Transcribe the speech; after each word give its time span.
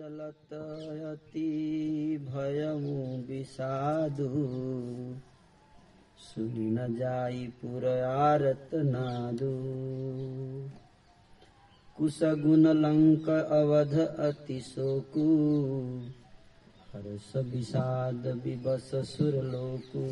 चलत 0.00 0.52
अति 0.52 1.48
भयमु 2.22 3.26
विषादु। 3.26 4.28
सुनि 6.18 6.70
न 6.70 6.96
जाई 6.98 7.52
पुरयारत 7.62 8.70
नादु। 8.74 9.50
कुशगुण 11.96 12.60
लंक 12.60 13.28
अवध 13.28 13.98
अति 13.98 14.60
शोकु। 14.60 15.24
हर्ष 16.92 17.36
विषाद 17.36 18.26
विवश 18.44 18.90
सुरलोकु 18.94 20.06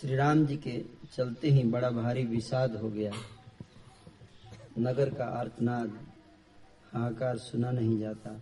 श्री 0.00 0.16
राम 0.16 0.46
जी 0.46 0.56
के 0.56 0.84
चलते 1.16 1.48
ही 1.48 1.62
बड़ा 1.62 1.90
भारी 1.90 2.24
विषाद 2.24 2.76
हो 2.76 2.88
गया। 2.88 3.12
नगर 4.78 5.14
का 5.14 5.24
आर्तनाद 5.24 6.11
हाहाकार 6.94 7.38
सुना 7.38 7.70
नहीं 7.70 7.98
जाता। 7.98 8.40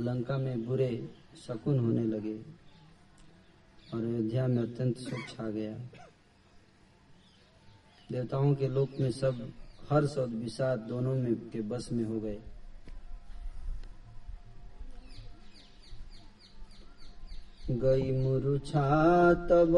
लंका 0.00 0.36
में 0.38 0.66
बुरे 0.66 1.08
शकुन 1.46 1.78
होने 1.78 2.04
लगे 2.04 2.36
और 3.94 4.04
अयोध्या 4.04 4.46
में 4.46 4.62
अत्यंत 4.62 4.96
सुख 4.96 5.28
छा 5.28 5.50
गया। 5.50 5.74
देवताओं 8.10 8.54
के 8.54 8.68
लोक 8.68 8.90
में 9.00 9.10
सब 9.10 9.52
हर्ष 9.90 10.16
और 10.18 10.28
विषाद 10.28 10.78
दोनों 10.78 11.14
में 11.14 11.34
के 11.34 11.60
बस 11.60 11.88
में 11.92 12.04
हो 12.04 12.20
गए। 12.20 12.38
गई 17.70 18.10
मुरुछा 18.12 19.34
तब 19.34 19.76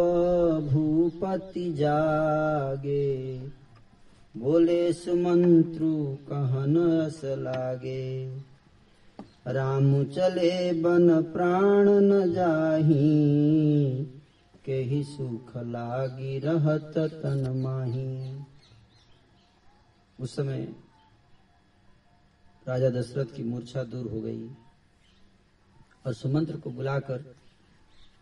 भूपति 0.73 1.73
जागे। 1.73 3.39
बोले, 4.37 4.93
सुमंत्रु 4.93 6.17
कहन 6.17 7.01
अस 7.07 7.21
लागे? 7.25 8.37
राम 9.47 10.05
चले, 10.05 10.73
बन 10.73 11.23
प्राण 11.23 11.89
न 11.89 12.33
जाही। 12.33 14.05
केहि 14.65 15.05
सुख 15.05 15.57
लागी 15.57 16.39
रहत 16.39 16.99
तन 16.99 17.51
माही। 17.57 18.43
उस 20.21 20.37
समय 20.37 20.75
राजा 22.69 22.91
दशरथ 22.91 23.25
की 23.25 23.43
मूर्छा 23.43 23.85
दूर 23.85 24.11
हो 24.13 24.21
गई 24.21 24.49
और 26.07 26.15
सुमंत्र 26.15 26.57
को 26.57 26.71
बुलाकर 26.71 27.35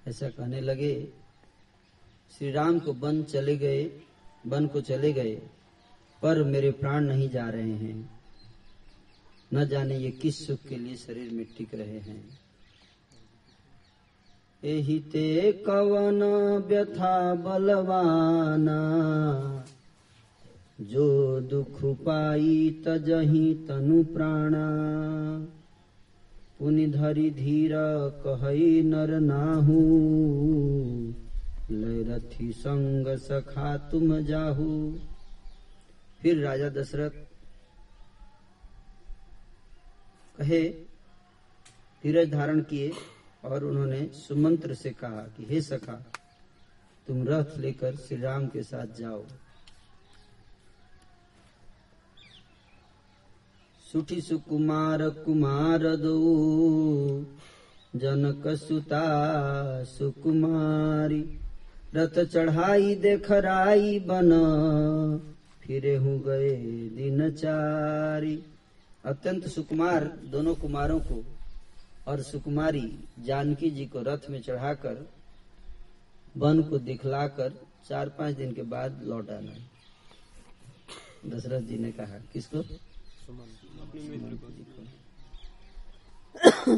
ऐसा 0.09 0.29
कहने 0.29 0.61
लगे, 0.61 1.09
श्री 2.39 2.51
राम 2.53 2.79
को 2.79 2.93
वन 2.93 3.23
चले 3.23 3.57
गए 3.57 3.91
वन 4.47 4.67
को 4.67 4.81
चले 4.81 5.13
गए। 5.13 5.43
पर 6.23 6.43
मेरे 6.43 6.71
प्राण 6.71 7.05
नहीं 7.05 7.29
जा 7.31 7.49
रहे 7.49 7.73
हैं। 7.73 8.11
न 9.55 9.65
जाने 9.69 9.97
ये 9.97 10.11
किस 10.11 10.47
सुख 10.47 10.59
के 10.69 10.77
लिए 10.77 10.97
शरीर 10.97 11.33
में 11.33 11.45
टिक 11.59 11.75
रहे 11.75 11.99
हैं। 12.01 12.25
ते 15.03 15.53
कवन 15.67 16.23
व्यथा 16.69 17.35
बलवाना, 17.35 18.79
जो 20.81 21.41
दुख 21.41 21.81
पाई 21.85 22.83
तजही 22.87 23.55
तनु 23.69 24.03
प्राणा। 24.05 24.67
पुनि 26.59 26.87
धरि 26.87 27.31
धीर 27.31 27.73
कहई 28.27 28.83
नर 28.83 29.21
नाहू, 29.21 29.79
लय 31.71 32.03
रथी 32.03 32.53
संग 32.53 33.17
सखा 33.19 33.77
तुम 33.91 34.21
जाहू। 34.21 34.99
फिर 36.23 36.39
राजा 36.39 36.69
दशरथ 36.69 37.11
कहे, 40.39 40.69
धीरज 42.03 42.33
धारण 42.33 42.61
किए 42.61 42.93
और 43.45 43.65
उन्होंने 43.65 44.07
सुमंत्र 44.07 44.75
से 44.75 44.91
कहा 44.91 45.11
कि, 45.11 45.47
हे 45.51 45.61
सखा, 45.61 46.13
तुम 47.07 47.29
रथ 47.29 47.59
लेकर 47.59 47.97
श्री 47.97 48.17
राम 48.21 48.47
के 48.47 48.63
साथ 48.63 48.87
जाओ। 48.87 49.25
सुठी 53.93 54.21
सुकुमार 54.21 55.09
कुमार 55.09 55.97
दो, 55.97 57.23
जनक 57.97 58.49
सुता 58.49 59.05
सुकुमारी। 59.85 61.39
रथ 61.95 62.25
चढ़ाई 62.25 62.95
देखराई 62.95 64.01
बन 64.01 64.31
फिरे 65.63 65.95
हूँ 65.97 66.19
गए 66.23 66.51
दिन 66.97 67.31
चारी 67.31 68.35
अत्यंत 69.05 69.47
सुकुमार 69.47 70.05
दोनों 70.33 70.55
कुमारों 70.55 71.01
को 71.01 71.25
और 72.07 72.23
सुकुमारी 72.23 72.83
जानकी 73.19 73.71
जी 73.71 73.87
को 73.87 74.03
रथ 74.03 74.31
में 74.31 74.41
चढ़ाकर 74.43 75.07
वन 76.37 76.63
को 76.63 76.79
दिखलाकर 76.79 77.53
चार 77.89 78.09
पाँच 78.09 78.37
दिन 78.37 78.53
के 78.53 78.63
बाद 78.63 79.03
लौट 79.03 79.31
आना। 79.31 79.55
दशरथ 81.27 81.61
जी 81.61 81.79
ने 81.79 81.91
कहा 81.93 82.19
किसको? 82.33 82.63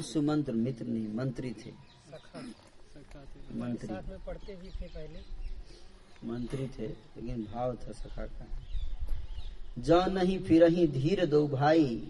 सुमंत्र 0.02 0.52
मित्र 0.52 0.86
नहीं 0.86 1.08
मंत्री 1.14 1.52
थे। 1.52 1.70
मंत्री। 3.54 3.94
पढ़ते 4.26 4.56
भी 4.56 4.68
थे 4.70 4.86
पहले। 4.88 5.20
मंत्री 6.24 6.66
थे 6.68 6.86
लेकिन 6.86 7.44
भाव 7.44 7.74
था 7.76 7.92
सखा 7.92 8.26
का। 8.26 8.46
ज 9.78 9.90
नहीं 9.90 10.38
फिरही 10.38 10.86
धीर 10.88 11.26
दो 11.26 11.48
भाई, 11.48 12.08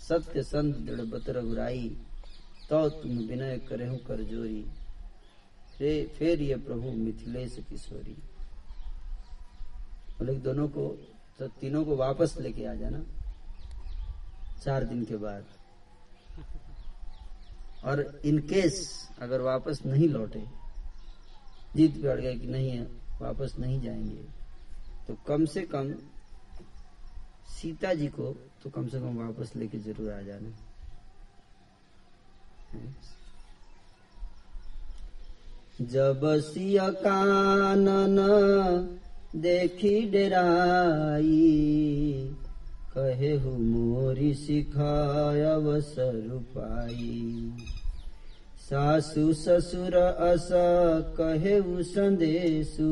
सत्य 0.00 0.42
संत 0.42 0.76
दृढ़ 0.76 1.00
बत 1.00 1.28
रघुराई। 1.28 1.88
तो 2.70 2.88
तुम 2.88 3.18
विनय 3.18 3.58
करहु 3.58 3.96
कर 3.96 4.22
जोरी। 4.22 4.64
फेर 6.08 6.42
ये 6.42 6.56
प्रभु 6.56 6.90
मिथिलेश 6.90 7.56
किशोरी। 7.70 8.16
बोले, 10.18 10.34
दोनों 10.34 10.68
को 10.68 10.88
तो 11.38 11.46
तीनों 11.48 11.84
को 11.84 11.96
वापस 11.96 12.36
लेके 12.40 12.64
आ 12.66 12.74
जाना। 12.74 13.02
चार 14.64 14.84
दिन 14.84 15.04
के 15.04 15.16
बाद। 15.16 15.44
और 17.84 18.20
इन 18.24 18.38
केस 18.38 19.08
अगर 19.18 19.40
वापस 19.40 19.80
नहीं 19.86 20.08
लौटे, 20.08 20.44
जीत 21.76 22.02
पे 22.02 22.08
अड़ 22.08 22.20
गए 22.20 22.34
कि 22.34 22.46
नहीं 22.46 22.70
है 22.70 22.82
वापस 23.20 23.56
नहीं 23.58 23.80
जाएँगे 23.80 24.22
तो 25.06 25.14
कम 25.26 25.44
से 25.44 25.62
कम 25.62 25.94
सीता 27.48 27.92
जी 27.94 28.06
को 28.08 28.34
तो 28.62 28.70
कम 28.70 28.88
से 28.88 28.98
कम 29.00 29.16
वापस 29.18 29.52
लेके 29.56 29.78
ज़रूर 29.78 30.12
आ 30.12 30.20
जाना। 30.20 30.50
जब 35.82 36.20
सिया 36.42 36.88
कानन 37.00 38.18
देखी 39.36 40.00
डराई, 40.10 41.30
कहे 42.94 43.32
हु 43.36 43.50
मोरी 43.50 44.32
सिखाय 44.34 45.40
अवसर 45.44 46.20
पाई। 46.56 47.52
सासु 48.60 49.32
ससुर 49.34 49.94
अस 49.96 50.48
कहे 51.18 51.56
संदेशु 51.84 52.90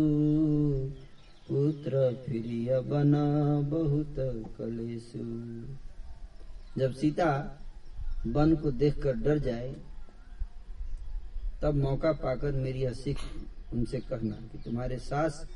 पुत्र 1.49 2.13
प्रिय 2.27 2.81
बना 2.81 3.61
बहुत 3.61 4.15
कलेसु 4.59 5.19
जब 6.81 6.93
सीता 6.93 7.59
वन 8.27 8.57
को 8.57 8.71
देखकर 8.71 9.17
डर 9.17 9.39
जाए, 9.39 9.77
तब 11.63 11.75
मौका 11.75 12.13
पाकर 12.13 12.53
मेरी 12.53 12.85
हसी 12.85 13.17
उनसे 13.73 13.99
कहना 14.01 14.35
कि 14.35 14.59
तुम्हारे 14.59 14.99
सास 14.99 15.47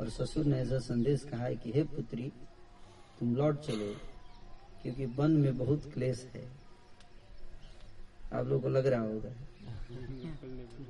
और 0.00 0.10
ससुर 0.10 0.44
ने 0.44 0.58
ऐसा 0.58 0.78
संदेश 0.78 1.24
कहा 1.24 1.44
है 1.44 1.56
कि, 1.56 1.72
हे 1.72 1.82
पुत्री, 1.82 2.32
तुम 3.20 3.36
लौट 3.36 3.60
चलो, 3.60 3.94
क्योंकि 4.82 5.06
वन 5.06 5.30
में 5.30 5.58
बहुत 5.58 5.92
क्लेश 5.94 6.30
है। 6.34 6.48
आप 8.32 8.46
लोगों 8.46 8.60
को 8.60 8.68
लग 8.68 8.86
रहा 8.86 9.00
होगा। 9.00 9.30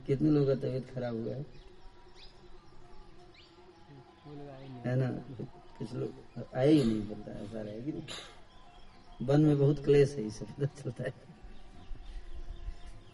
कितने 0.06 0.31
लोगों 0.31 0.46
का 0.46 0.55
तबीयत 0.55 0.90
खराब 0.94 1.14
हुआ 1.14 1.35
है? 1.35 1.57
है 4.86 4.96
ना? 4.96 5.10
कुछ 5.78 5.92
लोग 5.92 6.44
आए 6.56 6.72
ही 6.72 6.84
नहीं 6.84 7.02
पता 7.02 7.32
ऐसा 7.32 7.60
रहेगी 7.60 7.92
कि 7.92 9.25
वन 9.25 9.40
में 9.40 9.58
बहुत 9.58 9.84
क्लेश 9.84 10.14
है 10.14 10.26
इसे 10.26 10.44
पता 10.44 10.66
चलता 10.66 11.04
है। 11.04 11.12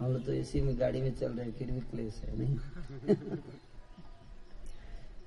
हम 0.00 0.12
लोग 0.12 0.24
तो 0.24 0.32
इसी 0.32 0.60
में 0.60 0.80
गाड़ी 0.80 1.02
में 1.02 1.14
चल 1.14 1.32
रहे 1.32 1.52
फिर 1.52 1.70
भी 1.70 1.80
क्लेश 1.80 2.14
है, 2.14 2.38
नहीं? 2.38 2.58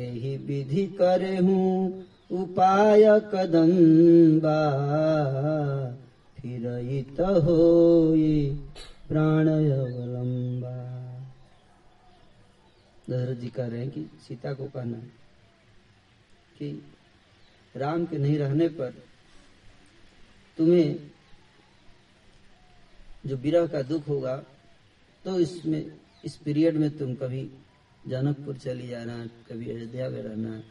यही 0.00 0.36
विधि 0.36 0.86
करे 0.86 1.36
हूँ 1.36 2.04
उपाय 2.32 3.20
कदम्बा। 3.34 4.60
फिर 6.38 6.62
तो 7.18 7.40
होई 7.40 8.60
प्राण 9.08 9.48
अवलंबा 9.48 10.85
दशरथ 13.10 13.36
जी 13.36 13.48
कह 13.48 13.66
रहे 13.66 13.80
हैं 13.80 13.90
कि 13.90 14.08
सीता 14.20 14.52
को 14.54 14.64
कहना 14.66 14.98
कि 16.58 16.70
राम 17.74 18.04
के 18.06 18.18
नहीं 18.18 18.38
रहने 18.38 18.68
पर 18.68 18.90
तुम्हें 20.58 21.10
जो 23.26 23.36
विरह 23.36 23.66
का 23.66 23.82
दुख 23.82 24.08
होगा 24.08 24.36
तो 25.24 25.38
इसमें, 25.40 25.98
इस 26.24 26.36
पीरियड 26.36 26.76
में 26.76 26.90
तुम 26.98 27.14
कभी 27.14 27.42
जनकपुर 28.08 28.56
चली 28.56 28.88
जाना, 28.88 29.16
कभी 29.48 29.70
अयोध्या 29.70 30.08
में 30.08 30.22
रहना, 30.22 30.62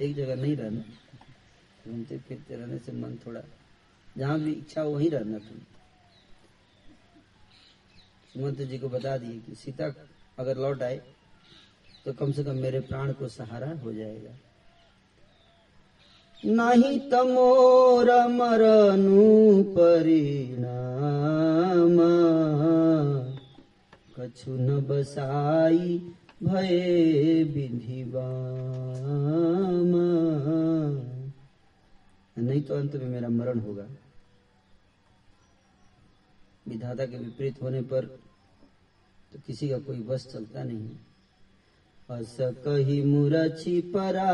एक 0.00 0.14
जगह 0.16 0.36
नहीं 0.36 0.56
रहना। 0.56 0.80
घूमते 1.84 2.18
फिरते 2.18 2.56
रहने 2.56 2.78
से 2.78 2.92
मन 2.92 3.18
थोड़ा, 3.26 3.40
जहाँ 4.16 4.38
भी 4.40 4.52
इच्छा 4.52 4.82
हो 4.82 4.90
वहीं 4.90 5.10
रहना 5.10 5.38
तुम। 5.38 5.58
सुमंत 8.32 8.60
जी 8.62 8.78
को 8.78 8.88
बता 8.88 9.16
दिए 9.18 9.38
कि 9.40 9.54
सीता 9.54 9.92
अगर 10.38 10.56
लौट 10.56 10.82
आए 10.82 11.00
तो 12.04 12.12
कम 12.12 12.32
से 12.32 12.44
कम 12.44 12.54
मेरे 12.54 12.80
प्राण 12.80 13.12
को 13.12 13.28
सहारा 13.28 13.78
हो 13.78 13.92
जाएगा। 13.92 14.30
नहीं 16.44 17.10
तमोर 17.10 18.28
मरनु 18.28 19.62
परिणाम। 19.62 21.98
कछु 24.16 24.50
न 24.50 24.80
बसाई 24.80 26.14
भये 26.42 27.44
विधिवाम। 27.44 29.94
नहीं 32.38 32.62
तो 32.62 32.74
अंत 32.74 32.94
में 32.94 33.06
मेरा 33.06 33.28
मरण 33.28 33.60
होगा। 33.60 33.86
विधाता 36.68 37.06
के 37.06 37.18
विपरीत 37.18 37.62
होने 37.62 37.82
पर 37.82 38.20
तो 39.32 39.38
किसी 39.46 39.68
का 39.68 39.78
कोई 39.78 40.00
बस 40.00 40.32
चलता 40.32 40.64
नहीं। 40.64 40.90
अस 42.08 42.36
कही 42.40 43.02
मुरछी 43.04 43.80
परा 43.94 44.30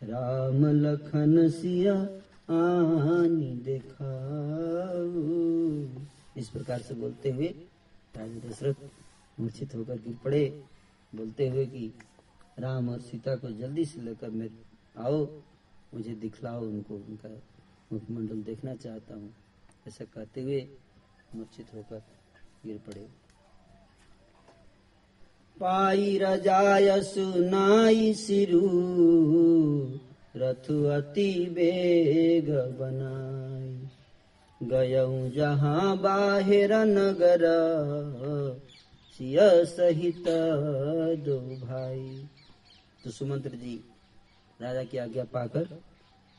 राम 0.00 0.64
लखन 0.76 1.48
सिया 1.48 1.94
आनी 2.50 3.50
देखा 3.64 4.12
इस 6.36 6.48
प्रकार 6.48 6.78
से 6.78 6.94
बोलते 6.94 7.30
हुए 7.30 7.48
राजा 8.14 8.48
दशरथ 8.48 8.78
मूर्छित 9.40 9.74
होकर 9.74 9.96
गिर 9.96 10.16
पड़े। 10.24 10.44
बोलते 11.12 11.48
हुए 11.48 11.66
कि 11.66 11.92
राम 12.58 12.88
और 12.88 13.00
सीता 13.00 13.34
को 13.36 13.50
जल्दी 13.50 13.84
से 13.84 14.00
लेकर 14.00 14.30
मैं 14.30 14.48
आओ, 14.98 15.24
मुझे 15.94 16.14
दिखलाओ, 16.14 16.60
उनको 16.60 16.94
उनका 16.94 17.28
मुखमंडल 17.92 18.42
देखना 18.42 18.74
चाहता 18.74 19.14
हूँ। 19.14 19.32
ऐसा 19.88 20.04
कहते 20.04 20.42
हुए 20.42 20.60
मूर्छित 21.34 21.74
होकर 21.74 22.02
गिर 22.66 22.78
पड़े 22.86 23.06
पाई 25.56 26.18
रजाय 26.18 27.00
सुनाई 27.02 28.12
सिरु, 28.14 28.60
रथु 30.36 30.84
अति 30.88 31.32
बेग 31.50 32.48
बनाई। 32.78 34.68
गयऊ 34.68 35.28
जहाँ 35.30 35.96
बाहिर 35.98 36.72
नगर 36.74 37.44
सहित 39.66 40.24
दो 41.24 41.38
भाई। 41.66 42.28
तो 43.04 43.10
सुमंत्र 43.10 43.50
जी, 43.50 43.76
राजा 44.60 44.84
की 44.84 44.98
आज्ञा 44.98 45.24
पाकर 45.24 45.68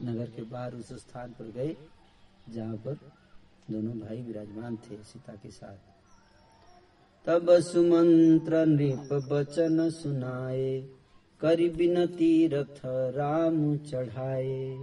नगर 0.01 0.25
के 0.25 0.41
बाहर 0.41 0.75
उस 0.75 0.89
स्थान 0.93 1.31
पर 1.31 1.51
गए, 1.51 1.75
जहाँ 2.49 2.75
पर 2.77 2.97
दोनों 3.71 3.93
भाई 3.99 4.21
विराजमान 4.21 4.75
थे 4.77 5.03
सीता 5.03 5.33
के 5.33 5.51
साथ। 5.51 5.90
तब 7.27 7.59
सुमंत्र 7.59 8.65
नृप 8.65 9.09
बचन 9.31 9.89
सुनाए, 9.89 10.81
करी 11.41 11.69
बिनती 11.69 12.47
रथ 12.47 12.79
राम 12.85 13.77
चढ़ाए। 13.77 14.77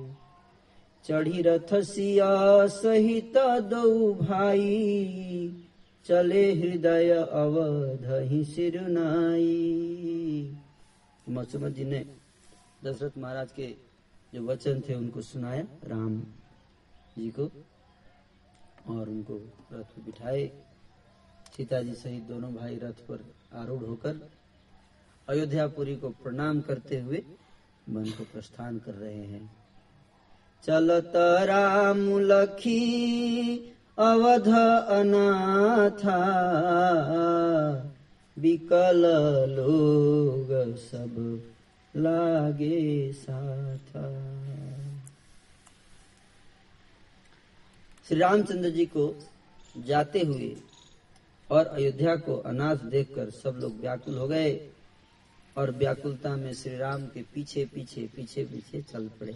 चढ़ी 1.04 1.42
रथ 1.42 1.74
सिया 1.82 2.66
सहित 2.66 3.36
दो 3.70 4.14
भाई, 4.14 5.64
चले 6.06 6.52
हृदय 6.54 7.10
अवध 7.10 8.06
ही 8.30 8.44
सिरुनाई 8.44 9.48
मसुमत 11.28 11.72
जी 11.72 11.84
ने 11.84 12.04
दशरथ 12.84 13.18
महाराज 13.18 13.52
के 13.52 13.74
जो 14.34 14.42
वचन 14.46 14.80
थे, 14.80 14.94
उनको 14.94 15.20
सुनाया 15.20 15.66
राम 15.84 16.20
जी 17.18 17.28
को, 17.30 17.50
और 18.94 19.08
उनको 19.08 19.34
रथ 19.72 19.98
बिठाए। 20.04 20.50
सीता 21.56 21.80
जी 21.82 21.92
सहित 21.94 22.22
दोनों 22.22 22.54
भाई 22.54 22.74
रथ 22.76 22.98
पर 23.08 23.24
आरूढ़ 23.54 23.82
होकर 23.82 24.28
अयोध्यापुरी 25.28 25.94
को 25.96 26.08
प्रणाम 26.22 26.60
करते 26.60 27.00
हुए 27.00 27.22
मन 27.88 28.04
को 28.18 28.24
प्रस्थान 28.24 28.78
कर 28.78 28.94
रहे 28.94 29.24
हैं। 29.24 29.50
चलत 30.64 31.12
राम 31.46 31.98
लखी 32.20 32.84
अवध 33.98 34.48
अनाथा, 34.90 36.18
विकल 38.36 39.02
लोग 39.50 40.52
सब 40.78 41.14
लागे 41.94 43.12
साथा। 43.12 44.06
श्री 48.08 48.18
रामचंद्र 48.18 48.70
जी 48.70 48.86
को 48.86 49.14
जाते 49.76 50.20
हुए 50.20 50.56
और 51.50 51.66
अयोध्या 51.66 52.14
को 52.16 52.36
अनाथ 52.46 52.76
देखकर 52.90 53.30
सब 53.32 53.58
लोग 53.62 53.80
व्याकुल 53.80 54.16
हो 54.18 54.26
गए 54.28 54.50
और 55.56 55.70
व्याकुलता 55.70 56.34
में 56.36 56.52
श्री 56.54 56.76
राम 56.76 57.06
के 57.06 57.22
पीछे 57.34 57.64
पीछे 57.74 58.08
पीछे 58.16 58.44
पीछे 58.44 58.82
चल 58.82 59.08
पड़े। 59.20 59.32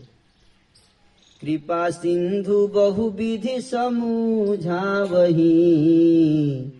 कृपा 1.40 1.88
सिंधु 1.90 2.66
बहु 2.68 3.08
विधि 3.10 3.60
समूझा 3.60 4.82
वही 5.02 6.70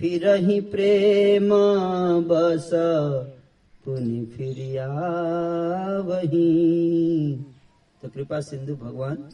फिर 0.00 0.28
ही 0.36 0.60
प्रेम 0.70 1.48
बस, 2.28 2.70
पुनि 3.84 4.24
फिर 4.26 4.56
वही 6.06 6.48
तो 8.02 8.08
कृपा 8.08 8.40
सिंधु 8.40 8.74
भगवान 8.76 9.28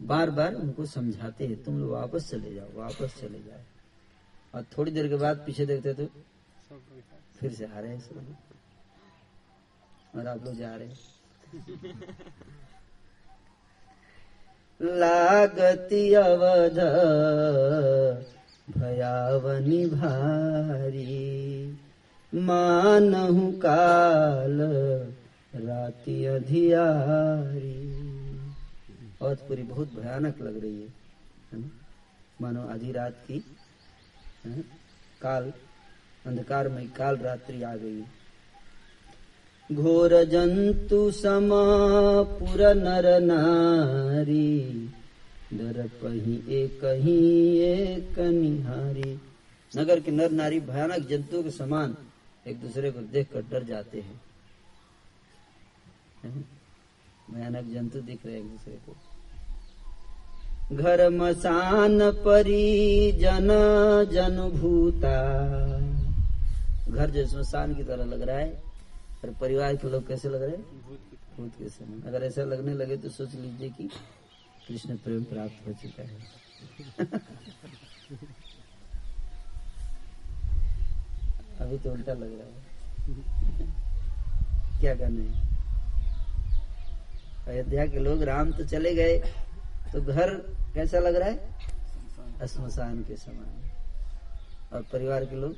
बार 0.00 0.30
बार 0.30 0.54
उनको 0.54 0.86
समझाते 0.86 1.46
हैं, 1.46 1.62
तुम 1.64 1.78
लोग 1.80 1.90
वापस 1.90 2.30
चले 2.30 2.54
जाओ, 2.54 2.68
वापस 2.76 3.14
चले 3.20 3.38
जाओ। 3.38 3.62
और 4.54 4.64
थोड़ी 4.76 4.92
देर 4.92 5.08
के 5.08 5.16
बाद 5.16 5.36
पीछे 5.46 5.66
देखते 5.66 5.92
तो 5.94 6.06
फिर 7.40 7.52
से 7.52 7.64
आ 7.64 7.78
रहे 7.78 7.90
हैं 7.90 8.00
सब 8.00 8.16
और 10.18 10.26
आप 10.26 10.44
लोग 10.44 10.54
जा 10.56 10.74
रहे 10.76 10.88
हैं। 10.88 10.98
लागती 14.80 16.12
अवध 16.14 16.78
भयावनी 18.68 19.84
भारी 19.86 21.18
मानहु 22.32 23.50
काल 23.62 24.58
राति 25.56 26.24
अधियारी। 26.26 27.78
अवधपुरी 29.22 29.62
बहुत 29.62 29.88
भयानक 29.94 30.40
लग 30.40 30.60
रही 30.62 30.82
है 30.82 30.88
मानो 32.42 32.62
आधी 32.68 32.92
रात 32.92 33.16
की? 33.26 33.38
काल 34.46 35.52
अंधकार 36.26 36.68
में 36.68 36.90
काल 36.90 37.16
रात्रि 37.16 37.62
आ 37.62 37.76
गई। 37.76 38.02
घोर 39.72 40.24
जंतु 40.24 41.10
समा 41.10 41.58
पुर 42.22 42.74
नर 42.74 43.20
नारी 43.20 44.90
डर 45.54 45.88
कहीं 45.88 46.46
एक 46.48 46.80
ही 46.84 47.58
एक 47.58 48.18
निहारी। 48.18 49.20
नगर 49.76 50.00
के 50.00 50.10
नर 50.10 50.30
नारी 50.30 50.60
भयानक 50.60 51.06
जंतुओं 51.06 51.42
के 51.42 51.50
समान 51.50 51.96
एक 52.46 52.60
दूसरे 52.60 52.90
को 52.90 53.00
देखकर 53.00 53.42
डर 53.42 53.64
जाते 53.64 54.00
हैं। 54.00 54.20
है? 56.24 56.30
भयानक 57.30 57.64
जंतु 57.64 58.00
दिख 58.00 58.26
रहे 58.26 58.34
हैं 58.34 58.44
एक 58.44 58.50
दूसरे 58.50 58.74
को। 58.74 58.96
घर 60.72 61.08
मसान 61.10 62.10
परी 62.12 63.12
जन 63.12 63.48
जन 64.12 64.36
भूता। 64.60 65.14
घर 66.92 67.10
जो 67.10 67.26
शमशान 67.26 67.74
की 67.74 67.84
तरह 67.84 68.04
लग 68.04 68.22
रहा 68.22 68.36
है। 68.36 68.50
पर 69.22 69.30
परिवार 69.40 69.76
के 69.76 69.90
लोग 69.90 70.08
कैसे 70.08 70.28
लग 70.28 70.42
रहे 70.42 70.50
हैं? 70.50 70.62
भूत 71.36 71.50
के 71.58 71.68
समय 71.68 72.08
अगर 72.08 72.24
ऐसा 72.26 72.42
लगने 72.42 72.74
लगे 72.74 72.96
तो 72.96 73.08
सोच 73.08 73.34
लीजिए 73.34 73.68
कि 73.68 73.90
कृष्ण 74.68 74.96
प्रेम 74.96 75.24
प्राप्त 75.24 75.68
हो 75.68 75.72
चुका 75.72 76.02
है। 76.02 76.16
अभी 81.60 81.78
तो 81.78 81.92
उल्टा 81.92 82.12
लग 82.12 82.32
रहा 82.32 82.46
है। 82.46 82.70
क्या 84.80 84.94
करने 84.94 85.24
अयोध्या 87.52 87.86
के 87.86 87.98
लोग 87.98 88.22
राम 88.22 88.52
तो 88.52 88.64
चले 88.64 88.94
गए 88.94 89.18
तो 89.92 90.00
घर 90.00 90.59
कैसा 90.74 90.98
लग 90.98 91.16
रहा 91.16 91.28
है? 91.28 91.50
शमशान 92.48 93.02
के 93.02 93.16
समान। 93.16 93.70
और 94.72 94.82
परिवार 94.82 95.24
के 95.24 95.36
लोग? 95.36 95.52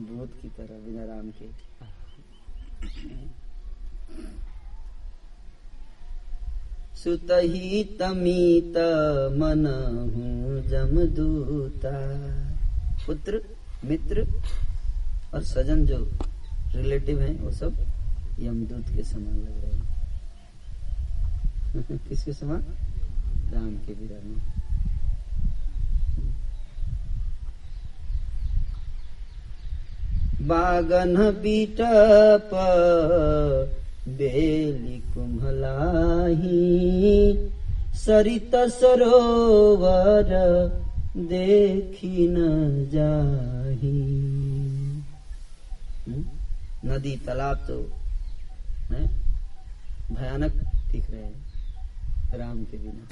भूत 0.00 0.38
की 0.42 0.48
तरह, 0.48 0.66
बिना 0.66 1.04
राम 1.04 1.30
के। 1.30 1.72
सुतही 6.96 7.84
तमीत 7.84 8.76
मन 9.38 9.66
हूँ 10.14 10.62
जमदूता 10.62 11.90
पुत्र, 13.06 13.56
मित्र 13.84 14.26
और 15.34 15.42
सजन 15.42 15.86
जो 15.86 16.12
रिलेटिव 16.74 17.20
हैं, 17.20 17.40
वो 17.40 17.50
सब 17.50 17.86
यमदूत 18.40 18.96
के 18.96 19.02
समान 19.02 19.36
लग 19.40 19.64
रहे 19.64 19.76
हैं। 19.76 19.92
किसके 22.08 22.32
समान? 22.32 22.81
राम 23.52 23.70
के 23.70 23.92
विरह 23.92 24.28
में 24.28 24.42
बागन 30.48 31.16
बीटप 31.42 32.50
बेली 34.08 34.98
कुम्हलाही, 35.14 36.50
सरित 37.94 38.54
सरोवर 38.54 40.30
देखी 41.16 42.28
न 42.30 42.38
जाही। 42.92 44.02
हम्म? 46.08 46.24
नदी 46.90 47.16
तालाब 47.16 47.56
तो 47.56 47.78
भयानक 50.14 50.52
दिख 50.92 51.10
रहे 51.10 51.22
हैं, 51.22 52.38
राम 52.38 52.64
के 52.64 52.76
बिना। 52.76 53.08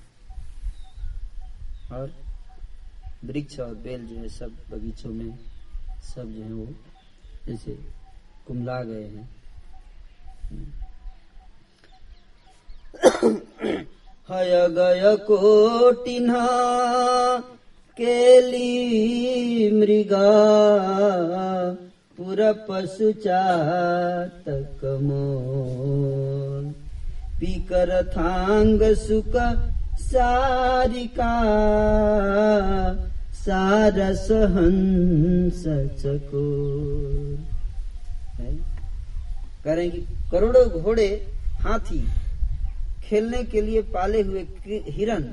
और 1.92 2.10
वृक्ष 3.24 3.58
और 3.60 3.74
बेल 3.84 4.06
जो 4.06 4.16
है 4.16 4.28
सब 4.28 4.52
बगीचों 4.70 5.10
में 5.10 5.38
सब 6.04 6.32
जो 6.32 6.42
है 6.42 6.52
वो 6.52 6.66
जैसे 7.46 7.72
कुमला 8.46 8.82
गए 8.82 9.04
हैं। 9.04 9.28
हय 14.28 14.52
गय 14.70 15.16
कोटिन्हा 15.26 16.46
केली 17.98 19.70
मृगा 19.70 20.30
पुर 22.18 22.40
पशु 22.68 23.12
चातक 23.24 24.84
मोल। 25.02 26.64
पीकर 27.40 27.90
थांग 28.06 28.82
सुक 28.96 29.36
सारिका, 30.00 31.34
सारस 33.34 34.26
हंस 34.30 35.62
चकोर 36.00 37.38
है? 38.40 38.54
करें 39.64 39.90
कि 39.90 40.00
करोड़ों 40.30 40.66
घोड़े 40.82 41.06
हाथी 41.60 42.00
खेलने 43.04 43.42
के 43.44 43.60
लिए 43.60 43.82
पाले 43.82 44.22
हुए 44.22 44.46
हिरन, 44.88 45.24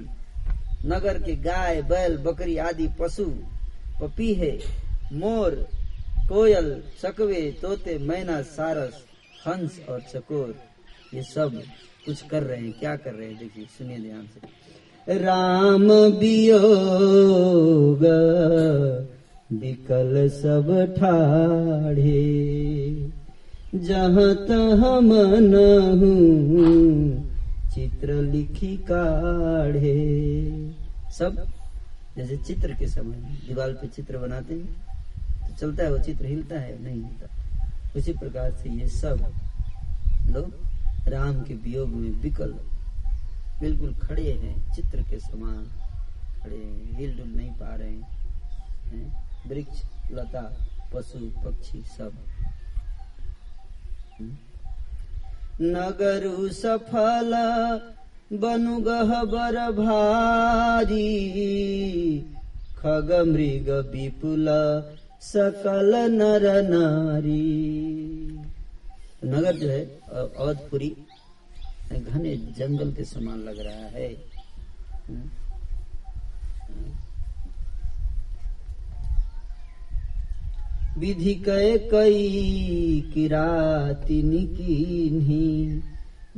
नगर 0.85 1.21
के 1.23 1.35
गाय, 1.35 1.81
बैल, 1.81 2.17
बकरी 2.17 2.57
आदि 2.57 2.87
पशु 2.99 3.25
पपीहे 4.01 4.51
मोर, 5.13 5.51
कोयल 6.29 6.69
चकवे 7.01 7.41
तोते, 7.61 7.97
मैना, 7.97 8.41
सारस, 8.41 9.03
हंस 9.47 9.79
और 9.89 10.01
चकोर, 10.13 10.55
ये 11.13 11.21
सब 11.23 11.61
कुछ 12.07 12.21
कर 12.23 12.43
रहे 12.43 12.57
हैं, 12.57 12.71
क्या 12.79 12.95
कर 12.95 13.13
रहे 13.13 13.27
हैं? 13.27 13.37
देखिए, 13.37 13.65
सुनिए 13.77 13.99
ध्यान 13.99 14.25
से। 14.25 14.39
राम 15.17 15.91
वियोग 16.19 18.03
विकल 19.51 20.13
सब 20.31 20.67
ठाढ़े, 20.97 22.23
जहाँ 23.75 24.33
तहाँ 24.47 24.99
मन 25.01 25.53
चित्र 27.73 28.13
लिखी 28.23 28.75
काढ़े। 28.89 29.95
सब, 31.11 31.43
जैसे 32.17 32.37
चित्र 32.37 32.73
के 32.73 32.87
समय 32.87 33.17
दीवार 33.47 33.71
पे 33.71 33.87
चित्र 33.87 34.17
बनाते 34.17 34.53
हैं 34.53 34.67
तो 35.41 35.55
चलता 35.57 35.83
है, 35.83 35.91
वो 35.91 35.99
चित्र 35.99 36.25
हिलता 36.25 36.59
है, 36.59 36.83
नहीं 36.83 36.95
हिलता। 36.95 37.27
उसी 37.95 38.13
प्रकार 38.13 38.51
से 38.53 38.69
ये 38.71 38.87
सब 38.89 39.17
लोग 40.27 40.66
राम 41.09 41.41
के 41.43 41.53
वियोग 41.53 41.89
में 41.89 42.09
विकल, 42.21 42.53
बिल्कुल 43.59 43.93
खड़े 43.95 44.31
हैं, 44.31 44.55
चित्र 44.75 45.01
के 45.01 45.19
समान 45.19 45.63
खड़े 46.41 46.57
हिल 46.97 47.17
डुल 47.17 47.27
नहीं 47.35 47.51
पा 47.51 47.75
रहे 47.75 47.89
हैं 47.89 49.49
वृक्ष, 49.49 49.81
लता, 50.11 50.41
पशु, 50.93 51.19
पक्षी, 51.43 51.81
सब। 51.97 52.13
नगरु 55.61 56.49
सफल, 56.49 57.31
बनु 58.33 58.77
गहबर 58.81 59.59
भारी, 59.71 61.03
खग 62.79 63.11
मृग 63.27 63.69
विपुल 63.91 64.47
सकल 65.21 65.95
नर 66.11 66.45
नारी। 66.69 68.36
नगर 69.21 69.55
जो 69.57 69.67
है 69.69 69.83
अवधपुरी 70.11 70.95
घने 71.91 72.35
जंगल 72.57 72.91
के 72.93 73.03
समान 73.05 73.39
लग 73.39 73.59
रहा 73.59 73.87
है। 73.89 74.09
विधि 80.99 81.33
कय 81.45 81.77
कई 81.91 83.11
किराती 83.13 84.21
निकीन्ही, 84.23 85.81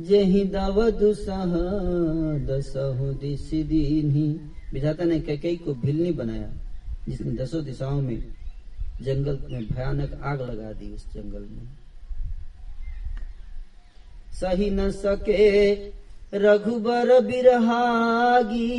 जेहि 0.00 0.44
दव 0.44 0.90
दुसह 0.90 1.54
दसहु 2.46 3.12
दिश 3.14 3.48
दीन्ही 3.68 4.28
विधाता 4.72 5.04
ने 5.04 5.20
कैकई 5.20 5.56
को 5.56 5.74
भिलनी 5.74 6.12
बनाया, 6.12 6.50
जिसने 7.08 7.32
दसों 7.34 7.64
दिशाओं 7.64 8.00
में 8.02 8.18
जंगल 9.02 9.38
में 9.50 9.66
भयानक 9.66 10.20
आग 10.22 10.40
लगा 10.40 10.72
दी 10.72 10.92
उस 10.94 11.06
जंगल 11.14 11.46
में। 11.50 11.79
सही 14.32 14.70
न 14.70 14.90
सके। 14.90 15.74
रघुबर 16.34 17.20
बिरहागी, 17.20 18.76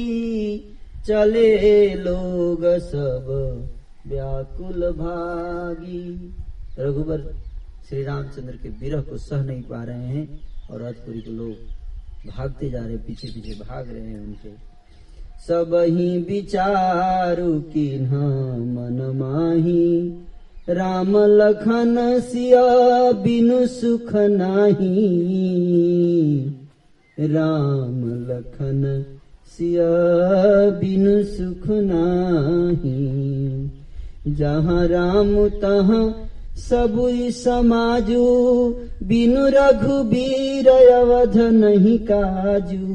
चले 1.08 1.94
लोग 1.94 2.66
सब 2.66 3.28
व्याकुल 4.08 4.92
भागी। 4.92 6.36
रघुबर 6.80 7.36
श्री 7.90 8.04
रामचंद्र 8.04 8.56
के 8.56 8.70
विरह 8.70 9.02
को 9.02 9.18
सह 9.18 9.44
नहीं 9.44 9.62
पा 9.62 9.84
रहे 9.84 10.06
हैं 10.06 10.40
और 10.72 10.82
अजपुरी 10.82 11.22
के 11.22 11.32
लोग 11.32 11.54
भागते 12.30 12.70
जा 12.70 12.80
रहे 12.80 12.98
पीछे 12.98 13.28
पीछे 13.28 13.60
भाग 13.60 13.90
रहे 13.90 14.08
हैं 14.08 14.20
उनके। 14.20 14.50
सब 15.48 15.76
ही 15.90 16.18
विचारु 16.18 17.60
किन्ह 17.60 18.16
मन 18.58 19.16
माही। 19.16 20.14
राम 20.70 21.18
लखन 21.18 22.20
सिया 22.20 23.12
बिनु 23.12 23.68
सुख 23.68 24.12
नाही। 24.16 25.00
राम 27.18 28.02
लखन 28.30 29.06
सिया 29.48 29.90
बिनु 30.80 31.24
सुख 31.24 31.68
नाही। 31.68 32.94
जहाँ 34.28 34.88
राम 34.88 35.50
तहाँ 35.50 36.30
सबुई 36.58 37.32
समाजू 37.32 38.26
बिनु 39.04 39.48
रघुबीर 39.48 40.70
अवध 40.70 41.38
नहीं 41.38 41.98
काजू। 42.00 42.88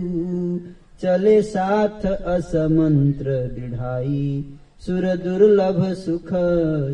चले 1.02 1.42
साथ 1.42 2.06
असमंत्र 2.06 3.26
दृढ़ाई 3.56 4.44
सुर 4.86 5.04
दुर्लभ 5.16 5.94
सुख 5.94 6.28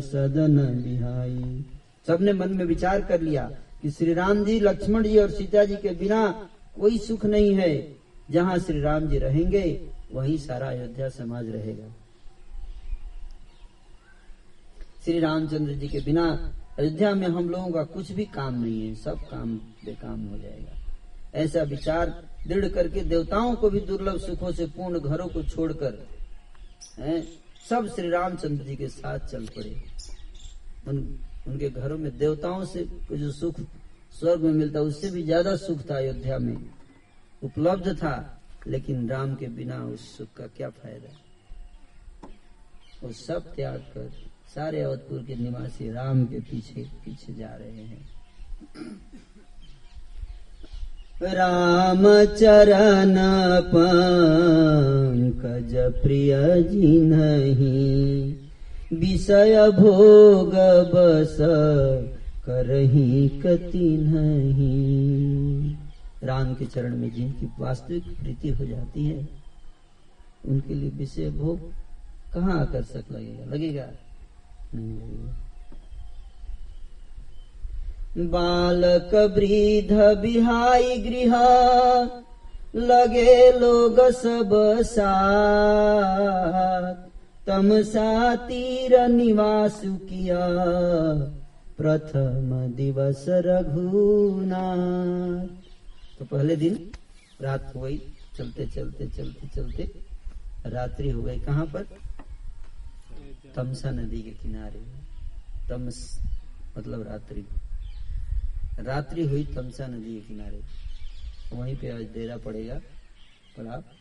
सदन 0.01 0.57
बिहाई 0.83 1.65
सबने 2.07 2.33
मन 2.33 2.49
में 2.49 2.65
विचार 2.65 3.01
कर 3.01 3.21
लिया 3.21 3.43
कि 3.81 3.91
श्री 3.91 4.13
राम 4.13 4.45
जी, 4.45 4.59
लक्ष्मण 4.59 5.03
जी 5.03 5.17
और 5.17 5.31
सीता 5.31 5.65
जी 5.65 5.75
के 5.75 5.89
बिना 5.89 6.49
कोई 6.79 6.97
सुख 6.97 7.25
नहीं 7.25 7.53
है। 7.55 7.95
जहाँ 8.31 8.57
श्री 8.59 8.81
राम 8.81 9.07
जी 9.07 9.17
रहेंगे, 9.17 9.89
वहीं 10.13 10.37
सारा 10.37 10.67
अयोध्या 10.67 11.09
समाज 11.09 11.49
रहेगा। 11.49 11.93
श्री 15.05 15.19
रामचंद्र 15.19 15.73
जी 15.73 15.87
के 15.87 15.99
बिना 15.99 16.25
अयोध्या 16.79 17.15
में 17.15 17.27
हम 17.27 17.49
लोगों 17.49 17.71
का 17.71 17.83
कुछ 17.83 18.11
भी 18.11 18.25
काम 18.25 18.61
नहीं 18.63 18.87
है। 18.87 18.95
सब 18.95 19.19
काम 19.19 19.55
बेकाम 19.85 20.25
हो 20.27 20.37
जाएगा। 20.37 20.73
ऐसा 21.33 21.63
विचार 21.63 22.23
दृढ़ 22.47 22.67
करके 22.67 23.01
देवताओं 23.01 23.55
को 23.55 23.69
भी 23.69 23.79
दुर्लभ 23.79 24.17
सुखों 24.17 24.51
से 24.51 24.65
पूर्ण 24.65 24.99
घरों 24.99 25.27
को 25.27 25.43
छोड़कर 25.43 26.05
सब 27.69 27.87
श्री 27.95 28.09
रामचंद्र 28.09 28.63
जी 28.63 28.75
के 28.75 28.87
साथ 28.87 29.19
चल 29.19 29.45
पड़े। 29.45 29.83
उन, 30.87 30.97
उनके 31.47 31.69
घरों 31.69 31.97
में 31.97 32.17
देवताओं 32.17 32.65
से 32.65 32.83
जो 33.11 33.31
सुख 33.31 33.59
स्वर्ग 34.19 34.41
में 34.41 34.53
मिलता, 34.53 34.79
उससे 34.79 35.11
भी 35.11 35.23
ज़्यादा 35.23 35.55
सुख 35.55 35.89
था 35.89 35.95
अयोध्या 35.95 36.37
में। 36.37 36.57
उपलब्ध 37.43 37.97
था, 37.97 38.41
लेकिन 38.67 39.09
राम 39.09 39.35
के 39.35 39.47
बिना 39.47 39.83
उस 39.83 40.17
सुख 40.17 40.33
का 40.33 40.47
क्या 40.47 40.69
फ़ायदा? 40.69 41.17
वो 43.03 43.11
सब 43.11 43.53
त्याग 43.55 43.79
कर 43.79 44.11
सारे 44.55 44.81
अवधपुर 44.81 45.23
के 45.23 45.35
निवासी 45.35 45.91
राम 45.91 46.25
के 46.25 46.39
पीछे 46.39 46.83
पीछे 47.05 47.33
जा 47.33 47.55
रहे 47.55 47.83
हैं। 47.83 48.07
राम 51.25 52.35
चरण 52.35 53.15
पंकज 53.61 55.93
प्रिय 56.03 56.63
जी 56.63 57.01
नहीं। 57.01 58.35
विषय 58.99 59.71
भोग 59.79 60.51
बस 60.93 61.37
करही 62.45 63.29
कति 63.29 63.97
नहीं। 63.97 65.75
राम 66.23 66.53
के 66.53 66.65
चरण 66.65 66.95
में 66.95 67.13
जिनकी 67.13 67.49
वास्तविक 67.59 68.03
प्रीति 68.03 68.49
हो 68.49 68.65
जाती 68.65 69.05
है, 69.05 69.29
उनके 70.47 70.73
लिए 70.73 70.89
विषय 70.89 71.29
भोग 71.29 71.59
कहाँ 72.33 72.61
आकर्षक 72.61 73.03
लगेगा? 73.11 73.55
लगेगा? 73.55 73.87
नहीं 74.75 74.97
लगेगा। 74.97 75.52
बालक 78.17 79.13
वृद्ध 79.13 80.21
बिहाई 80.21 80.97
गृह, 80.97 81.35
लगे 82.75 83.51
लोग 83.51 83.99
सब 83.99 84.77
साथ। 84.81 86.93
तमसा 87.47 88.35
तीर 88.35 89.07
निवास 89.07 89.81
किया, 89.85 90.47
प्रथम 91.77 92.73
दिवस 92.75 93.25
रघुनाथ। 93.29 95.47
तो 96.19 96.25
पहले 96.25 96.55
दिन 96.55 96.91
रात 97.41 97.73
हो 97.75 97.81
गई, 97.81 98.01
चलते 98.37 98.65
चलते 98.65 99.07
चलते 99.07 99.47
चलते। 99.55 99.91
रात्रि 100.65 101.09
हो 101.09 101.21
गई 101.21 101.39
कहाँ 101.39 101.65
पर? 101.65 101.87
तमसा 103.55 103.91
नदी 103.91 104.17
के 104.17 104.29
किनारे। 104.29 104.81
तमस 105.69 106.19
मतलब 106.77 107.05
रात्रि। 107.09 107.45
रात्रि 108.79 109.27
हुई 109.27 109.45
तमसा 109.45 109.87
नदी 109.87 110.21
के 110.21 110.27
किनारे। 110.27 110.63
वहीं 111.53 111.75
पे 111.75 111.91
आज 111.91 112.01
डेरा 112.01 112.37
पड़ेगा। 112.37 112.79
पर 113.57 113.67
आप 113.67 113.91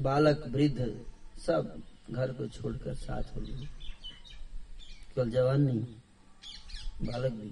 बालक, 0.00 0.44
वृद्ध, 0.48 1.04
सब 1.40 1.82
घर 2.10 2.32
को 2.32 2.46
छोड़कर 2.46 2.94
साथ 2.94 3.22
हो 3.36 3.40
गए। 3.40 3.66
केवल 5.14 5.30
जवान 5.30 5.60
नहीं, 5.60 5.84
बालक 7.02 7.32
भी, 7.32 7.50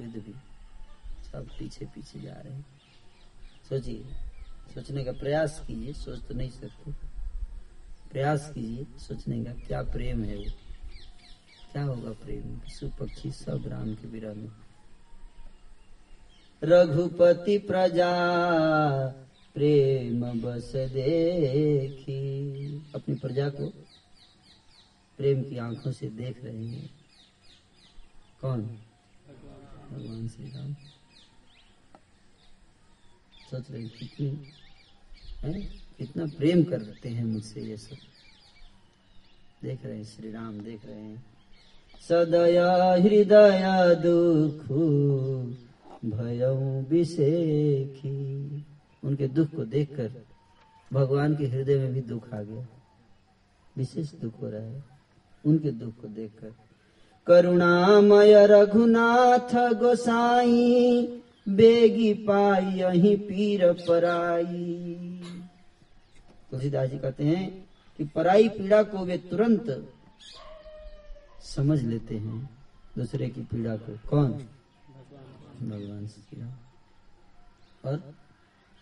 वृद्ध 0.00 0.16
भी, 0.16 0.34
सब 1.30 1.48
पीछे 1.58 1.84
पीछे 1.84 2.20
जा 2.20 2.32
रहे 2.32 2.52
हैं। 2.52 2.66
सोचिए, 3.68 4.04
सोचने 4.74 5.04
का 5.04 5.12
प्रयास 5.12 5.64
कीजिए, 5.66 5.92
सोच 5.92 6.20
तो 6.20 6.34
नहीं 6.34 6.50
सकते। 6.50 6.92
प्रयास 8.10 8.52
कीजिए, 8.54 8.98
सोचने 8.98 9.44
का 9.44 9.52
क्या 9.52 9.82
प्रेम 9.82 10.24
है 10.24 10.36
वो। 10.36 10.65
क्या 11.76 11.84
होगा 11.84 12.10
प्रेम 12.10 12.58
पशु 12.58 12.88
पक्षी 12.88 13.30
सब 13.30 13.64
राम 13.66 13.94
के 13.94 14.08
विरह 14.08 14.34
में 14.34 14.50
रघुपति 16.64 17.58
प्रजा, 17.58 18.12
प्रेम 19.54 20.40
बस 20.40 20.72
देखी। 20.76 22.12
अपनी 22.94 23.14
प्रजा 23.14 23.48
को 23.48 23.68
प्रेम 25.16 25.42
की 25.42 25.58
आँखों 25.58 25.92
से 25.92 26.08
देख 26.08 26.44
रहे 26.44 26.66
हैं। 26.66 26.90
कौन? 28.40 28.62
भगवान 28.62 30.28
श्री 30.28 30.50
राम 30.50 30.74
सोच 33.50 33.70
रहे 33.70 33.88
कितनी, 33.88 34.52
है? 35.38 35.62
कितना 35.98 36.26
प्रेम 36.26 36.64
करते 36.64 37.08
हैं 37.08 37.24
मुझसे 37.24 37.60
ये 37.60 37.76
सब। 37.76 37.96
देख 39.62 39.86
रहे 39.86 39.96
हैं 39.96 40.04
श्री 40.04 40.32
राम 40.32 40.60
देख 40.60 40.86
रहे 40.86 41.02
हैं। 41.02 41.35
सदया 42.00 42.92
हृदय 42.92 43.96
दुख, 44.06 44.62
भय 46.04 46.40
विषेखी 46.90 48.16
उनके 49.04 49.28
दुख 49.28 49.54
को 49.54 49.64
देखकर 49.64 50.12
भगवान 50.92 51.36
के 51.36 51.46
हृदय 51.46 51.78
में 51.78 51.92
भी 51.92 52.00
दुख 52.00 52.34
आ 52.34 52.42
गया। 52.42 52.66
विशेष 53.76 54.12
दुख 54.12 54.42
हो 54.42 54.50
रहा 54.50 54.60
है। 54.60 54.84
उनके 55.46 55.70
दुख 55.70 56.00
को 56.00 56.08
देखकर 56.08 56.52
करुणामय 57.26 58.46
रघुनाथ 58.46 59.74
गोसाई, 59.74 61.22
बेगी 61.48 62.14
पाई 62.14 62.64
यही 62.64 63.16
पीर 63.16 63.72
पराई। 63.72 65.20
तुलसीदास 66.50 66.90
जी 66.90 66.98
कहते 66.98 67.24
हैं 67.24 67.68
कि 67.98 68.04
पराई 68.04 68.48
पीड़ा 68.48 68.82
को 68.82 68.98
वे 68.98 69.18
तुरंत 69.18 69.92
समझ 71.46 71.82
लेते 71.82 72.16
हैं 72.18 72.38
दूसरे 72.96 73.28
की 73.28 73.40
पीड़ा 73.40 73.76
को। 73.76 73.96
कौन? 74.08 74.32
भगवान 75.62 76.06
श्री 76.08 76.40
राम 76.40 76.54
और 77.84 78.14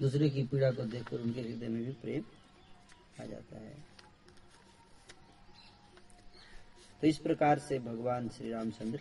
दूसरे 0.03 0.31
की 0.31 0.43
पीड़ा 0.43 0.71
को 0.71 0.83
देखकर 0.83 1.21
उनके 1.21 1.41
हृदय 1.41 1.69
में 1.69 1.85
भी 1.85 1.93
प्रेम 1.93 2.23
आ 3.23 3.27
जाता 3.27 3.57
है। 3.57 3.75
तो 7.01 7.07
इस 7.07 7.19
प्रकार 7.19 7.59
से 7.59 7.79
भगवान 7.79 8.29
श्री 8.29 8.51
रामचंद्र 8.51 9.01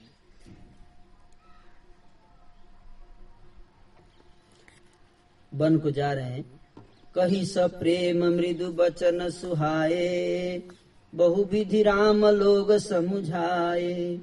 वन 5.54 5.78
को 5.80 5.92
जा 5.92 6.14
रहे 6.14 6.26
हैं। 6.26 6.44
कही 7.16 7.46
स 7.46 7.58
प्रेम 7.58 8.26
मृदु 8.26 8.72
बचन 8.74 9.30
सुहाए। 9.30 10.58
बहु 11.14 11.44
विधि 11.44 11.84
राम 11.84 12.26
लोग 12.26 12.72
समुझाए, 12.72 14.20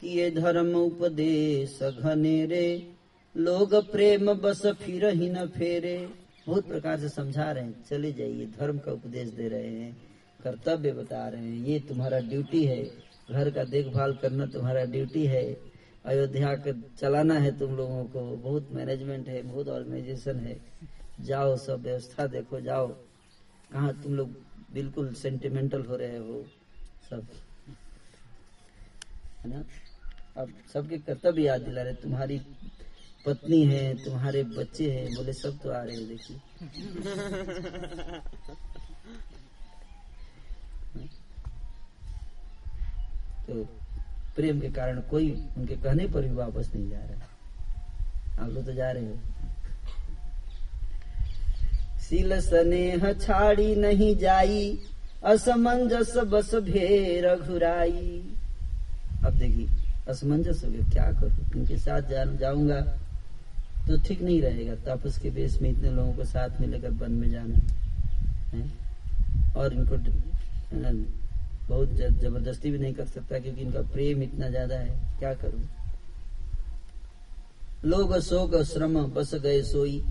किए 0.00 0.30
धर्म 0.30 0.74
उपदेश 0.74 1.82
घनेरे। 1.82 2.92
लोग 3.36 3.74
प्रेम 3.74 4.34
बस 4.34 4.66
फिर 4.66 5.06
ही 5.06 5.30
न 5.30 5.46
फेरे। 5.46 6.08
बहुत 6.46 6.68
प्रकार 6.68 7.00
से 7.00 7.08
समझा 7.08 7.52
रहे 7.52 7.64
हैं, 7.64 7.84
चले 7.90 8.12
जाइए, 8.12 8.46
धर्म 8.46 8.78
का 8.78 8.92
उपदेश 8.92 9.28
दे 9.28 9.48
रहे 9.48 9.66
हैं, 9.66 9.96
कर्तव्य 10.44 10.92
बता 10.92 11.28
रहे 11.28 11.42
हैं, 11.42 11.64
ये 11.66 11.80
तुम्हारा 11.80 12.18
ड्यूटी 12.18 12.64
है। 12.64 12.90
घर 13.30 13.50
का 13.50 13.64
देखभाल 13.64 14.12
करना 14.12 14.46
तुम्हारा 14.46 14.84
ड्यूटी 14.84 15.26
है। 15.26 15.60
अयोध्या 16.04 16.54
का 16.54 16.82
चलाना 17.00 17.34
है 17.34 17.58
तुम 17.58 17.76
लोगों 17.76 18.04
को, 18.04 18.20
बहुत 18.20 18.68
मैनेजमेंट 18.72 19.28
है, 19.28 19.42
बहुत 19.42 19.68
ऑर्गेनाइजेशन 19.68 20.36
है। 20.36 20.60
जाओ, 21.20 21.56
सब 21.56 21.82
व्यवस्था 21.82 22.26
देखो, 22.26 22.60
जाओ। 22.60 22.88
कहा 23.72 23.92
तुम 23.92 24.14
लोग 24.14 24.45
बिल्कुल 24.76 25.12
सेंटिमेंटल 25.14 25.82
हो 25.82 25.96
रहे 25.96 26.18
हो, 26.18 26.44
सब। 27.10 27.26
है 29.40 29.50
ना? 29.50 29.64
अब 30.36 30.52
सबके 30.72 30.98
कर्तव्य 30.98 31.42
याद 31.42 31.60
दिला 31.60 31.82
रहे 31.82 31.94
तुम्हारी 31.94 32.38
पत्नी 33.26 33.64
है, 33.66 34.04
तुम्हारे 34.04 34.42
बच्चे 34.44 34.90
हैं, 34.90 35.14
बोले 35.14 35.32
सब 35.32 35.58
तो 35.58 35.70
आ 35.70 35.82
रहे 35.82 35.96
हैं, 35.96 36.08
देखिए। 36.08 36.36
तो 43.46 43.64
प्रेम 44.36 44.60
के 44.60 44.68
कारण 44.68 45.00
कोई 45.00 45.30
उनके 45.56 45.76
कहने 45.76 46.06
पर 46.06 46.22
भी 46.22 46.34
वापस 46.34 46.70
नहीं 46.74 46.88
जा 46.90 46.98
रहा। 46.98 48.44
आप 48.44 48.50
लोग 48.50 48.64
तो 48.66 48.72
जा 48.72 48.90
रहे 48.90 49.06
हो। 49.06 49.18
सील 52.08 52.38
स्नेह 52.40 53.12
छाड़ी 53.14 53.74
नहीं 53.76 54.14
जाई, 54.16 54.78
असमंजस 55.24 56.16
बस 56.26 56.54
भेर 56.64 57.34
घुराई। 57.36 58.22
अब 59.24 59.38
देखिए, 59.38 59.68
असमंजस 60.08 60.62
हो 60.64 60.70
गया, 60.70 60.88
क्या 60.92 61.10
करूँ? 61.12 61.46
इनके 61.56 61.76
साथ 61.78 62.02
जाऊँगा 62.40 62.80
तो 63.86 63.96
ठीक 64.02 64.20
नहीं 64.22 64.40
रहेगा। 64.42 64.74
तापस 64.84 65.18
के 65.18 65.30
बेस 65.30 65.58
में 65.62 65.70
इतने 65.70 65.90
लोगों 65.90 66.12
को 66.14 66.24
साथ 66.24 66.60
में 66.60 66.66
लेकर 66.68 66.90
वन 66.92 67.12
में 67.12 67.30
जाना 67.30 67.56
है। 68.52 68.62
और 69.56 69.72
इनको 69.72 69.96
बहुत 71.68 71.88
ज़बरदस्ती 71.90 72.70
भी 72.70 72.78
नहीं 72.78 72.94
कर 72.94 73.04
सकता 73.06 73.38
क्योंकि 73.38 73.60
इनका 73.62 73.80
प्रेम 73.92 74.22
इतना 74.22 74.48
ज़्यादा 74.48 74.74
है। 74.74 75.18
क्या 75.18 75.32
करूँ? 75.34 75.62
लोग 77.84 78.18
शोक 78.20 78.54
श्रम 78.64 78.98
बस 79.06 79.34
गए 79.34 79.62
सोई। 79.62 80.02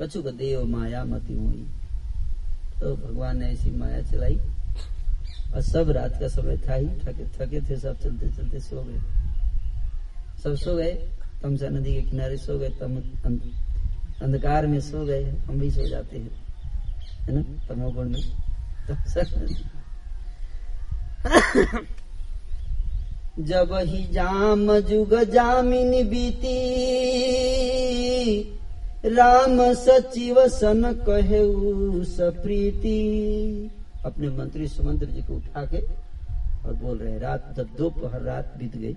कछुक 0.00 0.26
देव 0.36 0.64
माया 0.68 1.04
मति 1.04 1.34
हुई 1.34 1.66
तो 2.80 2.94
भगवान 2.96 3.38
ने 3.38 3.50
ऐसी 3.52 3.70
माया 3.72 4.00
चलाई 4.10 4.36
और 5.54 5.60
सब 5.62 5.90
रात 5.96 6.18
का 6.20 6.28
समय 6.28 6.56
था 6.68 6.74
ही 6.74 6.88
थके 7.00 7.24
थके 7.36 7.60
थे 7.68 7.76
सब 7.76 7.98
चलते 8.00 8.28
चलते 8.36 8.60
सो 8.60 8.82
गए 8.82 9.00
सब 10.42 10.54
सो 10.64 10.74
गए 10.76 10.92
तमसा 11.42 11.68
नदी 11.68 11.94
के 11.94 12.02
किनारे 12.10 12.36
सो 12.38 12.58
गए 12.58 12.70
तम 12.80 12.96
अंधकार 14.22 14.66
में 14.66 14.80
सो 14.80 15.04
गए 15.06 15.24
हम 15.46 15.58
भी 15.60 15.70
सो 15.70 15.88
जाते 15.88 16.18
हैं 16.18 16.44
है 17.28 17.34
ना 17.34 17.42
तमोगुण 17.68 18.08
में 18.08 18.22
जब 23.38 23.72
ही 23.86 24.04
जाम 24.12 24.78
जुग 24.80 25.14
जामिनी 25.32 26.02
बीती 26.10 26.56
राम 29.04 29.60
सचिव 29.74 30.46
सन 30.48 30.92
कहे 31.08 31.42
सप्रीति। 32.06 33.70
अपने 34.04 34.28
मंत्री 34.28 34.68
सुमंत्र 34.68 35.06
जी 35.06 35.22
को 35.22 35.34
उठा 35.34 35.64
के 35.64 35.80
और 35.80 36.74
बोल 36.74 36.98
रहे, 36.98 37.18
रात 37.18 37.52
जब 37.56 37.68
दोपहर 37.78 38.22
रात 38.22 38.54
बीत 38.58 38.76
गई। 38.76 38.96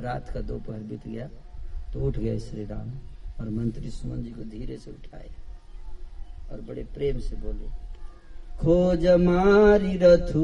रात 0.00 0.30
का 0.30 0.40
दोपहर 0.42 0.78
बीत 0.80 1.06
गया 1.06 1.28
तो 1.92 2.00
उठ 2.00 2.18
गए 2.18 2.38
श्री 2.40 2.64
राम 2.64 2.90
और 3.40 3.48
मंत्री 3.50 3.90
सुमन 3.90 4.22
जी 4.22 4.30
को 4.30 4.42
धीरे 4.50 4.76
से 4.76 4.90
उठाए 4.90 5.30
और 6.52 6.60
बड़े 6.60 6.84
प्रेम 6.94 7.18
से 7.20 7.36
बोले, 7.36 7.68
खोज 8.60 9.06
मारी 9.20 9.96
रथु 9.96 10.42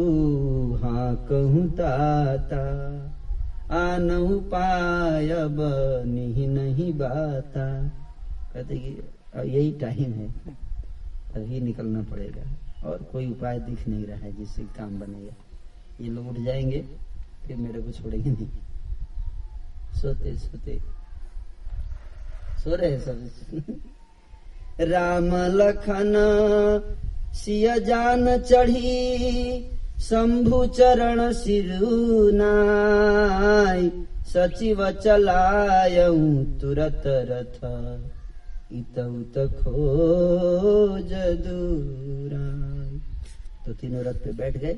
हाँ 0.83 1.15
कहूँ 1.29 1.69
ताता। 1.71 2.63
आनहु 3.77 4.39
पायब, 4.53 5.57
नहीं 6.07 6.49
नहीं 6.49 6.93
बाता। 6.93 7.67
कहते 8.55 8.77
कि 8.77 9.03
यही 9.51 9.73
टाइम 9.73 10.13
है 10.13 10.35
अभी 11.37 11.61
निकलना 11.61 12.03
पड़ेगा 12.03 12.43
और 12.89 13.03
कोई 13.03 13.31
उपाय 13.31 13.59
दिख 13.59 13.89
नहीं 13.89 14.05
रहा 14.05 14.17
है 14.17 14.33
जिससे 14.33 14.63
काम 14.63 15.01
बनेगा। 15.01 15.35
ये 16.01 16.11
लोग 16.11 16.29
उठ 16.29 16.39
जाएँगे, 16.39 16.85
फिर 17.47 17.57
मेरे 17.57 17.81
को 17.81 17.91
छोड़ेंगे 17.91 18.31
नहीं। 18.31 18.49
सोते 20.01 20.37
सोते। 20.37 20.81
सो 22.59 22.75
रहे 22.75 22.99
सब। 22.99 23.29
राम 24.81 25.57
लखन, 25.57 26.13
सिय 27.35 27.81
जान 27.81 28.39
चढ़ी, 28.39 29.71
शंभु 30.01 30.67
चरण 30.67 31.33
सिरुनाय 31.33 33.91
सचिव 34.27 34.91
चलायऊ 34.91 36.45
तुरत 36.61 37.03
रथ। 37.07 37.65
इतउत 38.73 39.51
खोज 39.53 41.13
दूराय 41.47 43.01
तो 43.67 43.73
तीनों 43.73 44.05
रथ 44.05 44.15
पे 44.15 44.33
बैठ 44.33 44.57
गए। 44.57 44.75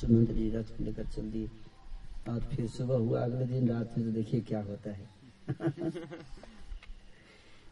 सुमंत्र 0.00 0.32
जी 0.32 0.50
रथ 0.50 0.80
लेकर 0.80 1.04
चल 1.04 1.22
दिए। 1.22 1.50
और 2.28 2.40
फिर 2.40 2.66
सुबह 2.66 2.94
हुआ। 2.94 3.20
अगले 3.20 3.44
दिन 3.44 3.68
रात 3.68 3.90
में 3.98 4.06
तो 4.06 4.12
देखिए 4.12 4.40
क्या 4.40 4.62
होता 4.62 4.90
है। 4.90 5.08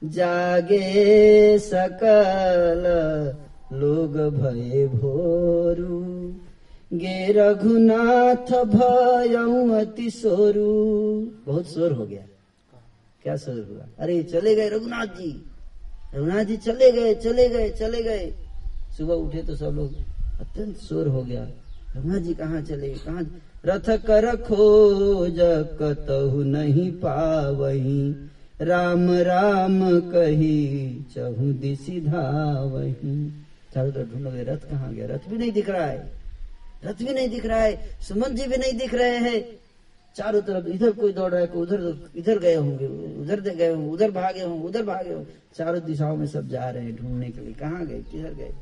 जागे 0.04 1.58
सकल 1.58 2.84
लोग 3.76 4.16
भय 4.16 4.86
भोरू। 4.86 6.04
गे 6.92 7.32
रघुनाथ 7.32 8.64
भयऊ 8.64 9.70
अति 9.70 10.10
सोरू। 10.10 11.32
बहुत 11.46 11.66
शोर 11.66 11.92
हो 11.92 12.06
गया। 12.06 12.26
क्या 13.24 13.36
शोर 13.36 13.68
हुआ 13.70 13.86
अरे, 13.98 14.22
चले 14.22 14.54
गए 14.54 14.68
रघुनाथ 14.68 15.06
जी। 15.06 15.50
रघुनाथ 16.14 16.44
जी 16.44 16.56
चले 16.56 16.92
गए 16.92 17.14
चले 17.14 17.48
गए 17.48 17.70
चले 17.70 18.02
गए। 18.02 18.34
सुबह 18.98 19.14
उठे 19.14 19.42
तो 19.42 19.56
सब 19.56 19.64
लोग 19.64 19.94
अत्यंत 20.40 20.76
शोर 20.76 21.08
हो 21.08 21.22
गया। 21.22 21.48
रघुनाथ 21.96 22.18
जी 22.18 22.34
कहाँ 22.34 22.62
चले? 22.62 22.88
कहाँ? 22.88 23.42
रथ 23.66 24.04
कर 24.06 24.36
खोज 24.36 25.36
कतहु 25.82 26.42
नहीं 26.42 26.92
पावही। 26.92 28.28
राम 28.62 29.10
राम 29.10 30.00
कही, 30.00 31.06
चहु 31.14 31.52
दिशी 31.52 32.00
धावही। 32.00 33.44
चारों 33.74 33.92
तरफ़ 33.92 34.14
ढूंढ 34.14 34.28
गए, 34.28 34.44
रथ 34.44 34.70
कहाँ 34.70 34.94
गया? 34.94 35.06
रथ 35.06 35.30
भी 35.30 35.38
नहीं 35.38 35.52
दिख 35.52 35.68
रहा 35.68 35.86
है। 35.86 36.12
रथ 36.84 36.94
भी 36.94 37.12
नहीं 37.14 37.28
दिख 37.28 37.46
रहा 37.46 37.58
है। 37.58 37.98
सुमन 38.08 38.34
जी 38.34 38.46
भी 38.46 38.56
नहीं 38.56 38.72
दिख 38.72 38.94
रहे 38.94 39.16
हैं। 39.16 39.44
चारों 40.16 40.40
तरफ़ 40.40 40.66
इधर 40.66 40.90
कोई 40.90 41.12
दौड़ 41.12 41.30
रहा 41.32 41.40
है, 41.40 41.46
कोई 41.46 41.62
उधर, 41.62 42.10
इधर 42.16 42.38
गए 42.38 42.54
होंगे 42.54 42.86
उधर 43.24 43.40
गए 43.40 43.68
होंगे 43.68 43.90
उधर 43.90 44.10
भागे 44.10 44.42
होंगे 44.42 44.66
उधर 44.68 44.82
भागे 44.84 45.12
होंगे 45.12 45.32
चारों 45.56 45.80
दिशाओं 45.82 46.16
में 46.16 46.26
सब 46.26 46.48
जा 46.48 46.68
रहे 46.70 46.84
हैं 46.84 46.94
ढूँढने 46.96 47.28
के 47.28 47.40
लिए। 47.40 47.52
कहाँ 47.54 47.84
गए? 47.86 48.00
किधर 48.12 48.32
गए? 48.34 48.52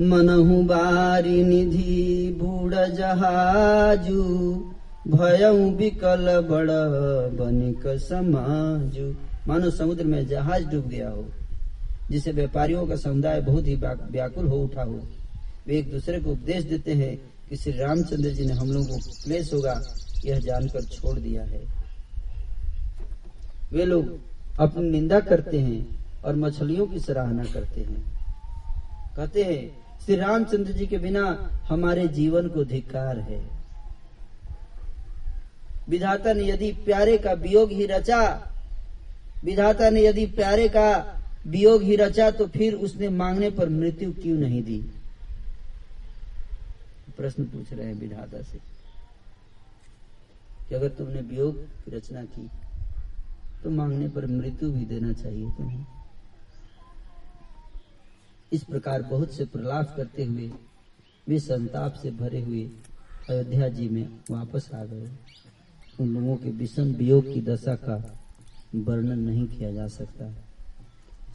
मनहु 0.00 0.62
बारी 0.64 1.42
निधि, 1.44 2.36
बूढ़ 2.40 2.74
जहाजू 2.74 4.22
भयऊ 5.08 5.70
विकल 5.76 6.26
बड़ 6.48 6.70
बनिक 7.36 7.86
समाजू। 8.00 9.06
मानो 9.48 9.70
समुद्र 9.70 10.04
में 10.04 10.26
जहाज़ 10.28 10.66
डूब 10.66 10.88
गया 10.88 11.08
हो, 11.10 11.24
जिसे 12.10 12.32
व्यापारियों 12.32 12.86
का 12.86 12.96
समुदाय 12.96 13.40
बहुत 13.40 13.66
ही 13.66 13.74
व्याकुल 13.76 14.46
हो 14.46 14.56
उठा 14.58 14.82
हो। 14.82 15.00
वे 15.66 15.78
एक 15.78 15.90
दूसरे 15.90 16.20
को 16.20 16.30
उपदेश 16.30 16.64
देते 16.64 16.94
हैं 16.94 17.16
कि 17.48 17.56
श्री 17.56 17.72
रामचंद्र 17.72 18.30
जी 18.30 18.46
ने 18.46 18.52
हम 18.52 18.70
लोगों 18.72 18.98
को 18.98 19.10
क्लेश 19.24 19.52
होगा, 19.54 19.80
यह 20.24 20.38
जानकर 20.40 20.82
छोड़ 20.84 21.18
दिया 21.18 21.42
है। 21.44 21.60
वे 23.72 23.84
लोग 23.84 24.18
अपनी 24.60 24.90
निंदा 24.90 25.20
करते 25.20 25.60
हैं 25.60 26.22
और 26.22 26.36
मछलियों 26.36 26.86
की 26.86 27.00
सराहना 27.00 27.44
करते 27.44 27.80
हैं। 27.80 28.02
कहते 29.16 29.42
हैं, 29.44 29.60
श्री 29.98 30.16
रामचंद्र 30.16 30.72
जी 30.72 30.86
के 30.86 30.98
बिना 30.98 31.24
हमारे 31.64 32.08
जीवन 32.08 32.48
को 32.48 32.64
धिकार 32.64 33.18
है। 33.20 33.40
विधाता 35.88 36.32
ने 36.32 36.44
यदि 36.44 36.72
प्यारे 36.72 37.18
का 37.18 37.32
वियोग 37.32 37.72
ही 37.72 37.86
रचा, 37.86 38.22
विधाता 39.44 39.90
ने 39.90 40.02
यदि 40.02 40.26
प्यारे 40.26 40.68
का 40.68 41.14
वियोग 41.46 41.82
ही 41.82 41.96
रचा 41.96 42.30
तो 42.30 42.46
फिर 42.46 42.74
उसने 42.74 43.08
मांगने 43.08 43.50
पर 43.50 43.68
मृत्यु 43.68 44.12
क्यों 44.12 44.36
नहीं 44.38 44.62
दी? 44.62 44.78
प्रश्न 47.16 47.44
पूछ 47.44 47.72
रहे 47.72 47.86
हैं 47.86 47.94
विधाता 47.94 48.42
से 48.42 48.58
कि 50.68 50.74
अगर 50.74 50.88
तुमने 50.88 51.20
वियोग 51.20 51.56
की 51.56 51.96
रचना 51.96 52.22
की 52.22 52.48
तो 53.64 53.70
मांगने 53.70 54.08
पर 54.08 54.26
मृत्यु 54.26 54.72
भी 54.72 54.84
देना 54.84 55.12
चाहिए 55.12 55.50
तुम्हें। 55.50 55.86
इस 58.52 58.64
प्रकार 58.64 59.02
बहुत 59.02 59.32
से 59.32 59.44
प्रलाप 59.44 59.94
करते 59.96 60.24
हुए, 60.24 60.50
वे 61.28 61.38
संताप 61.38 61.94
से 61.94 62.10
भरे 62.10 62.40
हुए 62.42 62.70
अयोध्या 63.30 63.68
जी 63.68 63.88
में 63.88 64.08
वापस 64.30 64.70
आ 64.74 64.84
गए। 64.84 65.08
उन 66.00 66.08
लोगों 66.08 66.36
के 66.36 66.50
विषम 66.50 66.82
वियोग 66.82 67.34
की 67.34 67.40
दशा 67.40 67.74
का 67.74 68.18
वर्णन 68.74 69.18
नहीं 69.18 69.46
किया 69.46 69.72
जा 69.72 69.86
सकता। 69.86 70.34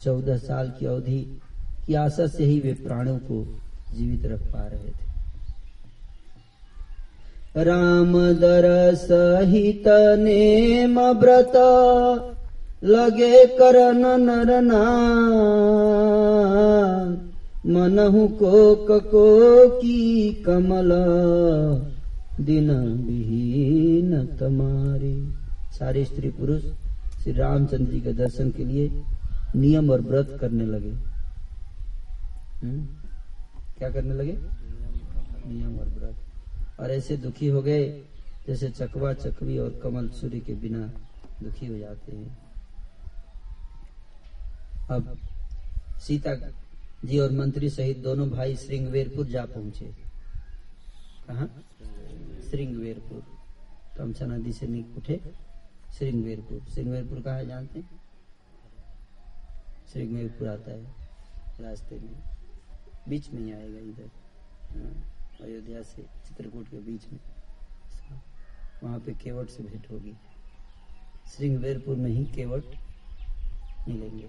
चौदह 0.02 0.36
साल 0.36 0.70
की 0.70 0.86
अवधि 0.86 1.40
की 1.86 1.94
आशा 1.94 2.26
से 2.26 2.44
ही 2.44 2.60
वे 2.60 2.74
प्राणों 2.74 3.18
को 3.18 3.60
जीवित 3.94 4.26
रख 4.26 4.40
पा 4.52 4.66
रहे 4.66 4.90
थे। 4.90 5.13
राम 7.56 8.12
सहित 8.94 9.84
नेम 10.18 11.00
व्रत 11.00 11.52
लगे 12.84 13.46
करन 13.46 14.20
नरना 14.20 14.84
मनहु 17.66 18.28
को 18.28 18.74
कको 18.74 19.68
की 19.68 20.30
कमल, 20.46 20.90
दिन 22.40 22.70
विहीन 23.06 24.26
तमारी। 24.26 25.34
सारे 25.78 26.04
स्त्री 26.04 26.28
पुरुष 26.28 26.62
श्री 27.22 27.32
रामचंद्र 27.32 27.92
जी 27.92 28.00
के 28.00 28.12
दर्शन 28.12 28.50
के 28.50 28.64
लिए 28.64 29.02
नियम 29.56 29.90
और 29.90 30.00
व्रत 30.00 30.38
करने 30.40 30.66
लगे। 30.66 30.90
हुँ? 32.64 33.02
क्या 33.78 33.88
करने 33.88 34.14
लगे? 34.14 34.38
नियम 35.46 35.78
और 35.78 35.86
व्रत। 35.86 36.23
और 36.80 36.90
ऐसे 36.90 37.16
दुखी 37.16 37.46
हो 37.46 37.62
गए 37.62 38.04
जैसे 38.46 38.70
चकवा 38.70 39.12
चकवी 39.12 39.58
और 39.58 39.80
कमल 39.82 40.08
सूर्य 40.08 40.40
के 40.40 40.54
बिना 40.54 40.86
दुखी 41.42 41.66
हो 41.66 41.78
जाते 41.78 42.16
हैं। 42.16 42.38
अब 44.90 45.18
सीता 46.00 46.34
जी 47.04 47.18
और 47.18 47.32
मंत्री 47.32 47.70
सहित 47.70 47.98
दोनों 47.98 48.30
भाई 48.30 48.56
श्रृंगवेरपुर 48.56 49.26
जा 49.26 49.44
पहुँचे। 49.44 49.84
कहा? 51.28 51.46
श्रृंगवेरपुर। 52.50 53.22
तमसा 53.98 54.26
नदी 54.26 54.52
से 54.52 54.66
निक 54.66 54.96
उठे 54.96 55.20
श्रृंगवेरपुर। 55.98 56.60
श्रृंगवेरपुर 56.74 57.20
कहा 57.20 57.34
है 57.34 57.46
जानते 57.46 57.78
हैं? 57.78 58.00
श्रृंगवेरपुर 59.92 60.48
आता 60.48 60.70
है 60.70 60.84
रास्ते 61.60 61.96
में। 61.96 62.22
बीच 63.08 63.30
में 63.30 63.42
ही 63.42 63.52
आएगा 63.52 63.78
इधर। 63.78 64.10
अयोध्या 65.44 65.82
से 65.82 66.02
चित्रकूट 66.26 66.68
के 66.68 66.78
बीच 66.82 67.02
में। 67.12 67.18
वहाँ 68.82 68.98
पे 68.98 69.12
केवट 69.14 69.48
से 69.48 69.62
भेंट 69.62 69.90
होगी। 69.90 70.14
श्रृंगवेरपुर 71.26 71.96
में 71.96 72.10
ही 72.10 72.24
केवट 72.34 72.64
मिलेंगे। 73.88 74.28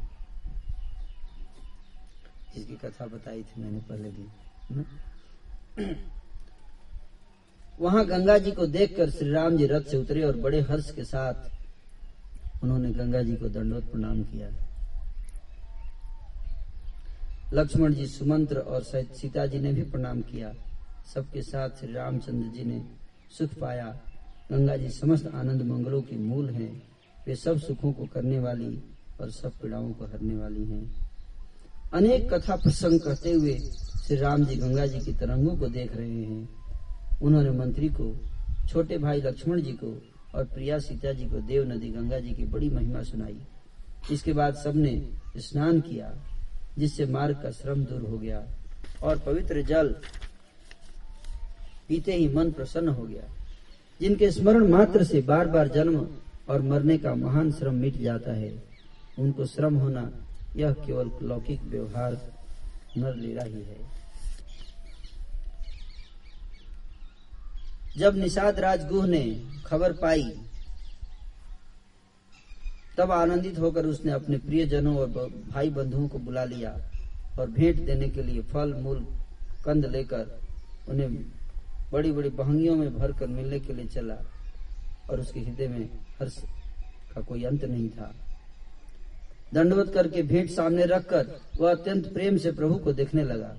जिसकी 2.55 2.75
कथा 2.75 3.05
बताई 3.05 3.43
थी 3.43 3.61
मैंने 3.61 3.79
पहले 3.79 4.11
दिन 4.11 4.85
वहाँ 7.79 8.05
गंगा 8.05 8.37
जी 8.37 8.51
को 8.51 8.65
देखकर 8.67 9.09
श्री 9.09 9.29
राम 9.31 9.57
जी 9.57 9.65
रथ 9.67 9.81
से 9.81 9.97
उतरे 9.97 10.21
और 10.23 10.37
बड़े 10.37 10.61
हर्ष 10.61 10.91
के 10.91 11.03
साथ 11.03 12.63
उन्होंने 12.63 12.91
गंगा 12.91 13.21
जी 13.23 13.35
को 13.35 13.49
दंडवत 13.49 13.83
प्रणाम 13.83 14.23
किया। 14.23 14.49
लक्ष्मण 17.53 17.93
जी 17.93 18.05
सुमंत्र 18.07 18.59
और 18.59 18.83
सीता 18.83 19.45
जी 19.45 19.59
ने 19.59 19.73
भी 19.73 19.81
प्रणाम 19.81 20.21
किया। 20.21 20.53
सबके 21.13 21.41
साथ 21.41 21.69
श्री 21.69 21.93
रामचंद्र 21.93 22.47
जी 22.47 22.63
ने 22.63 22.81
सुख 23.37 23.53
पाया। 23.59 23.85
गंगा 24.51 24.75
जी 24.77 24.89
समस्त 24.89 25.27
आनंद 25.27 25.61
मंगलों 25.61 26.01
के 26.01 26.15
मूल 26.15 26.49
हैं। 26.49 26.71
वे 27.27 27.35
सब 27.35 27.59
सुखों 27.59 27.91
को 27.93 28.05
करने 28.05 28.39
वाली 28.39 28.83
और 29.21 29.29
सब 29.31 29.51
पीड़ाओं 29.51 29.91
को 29.93 30.05
हरने 30.05 30.35
वाली 30.35 30.65
हैं। 30.65 30.83
अनेक 31.93 32.33
कथा 32.33 32.55
प्रसंग 32.55 32.99
कहते 32.99 33.31
हुए 33.31 33.57
श्री 34.05 34.17
राम 34.17 34.45
जी 34.45 34.55
गंगा 34.55 34.85
जी 34.85 34.99
की 34.99 35.13
तरंगों 35.13 35.55
को 35.57 35.67
देख 35.67 35.95
रहे 35.95 36.23
हैं। 36.23 37.19
उन्होंने 37.21 37.49
मंत्री 37.49 37.89
को, 37.89 38.15
छोटे 38.67 38.97
भाई 38.97 39.21
लक्ष्मण 39.21 39.61
जी 39.61 39.73
को 39.73 40.01
और 40.35 40.45
प्रिया 40.45 40.79
सीता 40.79 41.11
जी 41.13 41.25
को 41.25 41.39
देव 41.41 41.67
नदी 41.71 41.89
गंगा 41.89 42.19
जी 42.19 42.33
की 42.33 42.45
बड़ी 42.45 42.69
महिमा 42.69 43.03
सुनाई। 43.03 43.37
इसके 44.11 44.33
बाद 44.33 44.55
सबने 44.55 45.11
स्नान 45.37 45.79
किया, 45.81 46.13
जिससे 46.77 47.05
मार्ग 47.05 47.41
का 47.43 47.51
श्रम 47.51 47.83
दूर 47.85 48.01
हो 48.01 48.17
गया 48.17 48.43
और 49.03 49.19
पवित्र 49.19 49.61
जल 49.61 49.95
पीते 51.89 52.13
ही 52.13 52.27
मन 52.27 52.51
प्रसन्न 52.51 52.89
हो 52.89 53.03
गया। 53.03 53.23
जिनके 53.99 54.29
स्मरण 54.31 54.67
मात्र 54.67 55.03
से 55.03 55.21
बार 55.21 55.47
बार 55.47 55.67
जन्म 55.67 56.07
और 56.49 56.61
मरने 56.61 56.97
का 56.97 57.13
महान 57.15 57.51
श्रम 57.51 57.75
मिट 57.75 57.97
जाता 57.97 58.33
है, 58.33 58.51
उनको 59.19 59.45
श्रम 59.45 59.75
होना 59.75 60.09
यह 60.55 60.71
केवल 60.85 61.11
लौकिक 61.21 61.61
व्यवहार 61.63 62.17
नर 62.97 63.15
लीला 63.15 63.43
ही। 63.43 63.61
है 63.61 63.77
जब 67.97 68.15
निषाद 68.15 68.59
राजगुह 68.59 69.05
ने 69.07 69.23
खबर 69.65 69.93
पाई, 69.93 70.23
तब 72.97 73.11
आनंदित 73.11 73.59
होकर 73.59 73.85
उसने 73.85 74.11
अपने 74.11 74.37
प्रियजनों 74.37 74.95
और 74.97 75.07
भाई 75.51 75.69
बंधुओं 75.69 76.07
को 76.07 76.19
बुला 76.19 76.43
लिया 76.45 76.71
और 77.39 77.49
भेंट 77.49 77.79
देने 77.85 78.09
के 78.09 78.23
लिए 78.23 78.41
फल, 78.43 78.73
मूल, 78.73 79.05
कंद 79.65 79.85
लेकर 79.85 80.39
उन्हें 80.89 81.09
बड़ी 81.91 82.11
बड़ी 82.11 82.29
बहंगियों 82.31 82.75
में 82.75 82.93
भर 82.93 83.11
कर 83.11 83.27
मिलने 83.29 83.59
के 83.59 83.73
लिए 83.73 83.85
चला 83.87 84.17
और 85.09 85.19
उसके 85.19 85.39
हृदय 85.39 85.67
में 85.67 85.89
हर्ष 86.19 86.37
का 87.13 87.21
कोई 87.21 87.43
अंत 87.43 87.63
नहीं 87.65 87.89
था। 87.89 88.13
दंडवत 89.53 89.93
करके 89.93 90.21
भेंट 90.23 90.49
सामने 90.49 90.85
रखकर 90.85 91.27
वह 91.59 91.71
अत्यंत 91.71 92.11
प्रेम 92.13 92.37
से 92.37 92.51
प्रभु 92.51 92.75
को 92.75 92.93
देखने 92.93 93.23
लगा। 93.23 93.55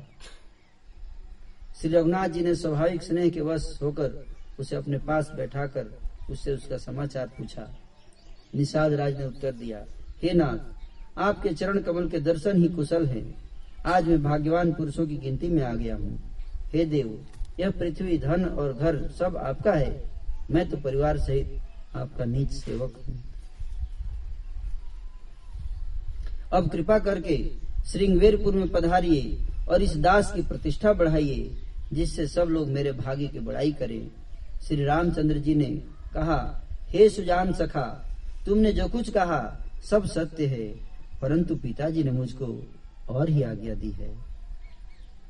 श्री 1.80 1.90
रघुनाथ 1.90 2.28
जी 2.28 2.42
ने 2.42 2.54
स्वाभाविक 2.54 3.02
स्नेह 3.02 3.28
के 3.30 3.40
वश 3.42 3.78
होकर 3.82 4.24
उसे 4.60 4.76
अपने 4.76 4.98
पास 4.98 5.30
बैठाकर 5.36 5.86
उससे 6.30 6.52
उसका 6.52 6.76
समाचार 6.78 7.26
पूछा। 7.28 7.68
निषाद 8.54 8.92
राज 8.92 9.18
ने 9.18 9.24
उत्तर 9.26 9.52
दिया, 9.52 9.84
हे 10.22 10.32
नाथ, 10.32 10.58
आपके 11.18 11.52
चरण 11.54 11.80
कमल 11.80 12.08
के 12.08 12.20
दर्शन 12.20 12.62
ही 12.62 12.68
कुशल 12.68 13.06
हैं। 13.06 13.24
आज 13.86 14.08
मैं 14.08 14.22
भाग्यवान 14.22 14.72
पुरुषों 14.72 15.06
की 15.06 15.16
गिनती 15.16 15.48
में 15.48 15.62
आ 15.62 15.72
गया 15.74 15.96
हूँ। 15.96 16.18
हे 16.72 16.84
देव 16.86 17.18
यह 17.60 17.70
पृथ्वी, 17.70 18.18
धन 18.18 18.44
और 18.44 18.72
घर 18.72 18.96
सब 19.08 19.36
आपका 19.36 19.72
है। 19.72 20.10
मैं 20.50 20.68
तो 20.68 20.76
परिवार 20.76 21.18
सहित 21.18 21.60
आपका 21.96 22.24
नीच 22.24 22.50
सेवक 22.50 22.94
हूँ। 23.08 23.22
अब 26.52 26.68
कृपा 26.70 26.98
करके 26.98 27.36
श्रृंगवेरपुर 27.86 28.54
में 28.54 28.68
पधारिए 28.68 29.38
और 29.68 29.82
इस 29.82 29.96
दास 29.96 30.32
की 30.32 30.42
प्रतिष्ठा 30.42 30.92
बढ़ाइए, 30.92 31.50
जिससे 31.92 32.26
सब 32.26 32.48
लोग 32.48 32.68
मेरे 32.68 32.92
भाग्य 32.92 33.26
की 33.26 33.38
बड़ाई 33.38 33.72
करें। 33.72 34.10
श्री 34.66 34.84
रामचंद्र 34.84 35.38
जी 35.38 35.54
ने 35.54 35.70
कहा, 36.14 36.38
हे 36.88 37.08
सुजान 37.08 37.52
सखा, 37.52 37.86
तुमने 38.46 38.72
जो 38.72 38.88
कुछ 38.88 39.10
कहा, 39.10 39.40
सब 39.90 40.06
सत्य 40.06 40.46
है, 40.46 40.66
परंतु 41.20 41.56
पिताजी 41.56 42.02
ने 42.04 42.10
मुझको 42.10 42.46
और 43.08 43.28
ही 43.28 43.42
आज्ञा 43.42 43.74
दी 43.74 43.90
है। 43.90 44.10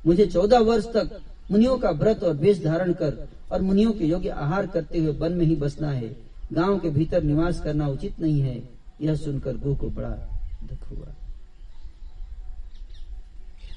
मुझे 0.05 0.25
चौदह 0.25 0.59
वर्ष 0.59 0.85
तक 0.85 1.19
मुनियों 1.51 1.77
का 1.77 1.91
व्रत 1.91 2.23
और 2.23 2.35
वेश 2.35 2.63
धारण 2.63 2.93
कर 2.93 3.27
और 3.51 3.61
मुनियों 3.61 3.91
के 3.91 4.05
योग्य 4.05 4.29
आहार 4.29 4.67
करते 4.67 4.99
हुए 4.99 5.11
वन 5.11 5.31
में 5.31 5.45
ही 5.45 5.55
बसना 5.55 5.91
है। 5.91 6.15
गाँव 6.53 6.79
के 6.79 6.89
भीतर 6.89 7.23
निवास 7.23 7.59
करना 7.59 7.87
उचित 7.87 8.19
नहीं 8.19 8.41
है। 8.41 8.69
यह 9.01 9.15
सुनकर 9.15 9.57
गुह 9.57 9.77
को 9.77 9.89
बड़ा 9.89 10.09
दुख 10.63 10.91
हुआ। 10.91 11.13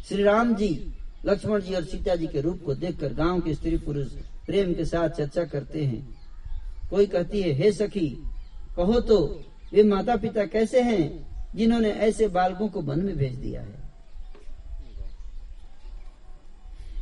श्री 0.09 0.23
राम 0.23 0.55
जी, 0.55 0.95
लक्ष्मण 1.27 1.61
जी 1.61 1.75
और 1.75 1.85
सीता 1.85 2.15
जी 2.15 2.27
के 2.27 2.41
रूप 2.41 2.63
को 2.67 2.75
देखकर 2.75 3.13
गाँव 3.15 3.41
के 3.41 3.55
स्त्री 3.55 3.77
पुरुष 3.77 4.07
प्रेम 4.47 4.75
के 4.75 4.85
साथ 4.85 5.09
चर्चा 5.09 5.45
करते 5.45 5.85
हैं। 5.85 6.19
कोई 6.91 7.07
कहती 7.07 7.43
है, 7.43 7.53
हे 7.53 7.73
सखी, 7.73 8.09
कहो 8.77 9.01
तो 9.01 9.45
वे 9.73 9.83
माता 9.83 10.17
पिता 10.17 10.45
कैसे 10.45 10.81
हैं 10.81 11.29
जिन्होंने 11.57 11.91
ऐसे 11.91 12.29
बालकों 12.29 12.69
को 12.69 12.81
वन 12.81 13.01
में 13.01 13.17
भेज 13.17 13.35
दिया 13.35 13.61
है? 13.61 13.80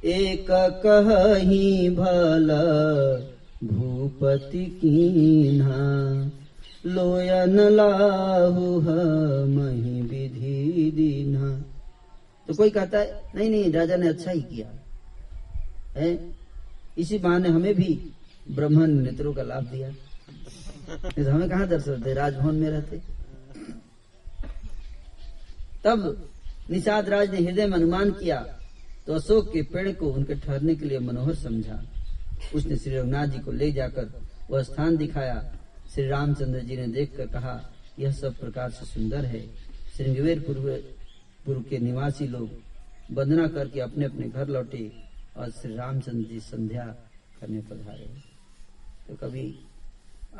एक 0.05 0.47
कही 0.87 1.91
भल 1.91 2.49
भूपति 3.65 4.65
की 4.65 5.61
लोयन 6.87 7.61
लाहु 7.61 8.81
मही 9.47 10.03
विधि 10.03 10.91
दीना 10.95 11.65
तो 12.49 12.55
कोई 12.55 12.71
कहता 12.71 12.99
है, 12.99 13.23
नहीं 13.35 13.51
नहीं, 13.51 13.73
राजा 13.73 13.97
ने 13.97 14.09
अच्छा 14.09 14.31
ही 14.31 14.41
किया। 14.41 14.69
है? 16.01 16.35
इसी 16.99 17.19
बहाने 17.19 17.49
हमें 17.49 17.75
भी 17.75 18.13
ब्राह्मण 18.51 18.91
नेत्रों 18.91 19.35
का 19.35 19.43
लाभ 19.43 19.65
दिया। 19.65 19.91
तो 21.19 21.31
हमें 21.31 21.51
कहा 21.51 21.67
दर्शन 21.67 22.03
थे 22.07 22.15
राजभवन 22.15 22.55
में 22.55 22.71
रहते। 22.71 22.97
तब 25.85 26.29
निषाद 26.71 27.09
राज 27.09 27.31
ने 27.31 27.39
हृदय 27.39 27.67
में 27.67 27.77
अनुमान 27.77 28.11
किया 28.11 28.58
तो 29.09 29.15
अशोक 29.15 29.53
के 29.53 29.63
पेड़ 29.65 29.93
को 29.93 30.09
उनके 30.13 30.35
ठहरने 30.35 30.75
के 30.75 30.85
लिए 30.85 30.99
मनोहर 30.99 31.35
समझा। 31.35 31.81
उसने 32.55 32.77
श्री 32.77 32.97
रघुनाथ 32.97 33.27
जी 33.27 33.39
को 33.39 33.53
ले 33.53 33.71
जाकर 33.73 34.09
वह 34.51 34.63
स्थान 34.63 34.97
दिखाया। 34.97 35.37
श्री 35.95 36.07
रामचंद्र 36.09 36.61
जी 36.61 36.77
ने 36.77 36.87
देखकर 36.87 37.27
कहा, 37.27 37.73
यह 37.99 38.13
सब 38.13 38.39
प्रकार 38.39 38.71
से 38.71 38.87
सुंदर 38.87 39.25
है। 39.25 39.41
श्रृंगवेर 39.97 40.41
पूर्व 41.47 41.63
के 41.63 41.79
निवासी 41.79 42.27
लोग 42.27 42.51
वंदना 43.13 43.47
करके 43.49 43.81
अपने 43.81 44.05
अपने 44.05 44.29
घर 44.29 44.49
लौटे 44.49 44.93
और 45.37 45.51
श्री 45.51 45.75
रामचंद्र 45.75 46.29
जी 46.29 46.41
संध्या 46.41 46.85
करने 47.41 47.61
पधारे। 47.61 48.11
तो 49.09 49.15
कभी 49.17 49.47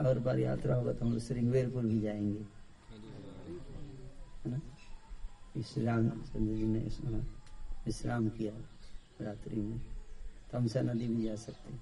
और 0.01 0.19
बार 0.19 0.39
यात्रा 0.39 0.75
होगा 0.75 0.93
तो 0.93 1.07
हम 1.07 1.13
लोग 1.13 1.21
श्रृंगवेरपुर 1.21 1.83
भी 1.83 2.01
जाएँगे। 2.01 2.45
है 4.45 4.51
ना? 4.53 4.61
श्री 5.63 5.85
रामचंद्र 5.85 6.55
जी 6.55 6.65
ने 6.65 6.81
विश्राम 7.89 8.29
किया 8.31 8.53
रात्रि 9.23 9.61
में। 9.61 9.79
तमसा 10.53 10.81
नदी 10.83 11.07
भी 11.07 11.25
जा 11.25 11.35
सकते 11.37 11.77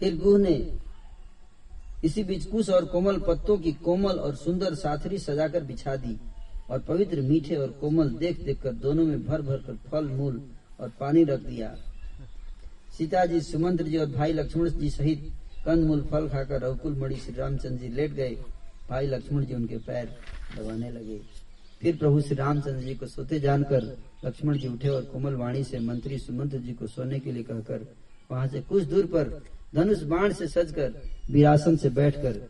फिर 0.00 0.16
गुह 0.16 0.38
ने 0.38 0.54
इसी 2.04 2.22
बीच 2.24 2.44
कुश 2.46 2.68
और 2.70 2.84
कोमल 2.86 3.18
पत्तों 3.20 3.56
की 3.58 3.72
कोमल 3.84 4.18
और 4.18 4.34
सुंदर 4.36 4.74
साथरी 4.74 5.18
सजाकर 5.18 5.64
बिछा 5.64 5.96
दी 5.96 6.16
और 6.70 6.78
पवित्र 6.80 7.20
मीठे 7.22 7.56
और 7.56 7.70
कोमल 7.80 8.10
देख 8.16 8.40
देख 8.44 8.62
कर 8.62 8.72
दोनों 8.84 9.04
में 9.04 9.26
भर 9.26 9.42
भर 9.42 9.56
कर 9.56 9.76
फल, 9.90 10.08
मूल 10.08 10.40
और 10.80 10.88
पानी 11.00 11.24
रख 11.24 11.40
दिया। 11.40 11.74
सीता 12.98 13.24
जी 13.26 13.40
सुमंत्र 13.40 13.84
जी 13.84 13.96
और 13.96 14.06
भाई 14.12 14.32
लक्ष्मण 14.32 14.70
जी 14.70 14.90
सहित 14.90 15.32
कंद 15.64 15.84
मूल 15.86 16.02
फल 16.10 16.28
खाकर 16.28 16.60
रघुकुल 16.62 16.96
मणि 16.98 17.16
श्री 17.16 17.34
रामचंद्र 17.34 17.76
जी 17.78 17.88
लेट 17.88 18.12
गए। 18.12 18.34
भाई 18.88 19.06
लक्ष्मण 19.06 19.44
जी 19.44 19.54
उनके 19.54 19.78
पैर 19.78 20.06
दबाने 20.56 20.90
लगे। 20.90 21.20
फिर 21.82 21.96
प्रभु 21.96 22.20
श्री 22.20 22.36
रामचंद्र 22.36 22.80
जी 22.80 22.94
को 22.94 23.06
सोते 23.06 23.40
जानकर 23.40 23.84
लक्ष्मण 24.24 24.58
जी 24.58 24.68
उठे 24.68 24.88
और 24.88 25.04
कोमल 25.04 25.34
वाणी 25.34 25.62
से 25.64 25.78
मंत्री 25.78 26.18
सुमंत्र 26.18 26.58
जी 26.58 26.72
को 26.72 26.86
सोने 26.86 27.18
के 27.18 27.32
लिए 27.32 27.42
कहकर 27.42 27.86
वहाँ 28.30 28.46
से 28.48 28.60
कुछ 28.60 28.84
दूर 28.84 29.06
पर 29.06 29.28
धनुष 29.74 30.02
बाण 30.02 30.32
से 30.32 30.46
सजकर 30.48 31.00
विरासन 31.30 31.76
से 31.76 31.88
बैठकर 31.90 32.40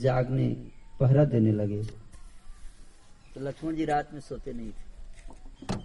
जागने, 0.00 0.48
पहरा 1.00 1.24
देने 1.24 1.52
लगे। 1.52 1.82
तो 3.34 3.40
लक्ष्मण 3.40 3.74
जी 3.76 3.84
रात 3.84 4.12
में 4.14 4.20
सोते 4.20 4.52
नहीं 4.52 4.70
थे। 4.70 5.76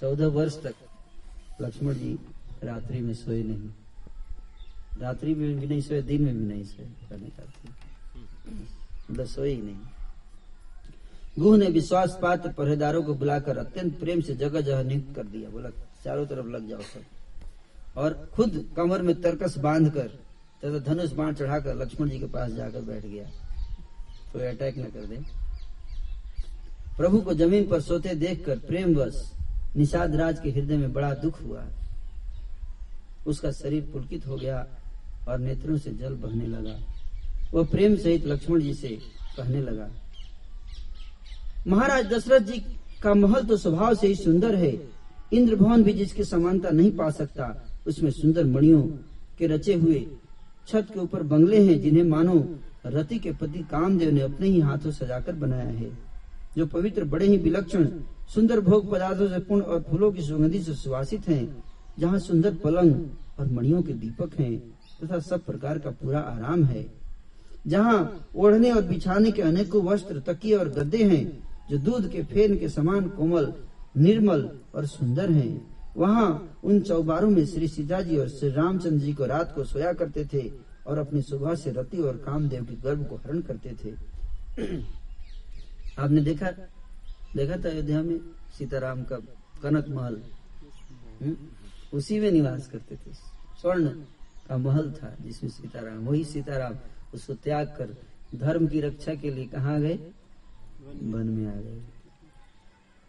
चौदह 0.00 0.26
वर्ष 0.28 0.56
तक 0.62 0.74
लक्ष्मण 1.60 1.94
जी 1.94 2.18
रात्रि 2.64 3.00
में 3.00 3.14
सोए 3.14 3.42
नहीं। 3.42 3.70
रात्रि 4.98 5.34
में 5.34 5.60
भी 5.60 5.66
नहीं, 5.66 5.80
सोए 5.80 6.02
दिन 6.02 6.22
में 6.22 6.38
भी 6.38 6.44
नहीं 6.44 6.64
सोए, 6.64 6.86
करने 7.10 7.26
का 7.26 7.42
मतलब 9.10 9.26
सोए 9.26 9.50
ही 9.50 9.62
नहीं। 9.62 9.76
गुह 11.38 11.58
ने 11.58 11.66
विश्वास 11.66 12.18
पात्र 12.22 12.52
पहरेदारों 12.52 13.02
को 13.02 13.14
बुलाकर 13.14 13.58
अत्यंत 13.58 14.00
प्रेम 14.00 14.20
से 14.20 14.34
जगह 14.34 14.60
जगह 14.60 14.82
नियुक्त 14.82 15.16
कर 15.16 15.22
दिया। 15.22 15.50
बोला, 15.50 15.68
चारों 16.04 16.26
तरफ़ 16.26 16.46
लग 16.46 16.68
जाओ 16.68 16.80
सब। 16.80 17.04
और 17.96 18.30
खुद 18.34 18.74
कमर 18.76 19.02
में 19.02 19.20
तरकस 19.20 19.58
बांधकर 19.58 20.08
तथा 20.64 20.78
धनुष 20.78 21.12
बाण 21.12 21.34
चढ़ाकर 21.34 21.74
लक्ष्मण 21.74 22.10
जी 22.10 22.18
के 22.18 22.26
पास 22.26 22.50
जाकर 22.50 22.80
बैठ 22.80 23.06
गया। 23.06 23.24
तो 24.32 24.38
अटैक 24.38 24.78
न 24.78 24.82
कर 24.82 25.04
दे। 25.04 25.16
प्रभु 26.96 27.20
को 27.20 27.34
ज़मीन 27.34 27.68
पर 27.68 27.80
सोते 27.80 28.14
देखकर 28.14 28.58
प्रेमवश 28.58 29.32
निषाद 29.76 30.14
राज 30.14 30.40
के 30.40 30.50
हृदय 30.50 30.76
में 30.76 30.92
बड़ा 30.92 31.14
दुख 31.14 31.42
हुआ। 31.42 31.66
उसका 33.26 33.52
शरीर 33.52 33.90
पुलकित 33.92 34.26
हो 34.26 34.36
गया। 34.36 34.66
और 35.28 35.38
नेत्रों 35.38 35.76
से 35.78 35.90
जल 35.92 36.14
बहने 36.16 36.46
लगा। 36.48 36.78
वह 37.54 37.64
प्रेम 37.64 37.96
सहित 37.96 38.26
लक्ष्मण 38.26 38.60
जी 38.60 38.74
से 38.74 38.88
कहने 39.36 39.60
लगा, 39.60 39.88
महाराज, 41.66 42.06
दशरथ 42.06 42.40
जी 42.42 42.58
का 43.02 43.14
महल 43.14 43.44
तो 43.44 43.56
स्वभाव 43.56 43.94
से 43.94 44.06
ही 44.06 44.14
सुंदर 44.14 44.54
है। 44.54 44.72
इंद्र 45.32 45.56
भवन 45.56 45.82
भी 45.82 45.92
जिसकी 45.92 46.24
समानता 46.24 46.70
नहीं 46.70 46.90
पा 46.92 47.10
सकता, 47.10 47.54
उसमें 47.86 48.10
सुंदर 48.10 48.44
मणियों 48.46 48.82
के 49.38 49.46
रचे 49.46 49.74
हुए 49.74 50.06
छत 50.68 50.88
के 50.94 51.00
ऊपर 51.00 51.22
बंगले 51.24 51.64
हैं, 51.66 51.80
जिन्हें 51.80 52.04
मानो 52.04 52.34
रति 52.86 53.18
के 53.18 53.32
पति 53.32 53.62
कामदेव 53.70 54.10
ने 54.10 54.20
अपने 54.20 54.48
ही 54.48 54.60
हाथों 54.60 54.90
सजाकर 54.90 55.32
बनाया 55.34 55.68
है। 55.68 55.90
जो 56.56 56.66
पवित्र 56.66 57.04
बड़े 57.04 57.26
ही 57.26 57.36
विलक्षण 57.38 57.86
सुंदर 58.34 58.60
भोग 58.60 58.90
पदार्थों 58.90 59.28
से 59.28 59.38
पूर्ण 59.40 59.62
और 59.62 59.82
फूलों 59.82 60.10
की 60.12 60.22
सुगंधि 60.22 60.62
से 60.62 60.74
सुवासित 60.74 61.28
हैं, 61.28 61.62
जहाँ 61.98 62.18
सुंदर 62.18 62.54
पलंग 62.54 62.94
और 63.38 63.46
मणियों 63.48 63.82
के 63.82 63.92
दीपक 63.94 64.38
हैं। 64.40 64.56
तथा 65.04 65.18
सब 65.18 65.44
प्रकार 65.44 65.78
का 65.78 65.90
पूरा 65.90 66.20
आराम 66.20 66.64
है। 66.64 66.92
जहाँ 67.66 68.26
ओढ़ने 68.36 68.70
और 68.70 68.82
बिछाने 68.82 69.30
के 69.30 69.42
अनेकों 69.42 69.84
वस्त्र, 69.84 70.20
तकिए 70.20 70.56
और 70.56 70.68
गद्दे 70.68 71.04
हैं, 71.04 71.48
जो 71.70 71.78
दूध 71.78 72.10
के 72.10 72.22
फेन 72.22 72.58
के 72.58 72.68
समान 72.68 73.08
कोमल, 73.08 73.54
निर्मल 73.96 74.50
और 74.74 74.86
सुंदर 74.86 75.30
हैं। 75.30 75.72
वहाँ 75.96 76.58
उन 76.64 76.80
चौबारों 76.80 77.30
में 77.30 77.46
श्री 77.46 77.68
सीता 77.68 78.00
जी 78.00 78.16
और 78.16 78.28
श्री 78.28 78.50
रामचंद्र 78.50 78.96
जी 78.96 79.12
को 79.12 79.26
रात 79.26 79.54
को 79.54 79.64
सोया 79.64 79.92
करते 79.92 80.24
थे 80.24 80.50
और 80.86 80.98
अपनी 80.98 81.22
सुबह 81.22 81.54
से 81.54 81.70
रति 81.70 81.98
और 81.98 82.16
कामदेव 82.16 82.64
के 82.64 82.74
गर्भ 82.74 83.06
को 83.06 83.16
हरण 83.16 83.40
करते 83.40 83.70
थे। 83.70 83.90
आपने 85.98 86.20
देखा? 86.20 86.46
देखा 87.36 87.56
था 87.56 87.68
अयोध्या 87.68 88.02
में? 88.02 88.20
सीताराम 88.58 89.02
का 89.02 89.16
कनक 89.62 89.88
महल 89.88 90.22
हुँ? 91.22 91.36
उसी 91.94 92.20
में 92.20 92.30
निवास 92.30 92.68
करते 92.68 92.94
थे। 92.94 93.12
स्वर्ण। 93.60 93.88
का 94.52 94.56
महल 94.58 94.90
था, 94.92 95.14
जिसमें 95.20 95.50
सीताराम, 95.50 95.98
वही 96.06 96.24
सीताराम, 96.24 96.74
उसको 97.14 97.34
त्याग 97.34 97.66
कर 97.78 97.96
धर्म 98.38 98.66
की 98.68 98.80
रक्षा 98.80 99.14
के 99.14 99.30
लिए 99.30 99.46
कहा 99.48 99.78
गए? 99.78 99.94
वन 100.84 101.28
में 101.28 101.46
आ 101.48 101.54
गए। 101.56 101.80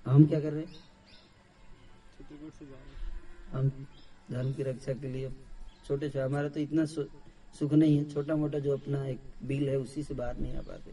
हम 0.06 0.26
क्या 0.26 0.40
कर 0.40 0.54
रहे 0.54 0.66
हम 3.52 3.70
धर्म 4.32 4.52
की 4.54 4.64
रक्षा 4.64 4.94
के 4.94 5.08
लिए, 5.08 5.30
छोटे 5.88 6.10
छोटे 6.10 6.20
हमारा 6.20 6.50
तो 6.50 6.60
इतना 6.60 6.86
सुख 6.86 7.74
नहीं 7.74 7.98
है 7.98 8.04
छोटा 8.10 8.36
मोटा 8.36 8.60
जो 8.60 8.74
अपना 8.74 9.06
एक 9.06 9.20
बिल 9.44 9.68
है, 9.70 9.78
उसी 9.78 10.04
से 10.04 10.14
बाहर 10.14 10.38
नहीं 10.38 10.56
आ 10.56 10.62
पाते। 10.62 10.92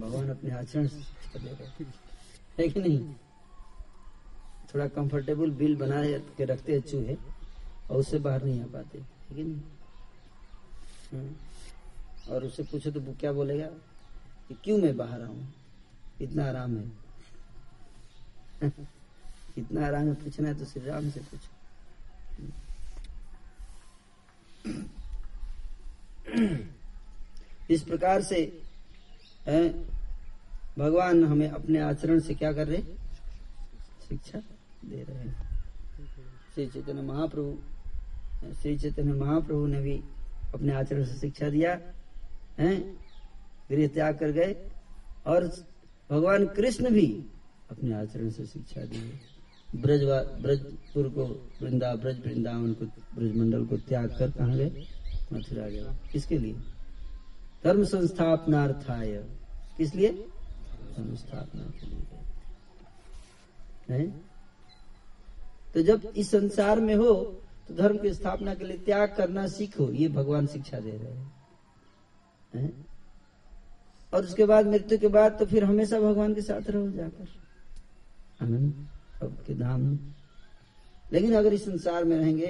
भगवान 0.00 0.30
अपने 0.30 0.50
आचरण 0.50 0.88
है 2.58 2.68
कि 2.68 2.80
नहीं? 2.80 3.14
थोड़ा 4.74 4.86
कंफर्टेबल 4.90 5.50
बिल 5.52 5.76
बना 5.76 6.02
के 6.36 6.44
रखते 6.44 6.72
हैं। 6.72 6.80
चूहे 6.82 7.16
और 7.92 7.98
उससे 7.98 8.18
बाहर 8.18 8.44
नहीं 8.44 8.62
आ 8.62 8.66
पाते। 8.66 8.98
है 8.98 9.42
नहीं 9.42 9.60
हम्म। 11.12 12.32
और 12.32 12.44
उससे 12.44 12.62
पूछो 12.62 12.90
तो 12.90 13.00
क्या 13.20 13.32
बोलेगा 13.32 13.66
कि 14.48 14.54
क्यों 14.64 14.78
मैं 14.78 14.96
बाहर 14.96 15.22
आऊँ? 15.22 15.52
इतना 16.22 16.48
आराम 16.48 16.76
है। 16.76 16.92
इतना 19.58 19.86
आराम 19.86 20.08
है 20.08 20.14
पूछना 20.14 20.48
है 20.48 20.58
तो 20.58 20.64
श्री 20.64 20.84
राम 20.84 21.10
से 21.10 21.20
पूछो। 21.20 21.50
इस 27.70 27.82
प्रकार 27.82 28.22
से 28.22 28.62
है, 29.46 29.84
भगवान 30.78 31.24
हमें 31.24 31.48
अपने 31.48 31.78
आचरण 31.78 32.20
से 32.20 32.34
क्या 32.34 32.52
कर 32.52 32.66
रहे 32.68 32.82
शिक्षा 34.08 34.38
दे 34.84 35.02
रहे 35.02 35.16
हैं। 35.16 35.64
श्री 36.54 36.66
चैतन्य 36.66 37.02
महाप्रभु 37.02 37.71
श्री 38.42 38.78
चैतन्य 38.78 39.12
महाप्रभु 39.12 39.66
ने 39.66 39.80
भी 39.80 40.02
अपने 40.54 40.72
आचरण 40.72 41.04
से 41.04 41.18
शिक्षा 41.18 41.50
दिया, 41.50 41.80
है? 42.58 42.80
गृह 43.70 43.86
त्याग 43.86 44.18
कर 44.18 44.30
गए 44.30 44.70
और 45.26 45.44
भगवान 46.10 46.46
कृष्ण 46.46 46.90
भी 46.90 47.26
अपने 47.70 47.94
आचरण 47.94 48.30
से 48.30 48.46
शिक्षा 48.46 48.80
दी 48.80 49.20
ब्रज 49.76 50.02
ब्रजपुर 50.42 51.08
को 51.08 51.50
वृंदा, 51.62 51.94
ब्रज 51.94 52.18
वृंदावन 52.26 52.72
को, 52.72 52.84
ब्रजमंडल 52.84 53.64
को 53.66 53.76
त्याग 53.76 54.16
कर 54.18 54.30
कहा 54.30 54.56
गए? 54.56 54.86
मथुरा 55.32 55.68
गया 55.68 55.96
किसके 56.12 56.38
लिए? 56.38 56.54
धर्म 57.64 57.84
संस्थापनार्थाय। 57.84 59.24
किस 59.78 59.94
लिए? 59.94 60.12
धर्म 60.96 61.14
स्थापना 61.14 61.62
के 61.62 61.86
लिए। 61.86 62.02
तो 65.74 65.82
जब 65.82 66.12
इस 66.16 66.30
संसार 66.30 66.80
में 66.80 66.96
हो 66.96 67.41
तो 67.68 67.74
धर्म 67.74 67.98
की 67.98 68.12
स्थापना 68.14 68.54
के 68.54 68.64
लिए 68.64 68.78
त्याग 68.78 69.14
करना 69.16 69.46
सीखो, 69.48 69.90
ये 69.92 70.08
भगवान 70.08 70.46
शिक्षा 70.46 70.78
दे 70.78 70.90
रहे 70.90 72.60
हैं? 72.60 72.86
और 74.14 74.24
उसके 74.24 74.44
बाद 74.44 74.66
मृत्यु 74.66 74.98
के 74.98 75.08
बाद 75.08 75.38
तो 75.38 75.46
फिर 75.46 75.64
हमेशा 75.64 76.00
भगवान 76.00 76.34
के 76.34 76.42
साथ 76.42 76.70
रहो 76.70 76.90
जाकर। 76.90 77.28
आनंद 78.42 78.88
के 79.46 79.54
धाम। 79.54 79.98
लेकिन 81.12 81.34
अगर 81.34 81.52
इस 81.52 81.64
संसार 81.64 82.04
में 82.04 82.16
रहेंगे 82.18 82.46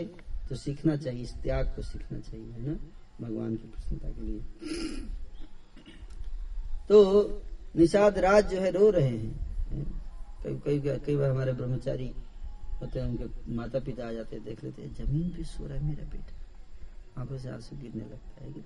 तो 0.49 0.55
सीखना 0.55 0.97
चाहिए, 0.97 1.23
इस 1.23 1.35
त्याग 1.35 1.67
को 1.67 1.83
सीखना 1.83 2.19
चाहिए, 2.19 2.53
है 2.53 2.67
ना? 2.67 2.75
भगवान 3.21 3.57
की 3.57 3.69
प्रसन्नता 3.69 4.09
के 4.09 4.23
लिए। 4.23 4.41
तो 6.89 7.43
निषाद 7.77 8.19
राज 8.19 8.51
जो 8.51 8.61
है, 8.61 8.71
रो 8.71 8.91
रहे 8.91 9.09
हैं? 9.09 9.53
कई 10.45 10.81
कई 10.81 10.99
कई 10.99 11.17
बार 11.17 11.31
हमारे 11.31 11.53
ब्रह्मचारी 11.53 12.13
होते 12.83 13.01
हैं, 13.01 13.07
उनके 13.07 13.53
माता 13.53 13.79
पिता 13.79 14.09
आ 14.09 14.13
जाते 14.13 14.41
देख 14.41 14.65
लेते 14.65 14.83
हैं, 14.83 14.95
ज़मीन 14.95 15.31
पे 15.31 15.45
सो 15.45 15.67
रहा 15.67 15.79
है 15.79 15.85
मेरा 15.85 16.05
बेटा। 16.05 16.33
आँखों 17.21 17.39
से 17.39 17.49
आँसू 17.49 17.77
गिरने 17.77 18.05
लगता 18.05 18.45
है 18.45 18.53
कि 18.53 18.65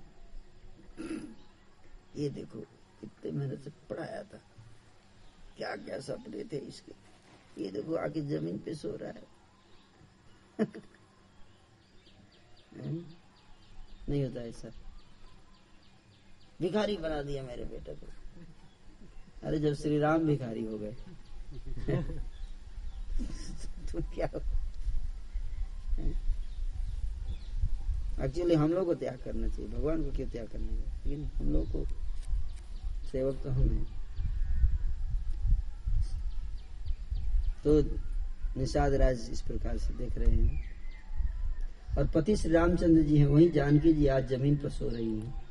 ये 2.15 2.29
देखो, 2.29 2.59
कितने 3.01 3.31
मेहनत 3.31 3.59
से 3.63 3.69
पढ़ाया 3.69 4.23
था। 4.23 4.41
क्या 5.57 5.75
क्या 5.75 5.99
सपने 5.99 6.43
थे 6.43 6.57
इसके। 6.57 6.93
ये 7.63 7.71
देखो 7.71 7.95
आके 7.95 8.21
ज़मीन 8.21 8.57
पे 8.57 8.75
सो 8.75 8.95
रहा 8.95 9.09
है। 9.09 9.23
नहीं 14.09 14.23
होता 14.23 14.41
ऐसा। 14.41 14.69
भिखारी 16.61 16.97
बना 16.97 17.21
दिया 17.21 17.43
मेरे 17.43 17.65
बेटे 17.65 17.95
को। 17.95 18.07
अरे 19.43 19.59
जब 19.59 19.73
श्री 19.73 19.99
राम 19.99 20.27
भिखारी 20.27 20.65
हो 20.65 20.77
गए। 20.77 20.95
तो 23.91 24.01
क्या 24.01 24.29
हो 24.35 24.41
एक्चुअली 28.25 28.55
हम 28.55 28.71
लोग 28.73 28.85
को 28.85 28.95
त्याग 28.95 29.17
करना 29.25 29.47
चाहिए। 29.47 29.67
भगवान 29.67 30.03
को 30.03 30.11
क्यों 30.11 30.27
त्याग 30.29 30.47
करना 30.47 30.67
चाहिए? 30.67 30.83
लेकिन 31.05 31.31
हम 31.35 31.53
लोग 31.53 31.71
को 31.71 31.85
सेवक 33.07 33.43
तो 33.43 33.49
हम 33.49 33.61
हैं। 33.61 33.85
तो 37.63 37.81
निषाद 38.59 38.93
राज 38.93 39.29
इस 39.31 39.41
प्रकार 39.41 39.77
से 39.77 39.93
देख 39.93 40.17
रहे 40.17 40.35
हैं। 40.35 40.63
और 41.97 42.07
पति 42.07 42.35
श्री 42.35 42.51
रामचंद्र 42.51 43.01
जी 43.01 43.17
हैं, 43.17 43.27
वहीं 43.27 43.51
जानकी 43.51 43.93
जी 43.93 44.07
आज 44.07 44.29
ज़मीन 44.29 44.55
पर 44.55 44.69
सो 44.69 44.89
रही 44.89 45.19
हैं। 45.19 45.46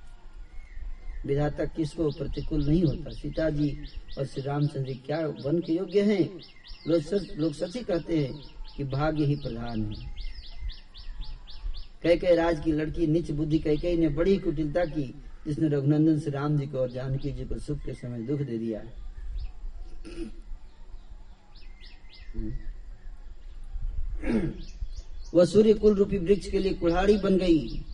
विधाता 1.26 1.64
किसको 1.66 2.10
प्रतिकूल 2.10 2.66
नहीं 2.66 2.82
होता? 2.84 3.10
सीता 3.10 3.48
जी 3.50 3.70
और 4.18 4.26
श्री 4.26 4.42
रामचंद्र 4.42 4.88
जी 4.88 4.94
क्या 5.06 5.26
वन 5.44 5.60
के 5.60 5.72
योग्य 5.72 6.02
हैं? 6.02 6.28
लोग 6.88 7.02
सच 7.02 7.36
लोग 7.36 7.52
सच 7.52 7.76
ही 7.76 7.82
कहते 7.82 8.18
हैं 8.18 8.32
कि 8.76 8.84
भाग्य 8.84 9.24
ही 9.24 9.36
प्रधान 9.36 9.84
है। 9.84 10.14
कई 12.16 12.34
राज 12.36 12.60
की 12.64 12.72
लड़की 12.72 13.06
निच 13.06 13.30
बुद्धि 13.30 13.58
कई 13.58 13.96
ने 13.96 14.08
बड़ी 14.08 14.36
कुटिलता 14.38 14.84
की, 14.84 15.14
जिसने 15.46 15.68
रघुनंदन 15.68 16.18
श्री 16.20 16.30
राम 16.30 16.58
जी 16.58 16.66
को 16.66 16.78
और 16.78 16.90
जानकी 16.90 17.30
जी 17.32 17.44
को 17.44 17.58
सुख 17.58 17.78
के 17.78 17.94
समय 17.94 18.22
दुख 18.22 18.40
दे 18.40 18.58
दिया। 18.58 18.82
वह 25.34 25.44
सूर्य 25.44 25.74
कुल 25.74 25.94
रूपी 25.94 26.18
वृक्ष 26.18 26.48
के 26.48 26.58
लिए 26.58 26.72
कुल्हाड़ी 26.72 27.16
बन 27.16 27.36
गई। 27.36 27.84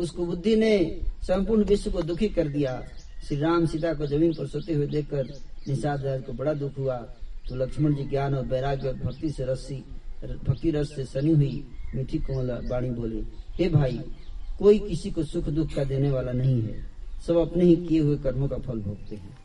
उसको 0.00 0.26
बुद्धि 0.26 0.56
ने 0.56 1.00
संपूर्ण 1.22 1.64
विश्व 1.64 1.90
को 1.90 2.02
दुखी 2.02 2.28
कर 2.28 2.48
दिया। 2.48 2.82
श्री 3.26 3.36
राम 3.36 3.66
सीता 3.66 3.92
को 3.94 4.06
ज़मीन 4.06 4.32
पर 4.34 4.46
सोते 4.46 4.74
हुए 4.74 4.86
देखकर 4.86 5.26
निषाद 5.68 6.04
राज 6.04 6.22
को 6.24 6.32
बड़ा 6.32 6.54
दुख 6.54 6.78
हुआ। 6.78 6.96
तो 7.48 7.56
लक्ष्मण 7.56 7.94
जी 7.94 8.04
ज्ञान 8.04 8.34
और 8.34 8.46
वैराग्य 8.46 8.88
और 8.88 8.94
भक्ति 8.94 9.30
से 9.30 9.44
रस्सी, 9.44 9.82
भक्ति 10.44 10.70
रस 10.70 10.94
से 10.96 11.04
सनी 11.04 11.32
हुई 11.34 11.64
मीठी 11.94 12.18
कोमला 12.18 12.54
बाणी 12.68 12.90
बोली, 12.90 13.22
हे 13.54 13.68
भाई, 13.68 14.00
कोई 14.58 14.78
किसी 14.78 15.10
को 15.10 15.24
सुख 15.24 15.48
दुख 15.48 15.74
का 15.74 15.84
देने 15.84 16.10
वाला 16.10 16.32
नहीं 16.32 16.62
है। 16.62 16.84
सब 17.26 17.36
अपने 17.36 17.64
ही 17.64 17.76
किए 17.76 18.00
हुए 18.00 18.16
कर्मों 18.16 18.48
का 18.48 18.56
फल 18.56 18.80
भोगते 18.80 19.16
हैं। 19.16 19.36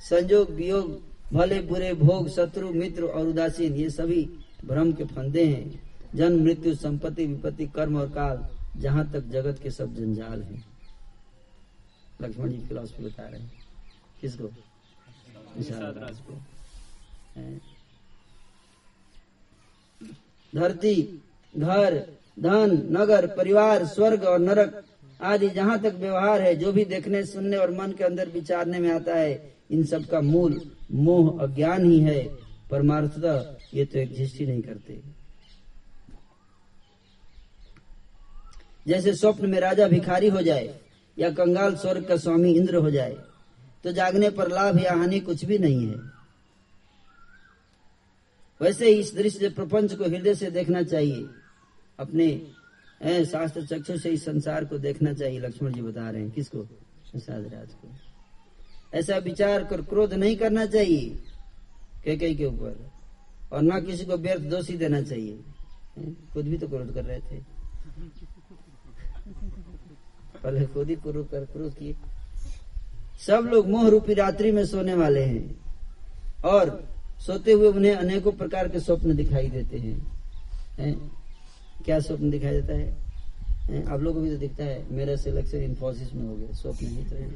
संजोग, 0.00 0.50
वियोग, 0.50 1.00
भले 1.32 1.60
बुरे 1.60 1.92
भोग, 1.94 2.28
शत्रु, 2.28 2.70
मित्र 2.70 3.04
और 3.04 3.26
उदासीन, 3.26 3.74
ये 3.74 3.90
सभी 3.90 4.22
भ्रम 4.64 4.92
के 4.92 5.04
फंदे 5.04 5.44
हैं। 5.44 5.80
जन्म, 6.14 6.42
मृत्यु, 6.44 6.74
संपत्ति, 6.74 7.26
विपत्ति, 7.26 7.66
कर्म 7.66 7.96
और 7.96 8.08
काल 8.08 8.48
जहाँ 8.76 9.10
तक 9.10 9.20
जगत 9.20 9.60
के 9.62 9.70
सब 9.70 9.94
जंजाल 9.94 10.42
हैं। 10.42 10.64
लक्ष्मण 12.22 12.48
जी 12.48 12.58
फिलोसफी 12.58 13.02
बता 13.02 13.22
रहे 13.22 13.40
हैं। 13.40 13.52
किसको? 14.20 14.50
धरती, 20.54 21.22
घर, 21.56 22.12
धन, 22.40 22.88
नगर, 22.90 23.26
परिवार, 23.26 23.86
स्वर्ग 23.86 24.24
और 24.24 24.38
नरक 24.38 24.84
आदि 25.22 25.50
जहाँ 25.50 25.78
तक 25.78 25.94
व्यवहार 25.94 26.40
है, 26.40 26.56
जो 26.56 26.72
भी 26.72 26.84
देखने, 26.84 27.24
सुनने 27.24 27.56
और 27.56 27.70
मन 27.70 27.92
के 27.92 28.04
अंदर 28.04 28.28
विचारने 28.28 28.78
में 28.78 28.92
आता 28.92 29.14
है, 29.14 29.54
इन 29.70 29.84
सब 29.84 30.04
का 30.04 30.20
मूल 30.20 30.70
मोह 30.92 31.42
अज्ञान 31.42 31.84
ही 31.84 32.00
है। 32.00 32.28
परमार्थतः 32.70 33.56
ये 33.74 33.84
तो 33.84 33.98
एग्जिस्ट 33.98 34.36
ही 34.36 34.46
नहीं 34.46 34.62
करते। 34.62 35.19
जैसे 38.90 39.14
स्वप्न 39.14 39.50
में 39.50 39.58
राजा 39.60 39.86
भिखारी 39.88 40.28
हो 40.28 40.42
जाए 40.42 40.78
या 41.16 41.30
कंगाल 41.32 41.74
स्वर्ग 41.76 42.04
का 42.04 42.16
स्वामी 42.16 42.52
इंद्र 42.52 42.76
हो 42.76 42.90
जाए 42.90 43.16
तो 43.84 43.92
जागने 43.92 44.30
पर 44.30 44.48
लाभ 44.48 44.78
या 44.78 44.94
हानि 44.94 45.20
कुछ 45.20 45.44
भी 45.44 45.58
नहीं 45.58 45.86
है। 45.88 45.98
वैसे 48.60 48.88
ही 48.88 49.00
इस 49.00 49.14
दृश्य 49.14 49.48
प्रपंच 49.50 49.94
को 49.94 50.04
हृदय 50.04 50.34
से 50.34 50.50
देखना 50.50 50.82
चाहिए। 50.82 51.26
अपने 51.98 53.24
शास्त्र 53.24 53.64
चक्षु 53.66 53.96
से 53.98 54.10
इस 54.10 54.24
संसार 54.24 54.64
को 54.64 54.78
देखना 54.78 55.12
चाहिए। 55.12 55.40
लक्ष्मण 55.40 55.72
जी 55.72 55.82
बता 55.82 56.08
रहे 56.10 56.22
हैं, 56.22 56.30
किसको? 56.30 56.66
राज 57.16 57.68
को। 57.74 57.88
ऐसा 58.94 59.16
विचार 59.18 59.64
कर 59.64 59.82
क्रोध 59.82 60.14
नहीं 60.14 60.36
करना 60.36 60.66
चाहिए 60.66 61.08
के 62.04 62.16
कई 62.16 62.34
के 62.34 62.46
ऊपर। 62.46 62.90
और 63.52 63.62
ना 63.62 63.80
किसी 63.80 64.04
को 64.04 64.16
व्यर्थ 64.16 64.42
दोषी 64.42 64.76
देना 64.76 65.00
चाहिए। 65.02 65.38
खुद 66.32 66.46
भी 66.46 66.58
तो 66.58 66.68
क्रोध 66.68 66.94
कर 66.94 67.04
रहे 67.04 67.20
थे। 67.20 67.59
पहले 70.42 70.66
खुद 70.66 70.88
ही 70.88 70.96
क्रोध 70.96 71.30
कर 71.30 71.44
क्रोध 71.44 71.76
किए। 71.76 71.96
सब 73.26 73.48
लोग 73.52 73.68
मोह 73.68 73.88
रूपी 73.88 74.14
रात्रि 74.14 74.52
में 74.52 74.66
सोने 74.66 74.94
वाले 74.94 75.22
हैं 75.22 75.60
और 76.44 76.88
सोते 77.18 77.52
हुए 77.52 77.68
उन्हें 77.68 77.94
अनेकों 77.94 78.32
प्रकार 78.32 78.68
के 78.68 78.80
स्वप्न 78.80 79.16
दिखाई 79.16 79.48
देते 79.48 79.78
हैं। 79.78 79.98
है? 80.72 80.92
क्या 81.84 82.00
स्वप्न 82.00 82.30
दिखाई 82.30 82.60
देता 82.60 82.74
है? 82.74 83.10
आप 83.84 84.00
लोगों 84.00 84.20
को 84.20 84.20
भी 84.20 84.30
तो 84.30 84.36
दिखता 84.36 84.64
है, 84.64 84.92
मेरा 84.92 85.16
सिलेक्शन 85.16 85.58
इन्फोसिस 85.58 86.14
में 86.14 86.26
हो 86.28 86.34
गया, 86.36 86.52
स्वप्न 86.52 86.86
ही 86.86 87.04
तो 87.04 87.16
है 87.16 87.28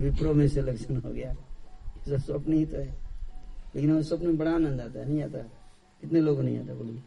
विप्रो 0.00 0.34
में 0.34 0.48
सिलेक्शन 0.48 0.96
हो 0.96 1.10
गया। 1.10 1.34
सब 2.08 2.16
स्वप्न 2.16 2.52
ही 2.52 2.66
तो 2.66 2.76
है। 2.76 2.98
लेकिन 3.76 4.02
स्वप्न 4.02 4.26
में 4.26 4.38
बड़ा 4.38 4.54
आनंद 4.54 4.80
आता 4.80 5.00
है, 5.00 5.08
नहीं 5.08 5.22
आता। 5.22 5.38
कितने 6.00 6.20
लोगों 6.20 6.42
नहीं 6.42 6.58
आता, 6.58 6.74
बोलिए। 6.74 7.02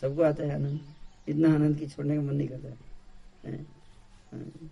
सबको 0.00 0.22
आता 0.22 0.44
है 0.44 0.54
आनंद। 0.54 0.80
इतना 1.28 1.54
आनंद 1.54 1.78
की 1.78 1.86
छोड़ने 1.86 2.16
का 2.16 2.22
मन 2.22 2.34
नहीं 2.34 2.48
करता। 2.48 3.48
है? 3.48 3.66
हाँ। 4.32 4.70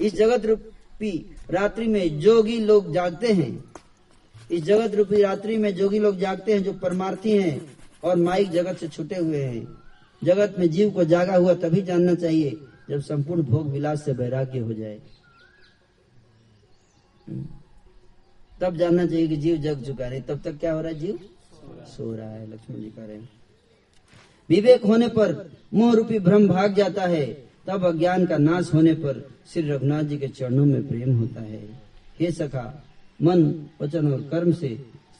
इस 0.00 0.14
जगत 0.14 0.46
रूपी 0.46 1.36
रात्रि 1.50 1.86
में 1.86 2.20
जोगी 2.20 2.60
लोग 2.60 2.92
जागते 2.92 3.32
हैं। 3.32 3.64
इस 4.50 4.62
जगत 4.62 4.94
रूपी 4.94 5.22
रात्रि 5.22 5.56
में 5.56 5.74
जोगी 5.74 5.98
लोग 5.98 6.18
जागते 6.18 6.52
हैं 6.52 6.62
जो 6.62 6.72
परमार्थी 6.72 7.32
हैं 7.32 7.76
और 8.04 8.16
माइक 8.16 8.50
जगत 8.50 8.78
से 8.78 8.88
छुटे 8.88 9.16
हुए 9.16 9.42
हैं। 9.42 9.68
जगत 10.24 10.54
में 10.58 10.70
जीव 10.70 10.90
को 10.90 11.04
जागा 11.04 11.36
हुआ 11.36 11.54
तभी 11.54 11.82
जानना 11.82 12.14
चाहिए 12.14 12.56
जब 12.90 13.00
संपूर्ण 13.00 13.42
भोग 13.42 13.68
विलास 13.68 14.04
से 14.04 14.12
वैराग्य 14.12 14.58
हो 14.58 14.72
जाए। 14.72 15.00
तब 18.60 18.76
जानना 18.76 19.06
चाहिए 19.06 19.28
कि 19.28 19.36
जीव 19.36 19.56
जग 19.56 19.84
चुका 19.84 20.08
नहीं 20.08 20.22
तब 20.22 20.40
तक 20.42 20.58
क्या 20.58 20.72
हो 20.72 20.80
रहा 20.80 20.88
है 20.88 20.98
जीव? 20.98 21.18
सो 21.86 22.14
रहा 22.16 22.30
है। 22.30 22.52
लक्ष्मण 22.52 22.76
जी 22.76 22.90
कह 22.90 23.04
रहे 23.04 23.16
हैं। 23.16 23.37
विवेक 24.48 24.84
होने 24.86 25.08
पर 25.08 25.34
मोह 25.74 25.94
रूपी 25.94 26.18
भ्रम 26.18 26.46
भाग 26.48 26.74
जाता 26.74 27.06
है 27.06 27.26
तब 27.66 27.84
अज्ञान 27.84 28.26
का 28.26 28.36
नाश 28.38 28.72
होने 28.74 28.94
पर 28.94 29.28
श्री 29.52 29.62
रघुनाथ 29.62 30.02
जी 30.02 30.16
के 30.18 30.28
चरणों 30.28 30.64
में 30.66 30.88
प्रेम 30.88 31.16
होता 31.18 31.42
है। 31.42 31.60
हे 32.20 32.30
सखा 32.30 32.64
मन 33.20 33.42
वचन 33.80 34.12
और 34.12 34.20
कर्म 34.30 34.52
से 34.52 34.68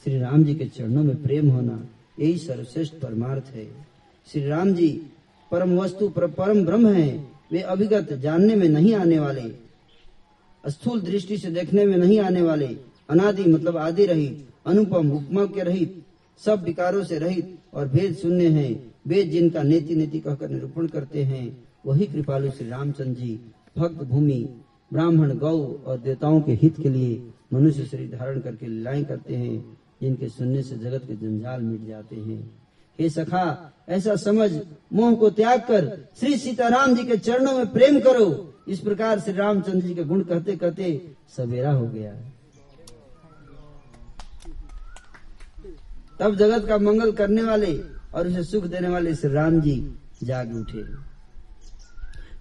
श्री 0.05 0.19
राम 0.19 0.43
जी 0.43 0.55
के 0.55 0.65
चरणों 0.67 1.03
में 1.03 1.21
प्रेम 1.23 1.49
होना 1.49 1.79
यही 2.19 2.37
सर्वश्रेष्ठ 2.37 2.93
परमार्थ 2.93 3.53
है। 3.55 3.65
श्री 4.27 4.45
राम 4.47 4.73
जी 4.73 4.89
परम 5.51 5.77
वस्तु 5.79 6.09
पर, 6.09 6.27
परम 6.27 6.65
ब्रह्म 6.65 6.93
है। 6.93 7.09
वे 7.51 7.61
अभिगत 7.61 8.13
जानने 8.13 8.55
में 8.55 8.67
नहीं 8.69 8.93
आने 8.95 9.19
वाले 9.19 9.49
स्थूल 10.63 11.01
दृष्टि 11.01 11.37
से 11.37 11.49
देखने 11.51 11.85
में 11.85 11.97
नहीं 11.97 12.19
आने 12.19 12.41
वाले 12.41 12.67
अनादि 13.09 13.43
मतलब 13.43 13.77
आदि 13.77 14.05
रहित 14.05 14.47
अनुपम 14.65 15.11
उपमा 15.11 15.45
के 15.45 15.63
रहित 15.63 16.03
सब 16.41 16.63
विकारों 16.63 17.03
से 17.03 17.17
रहित 17.19 17.57
और 17.73 17.87
भेद 17.87 18.15
शून्य 18.15 18.47
है। 18.49 18.69
वेद 19.09 19.29
जिनका 19.29 19.63
नीति 19.63 19.95
नीति 19.95 20.19
कहकर 20.19 20.49
निरूपण 20.49 20.87
करते 20.87 21.23
हैं, 21.23 21.65
वही 21.85 22.05
कृपालु 22.05 22.51
श्री 22.51 22.69
रामचंद्र 22.69 23.21
जी, 23.21 23.39
भक्त 23.77 24.03
भूमि, 24.03 24.49
ब्राह्मण 24.93 25.37
गौ 25.37 25.57
और 25.85 25.97
देवताओं 25.97 26.41
के 26.41 26.51
हित 26.51 26.77
के 26.77 26.89
लिए 26.89 27.31
मनुष्य 27.53 27.85
शरीर 27.85 28.17
धारण 28.17 28.39
करके 28.39 28.67
लीलाएँ 28.67 29.03
करते 29.03 29.35
हैं, 29.35 29.77
जिनके 30.01 30.29
सुनने 30.29 30.63
से 30.63 30.75
जगत 30.75 31.01
के 31.07 31.15
जंजाल 31.15 31.61
मिट 31.61 31.87
जाते 31.87 32.15
हैं। 32.15 32.57
हे 32.99 33.09
सखा, 33.09 33.73
ऐसा 33.89 34.15
समझ, 34.15 34.51
मोह 34.93 35.15
को 35.15 35.29
त्याग 35.29 35.59
कर 35.59 36.07
श्री 36.19 36.37
सीताराम 36.37 36.95
जी 36.95 37.03
के 37.03 37.17
चरणों 37.17 37.57
में 37.57 37.67
प्रेम 37.67 37.99
करो। 37.99 38.53
इस 38.67 38.79
प्रकार 38.79 39.19
श्री 39.19 39.33
रामचंद्र 39.33 39.87
जी 39.87 39.95
के 39.95 40.03
गुण 40.03 40.21
कहते 40.21 40.55
कहते 40.55 41.15
सवेरा 41.37 41.71
हो 41.71 41.87
गया। 41.87 42.13
तब 46.19 46.35
जगत 46.35 46.67
का 46.67 46.77
मंगल 46.77 47.11
करने 47.11 47.43
वाले 47.43 47.98
और 48.13 48.27
उसे 48.27 48.43
सुख 48.43 48.63
देने 48.65 48.87
वाले 48.87 49.15
श्री 49.15 49.31
राम 49.31 49.59
जी 49.61 49.75
जाग 50.23 50.55
उठे। 50.55 50.83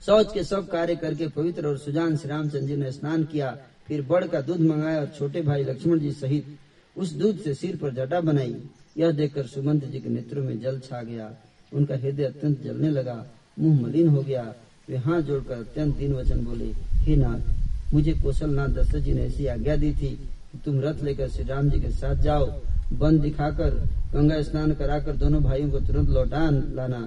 शौच 0.06 0.32
के 0.34 0.44
सब 0.44 0.68
कार्य 0.70 0.96
करके 0.96 1.28
पवित्र 1.28 1.66
और 1.66 1.78
सुजान 1.78 2.16
श्री 2.16 2.30
रामचंद्र 2.30 2.66
जी 2.66 2.76
ने 2.76 2.92
स्नान 2.92 3.24
किया, 3.24 3.56
फिर 3.88 4.02
बड़ 4.02 4.24
का 4.26 4.40
दूध 4.40 4.60
मंगाया 4.60 5.00
और 5.00 5.06
छोटे 5.18 5.42
भाई 5.42 5.64
लक्ष्मण 5.64 5.98
जी 5.98 6.12
सहित 6.12 6.56
उस 6.96 7.12
दूध 7.12 7.38
से 7.38 7.54
सिर 7.54 7.76
पर 7.76 7.94
जटा 7.94 8.20
बनाई। 8.20 8.56
यह 8.98 9.10
देखकर 9.12 9.46
सुमंत 9.46 9.84
जी 9.84 10.00
के 10.00 10.08
नेत्रों 10.08 10.42
में 10.44 10.58
जल 10.60 10.78
छा 10.80 11.02
गया। 11.02 11.30
उनका 11.72 11.94
हृदय 11.94 12.24
अत्यंत 12.24 12.62
जलने 12.62 12.90
लगा, 12.90 13.24
मुँह 13.58 13.80
मलिन 13.82 14.08
हो 14.08 14.22
गया। 14.22 14.42
वे 14.88 14.96
हाथ 14.96 15.20
जोड़कर 15.22 15.54
अत्यंत 15.54 15.96
दिन 15.96 16.12
वचन 16.14 16.44
बोले, 16.44 16.72
हे 16.96 17.16
नाथ, 17.16 17.92
मुझे 17.94 18.12
कौशल 18.14 18.50
नाथ 18.50 18.68
दशरथ 18.68 19.00
जी 19.00 19.12
ने 19.12 19.22
ऐसी 19.22 19.46
आज्ञा 19.46 19.76
दी 19.76 19.92
थी 19.92 20.18
तुम 20.64 20.80
रथ 20.80 21.02
लेकर 21.04 21.28
श्री 21.28 21.44
राम 21.44 21.68
जी 21.70 21.80
के 21.80 21.90
साथ 21.90 22.22
जाओ 22.22 22.46
बंद 22.92 23.20
दिखाकर 23.20 23.70
गंगा 24.14 24.40
स्नान 24.42 24.72
कराकर 24.74 25.16
दोनों 25.16 25.42
भाइयों 25.42 25.70
को 25.70 25.80
तुरंत 25.80 26.08
लौटा 26.08 26.48
लाना। 26.50 27.00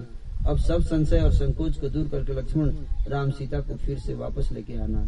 अब 0.48 0.58
सब 0.60 0.82
संशय 0.84 1.20
और 1.20 1.34
संकोच 1.34 1.78
को 1.78 1.90
दूर 1.90 2.08
करके 2.10 2.34
लक्ष्मण 2.34 2.70
राम 3.08 3.32
सीता 3.32 3.60
को 3.62 3.76
फिर 3.78 3.98
से 4.00 4.14
वापस 4.16 4.50
लेके 4.52 4.78
आना। 4.82 5.08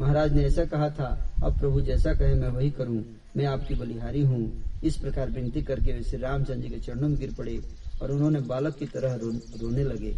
महाराज 0.00 0.32
ने 0.32 0.44
ऐसा 0.44 0.64
कहा 0.64 0.88
था 0.90 1.08
अब 1.44 1.58
प्रभु 1.60 1.80
जैसा 1.80 2.14
कहे 2.14 2.34
मैं 2.34 2.48
वही 2.48 2.70
करूँ। 2.70 3.02
मैं 3.36 3.46
आपकी 3.46 3.74
बलिहारी 3.74 4.22
हूँ। 4.24 4.42
इस 4.84 4.96
प्रकार 4.96 5.30
विनती 5.30 5.62
करके 5.62 5.92
वे 5.92 6.02
श्री 6.02 6.18
रामचंद्र 6.18 6.62
जी 6.62 6.68
के 6.68 6.78
चरणों 6.80 7.08
में 7.08 7.18
गिर 7.18 7.34
पड़े 7.38 7.58
और 8.02 8.10
उन्होंने 8.12 8.40
बालक 8.42 8.76
की 8.76 8.86
तरह 8.86 9.14
रो, 9.14 9.30
रोने 9.60 9.84
लगे 9.84 10.14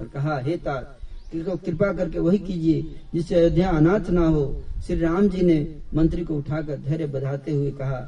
और 0.00 0.08
कहा 0.08 0.38
हे 0.38 0.56
तात 0.58 0.98
कृपा 1.34 1.92
करके 1.92 2.18
वही 2.18 2.38
कीजिए 2.38 2.82
जिससे 3.14 3.34
अयोध्या 3.34 3.70
अनाथ 3.70 4.10
ना 4.10 4.26
हो। 4.26 4.44
श्री 4.86 4.98
राम 5.00 5.28
जी 5.28 5.42
ने 5.42 5.56
मंत्री 5.94 6.24
को 6.24 6.36
उठाकर 6.36 6.76
धैर्य 6.78 7.06
बधाते 7.06 7.52
हुए 7.52 7.70
कहा 7.72 8.00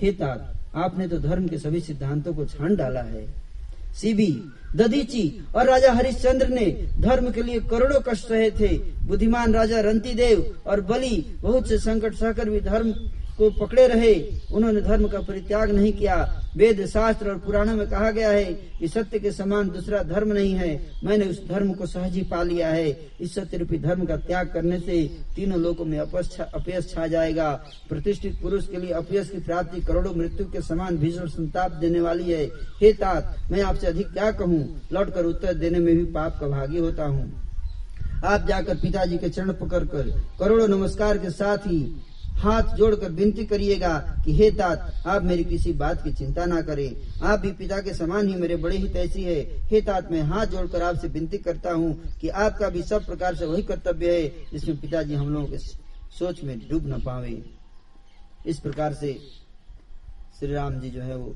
हे 0.00 0.12
तात 0.12 0.52
आपने 0.76 1.06
तो 1.08 1.18
धर्म 1.18 1.46
के 1.48 1.58
सभी 1.58 1.80
सिद्धांतों 1.80 2.34
को 2.34 2.44
छान 2.46 2.74
डाला 2.76 3.02
है। 3.02 3.26
सीबी 3.94 4.30
ददीची 4.76 5.24
और 5.56 5.66
राजा 5.66 5.92
हरिश्चंद्र 5.92 6.48
ने 6.48 6.66
धर्म 7.00 7.30
के 7.30 7.42
लिए 7.42 7.60
करोड़ों 7.70 8.00
कष्ट 8.00 8.28
सहे 8.28 8.50
थे। 8.50 8.76
बुद्धिमान 9.06 9.54
राजा 9.54 9.80
रंतीदेव 9.80 10.54
और 10.66 10.80
बलि, 10.80 11.16
बहुत 11.40 11.68
से 11.68 11.78
संकट 11.78 12.14
सहकर 12.14 12.50
भी 12.50 12.60
धर्म 12.60 12.92
को 13.38 13.50
पकड़े 13.50 13.86
रहे, 13.88 14.14
उन्होंने 14.52 14.80
धर्म 14.80 15.06
का 15.08 15.20
परित्याग 15.20 15.70
नहीं 15.70 15.92
किया। 15.92 16.16
वेद 16.56 16.84
शास्त्र 16.86 17.30
और 17.30 17.38
पुराणों 17.38 17.74
में 17.76 17.86
कहा 17.90 18.10
गया 18.10 18.28
है 18.30 18.44
कि 18.78 18.88
सत्य 18.88 19.18
के 19.18 19.30
समान 19.32 19.68
दूसरा 19.70 20.02
धर्म 20.02 20.32
नहीं 20.32 20.52
है। 20.54 20.68
मैंने 21.04 21.24
उस 21.24 21.42
धर्म 21.48 21.72
को 21.72 21.86
सहज 21.86 22.14
ही 22.14 22.22
पा 22.22 22.42
लिया 22.42 22.68
है। 22.68 22.90
इस 23.20 23.34
सत्य 23.34 23.56
रूपी 23.56 23.78
धर्म 23.78 24.04
का 24.06 24.16
त्याग 24.18 24.52
करने 24.52 24.78
से 24.80 25.02
तीनों 25.36 25.60
लोगों 25.60 25.84
में 25.84 25.98
अपयश 25.98 26.90
छा 26.90 27.06
जाएगा। 27.06 27.50
प्रतिष्ठित 27.88 28.40
पुरुष 28.42 28.68
के 28.68 28.76
लिए 28.76 28.92
अपयश 28.92 29.30
की 29.30 29.40
प्राप्ति 29.40 29.80
करोड़ों 29.80 30.14
मृत्यु 30.14 30.46
के 30.46 30.60
समान 30.62 30.98
भीषण 30.98 31.26
संताप 31.28 31.72
देने 31.72 32.00
वाली 32.00 32.30
है। 32.32 32.44
हे 32.80 32.92
तात, 32.92 33.36
मैं 33.50 33.62
आपसे 33.62 33.86
अधिक 33.86 34.12
क्या 34.12 34.30
कहूँ? 34.32 34.62
लौट 34.92 35.14
कर 35.14 35.24
उत्तर 35.24 35.54
देने 35.54 35.78
में 35.78 35.94
भी 35.96 36.04
पाप 36.04 36.38
का 36.40 36.48
भागी 36.48 36.78
होता 36.78 37.04
हूँ। 37.04 37.32
आप 38.24 38.46
जाकर 38.48 38.76
पिताजी 38.76 39.18
के 39.18 39.28
चरण 39.28 39.52
पकड़ 39.54 39.84
कर 39.86 40.10
करोड़ों 40.38 40.68
नमस्कार 40.68 41.18
के 41.18 41.30
साथ 41.32 41.66
ही 41.66 41.80
हाथ 42.34 42.74
जोड़कर 42.76 43.10
विनती 43.12 43.44
करिएगा 43.46 43.98
कि 44.24 44.32
हे 44.36 44.50
तात 44.50 45.06
आप 45.06 45.22
मेरी 45.22 45.44
किसी 45.44 45.72
बात 45.74 46.02
की 46.04 46.12
चिंता 46.12 46.44
ना 46.46 46.60
करें। 46.62 47.20
आप 47.22 47.38
भी 47.40 47.52
पिता 47.52 47.80
के 47.80 47.94
समान 47.94 48.28
ही 48.28 48.34
मेरे 48.36 48.56
बड़े 48.56 48.76
ही 48.76 48.88
तैसी 48.88 49.22
है। 49.22 49.40
हे 49.68 49.80
तात 49.80 50.10
मैं 50.12 50.22
हाथ 50.24 50.46
जोड़कर 50.46 50.82
आपसे 50.82 51.08
विनती 51.08 51.38
करता 51.38 51.72
हूँ 51.72 52.18
कि 52.20 52.28
आपका 52.28 52.68
भी 52.68 52.82
सब 52.82 53.06
प्रकार 53.06 53.34
से 53.34 53.46
वही 53.46 53.62
कर्तव्य 53.62 54.12
है 54.12 54.50
जिसमें 54.52 54.80
पिताजी 54.80 55.14
हम 55.14 55.32
लोगों 55.34 55.46
के 55.46 55.58
सोच 56.18 56.42
में 56.44 56.58
डूब 56.68 56.86
न 56.86 57.00
पावे। 57.02 57.42
इस 58.46 58.58
प्रकार 58.60 58.94
से 58.94 59.12
श्री 60.38 60.52
राम 60.52 60.78
जी 60.80 60.90
जो 60.90 61.02
है 61.02 61.16
वो 61.16 61.34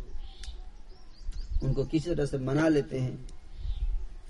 उनको 1.62 1.84
किसी 1.84 2.11
तरह 2.11 2.26
से 2.26 2.38
मना 2.38 2.68
लेते 2.68 2.99
हैं 2.99 3.18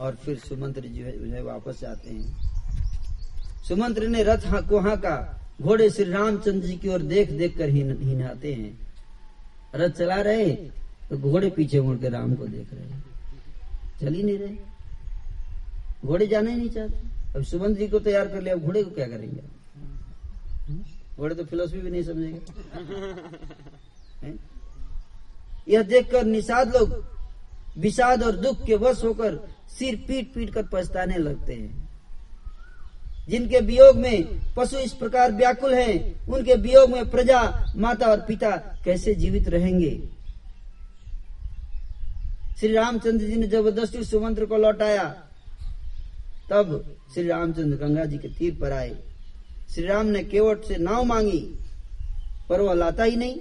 और 0.00 0.14
फिर 0.14 0.38
सुमंत्र 0.38 0.80
जी 0.82 1.02
जो 1.02 1.34
है 1.34 1.42
वापस 1.42 1.80
जाते 1.80 2.10
हैं। 2.10 2.36
सुमंत्र 3.68 4.08
ने 4.08 4.22
रथ 4.22 4.46
को 4.68 4.78
हाँ 4.80 4.96
का 4.96 5.16
घोड़े 5.60 5.88
श्री 5.90 6.04
रामचंद्र 6.04 6.66
जी 6.66 6.76
की 6.76 6.88
ओर 6.88 7.02
देख 7.02 7.30
देख 7.32 7.56
कर 7.58 7.68
ही 7.68 7.80
हिनाते 7.80 8.52
हैं 8.54 8.78
रथ 9.74 9.90
चला 9.90 10.20
रहे 10.22 10.50
तो 11.10 11.18
घोड़े 11.18 11.50
पीछे 11.50 11.80
मुड़ 11.80 11.96
के 11.98 12.08
राम 12.08 12.34
को 12.34 12.46
देख 12.46 12.72
रहे 12.72 13.00
चल 14.00 14.14
ही 14.14 14.22
नहीं 14.22 14.38
रहे। 14.38 14.56
घोड़े 16.04 16.26
जाना 16.26 16.50
ही 16.50 16.56
नहीं 16.56 16.70
चाहते। 16.70 16.98
अब 17.36 17.42
सुमंत 17.44 17.78
जी 17.78 17.88
को 17.88 17.98
तैयार 17.98 18.28
कर 18.28 18.42
लिया, 18.42 18.54
अब 18.54 18.60
घोड़े 18.60 18.82
को 18.82 18.90
क्या 18.90 19.06
करेंगे? 19.06 19.42
घोड़े 21.16 21.34
तो 21.34 21.44
फिलोसफी 21.44 21.78
भी 21.78 21.90
नहीं 21.90 22.02
समझेंगे? 22.02 22.40
यह 25.68 25.82
देखकर 25.82 26.24
निषाद 26.24 26.76
लोग 26.76 26.94
विषाद 27.78 28.22
और 28.22 28.36
दुख 28.36 28.64
के 28.66 28.76
वश 28.76 29.04
होकर 29.04 29.38
सिर 29.78 29.96
पीट 30.08 30.32
पीट 30.34 30.52
कर 30.54 30.68
पछताने 30.72 31.16
लगते 31.18 31.54
हैं। 31.54 31.87
जिनके 33.28 33.60
वियोग 33.60 33.96
में 33.96 34.40
पशु 34.56 34.78
इस 34.78 34.92
प्रकार 34.92 35.32
व्याकुल 35.32 35.74
हैं, 35.74 36.26
उनके 36.26 36.54
वियोग 36.54 36.90
में 36.90 37.10
प्रजा 37.10 37.72
माता 37.76 38.06
और 38.06 38.20
पिता 38.20 38.50
कैसे 38.84 39.14
जीवित 39.14 39.48
रहेंगे? 39.48 39.90
श्री 42.60 42.72
रामचंद्र 42.72 43.26
जी 43.26 43.36
ने 43.36 43.46
ज़बरदस्ती 43.46 44.04
सुमंत्र 44.04 44.46
को 44.46 44.56
लौटाया। 44.56 45.04
तब 46.50 46.96
श्री 47.14 47.26
रामचंद्र 47.28 47.76
गंगा 47.76 48.04
जी 48.04 48.18
के 48.18 48.28
तीर 48.28 48.56
पर 48.60 48.72
आए। 48.72 48.96
श्री 49.74 49.86
राम 49.86 50.06
ने 50.06 50.24
केवट 50.24 50.64
से 50.64 50.76
नाव 50.76 51.04
मांगी 51.04 51.40
पर 52.48 52.60
वह 52.60 52.74
लाता 52.74 53.04
ही 53.04 53.16
नहीं। 53.16 53.36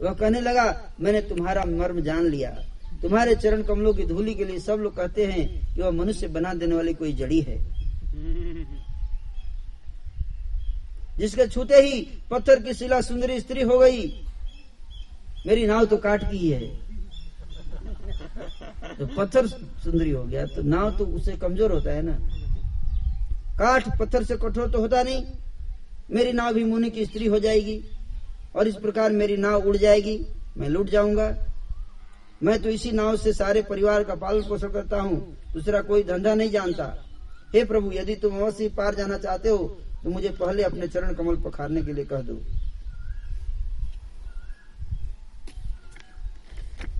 वह 0.00 0.14
कहने 0.14 0.40
लगा 0.40 0.94
मैंने 1.00 1.20
तुम्हारा 1.20 1.64
मर्म 1.64 2.00
जान 2.00 2.26
लिया। 2.26 2.50
तुम्हारे 3.02 3.34
चरण 3.34 3.62
कमलों 3.62 3.94
की 3.94 4.04
धूली 4.04 4.34
के 4.34 4.44
लिए 4.44 4.58
सब 4.58 4.78
लोग 4.78 4.96
कहते 4.96 5.26
हैं 5.26 5.74
कि 5.74 5.82
वह 5.82 5.90
मनुष्य 5.90 6.28
बना 6.28 6.54
देने 6.54 6.74
वाली 6.74 6.94
कोई 6.94 7.12
जड़ी 7.12 7.40
है। 7.40 7.58
जिसके 11.20 11.46
छूते 11.48 11.76
ही 11.76 12.00
पत्थर 12.30 12.60
की 12.62 12.74
शिला 12.74 13.00
सुंदरी 13.02 13.40
स्त्री 13.40 13.62
हो 13.62 13.78
गई। 13.78 14.06
मेरी 15.46 15.66
नाव 15.66 15.84
तो 15.84 15.96
काट 15.98 16.24
की 16.30 16.50
है। 16.50 16.60
तो 18.98 19.06
पत्थर 19.08 19.46
सुंदरी 19.46 20.10
हो 20.10 20.22
गया 20.24 20.44
तो 20.46 20.62
नाव 20.64 20.90
तो 20.98 21.06
उससे 21.06 21.32
कमज़ोर 21.36 21.72
होता 21.72 21.90
है 21.90 22.02
ना। 22.02 22.12
काठ 23.58 23.88
पत्थर 23.98 24.24
से 24.24 24.36
कठोर 24.36 24.70
तो 24.70 24.80
होता 24.80 25.02
नहीं। 25.02 25.24
मेरी 26.10 26.32
नाव 26.32 26.54
भी 26.54 26.64
मुनि 26.64 26.90
की 26.90 27.04
स्त्री 27.06 27.26
हो 27.26 27.38
जाएगी 27.38 27.80
और 28.56 28.68
इस 28.68 28.76
प्रकार 28.76 29.12
मेरी 29.12 29.36
नाव 29.36 29.66
उड़ 29.68 29.76
जाएगी। 29.76 30.18
मैं 30.58 30.68
लुट 30.68 30.90
जाऊँगा। 30.90 31.28
मैं 32.40 32.58
तो 32.62 32.68
इसी 32.68 32.90
नाव 32.92 33.16
से 33.16 33.32
सारे 33.32 33.62
परिवार 33.62 34.04
का 34.04 34.14
पालन 34.16 34.42
पोषण 34.42 34.68
करता 34.68 35.00
हूँ। 35.00 35.16
दूसरा 35.52 35.80
कोई 35.82 36.02
धंधा 36.02 36.34
नहीं 36.34 36.50
जानता। 36.50 36.84
हे 37.54 37.64
प्रभु, 37.64 37.92
यदि 37.92 38.14
तुम 38.16 38.36
अवश्य 38.36 38.68
पार 38.70 38.94
जाना 38.94 39.18
चाहते 39.18 39.48
हो 39.48 39.76
तो 40.04 40.10
मुझे 40.10 40.28
पहले 40.28 40.62
अपने 40.62 40.88
चरण 40.88 41.12
कमल 41.12 41.36
पखारने 41.36 41.82
के 41.82 41.92
लिए 41.92 42.04
कह 42.04 42.20
दो। 42.20 42.34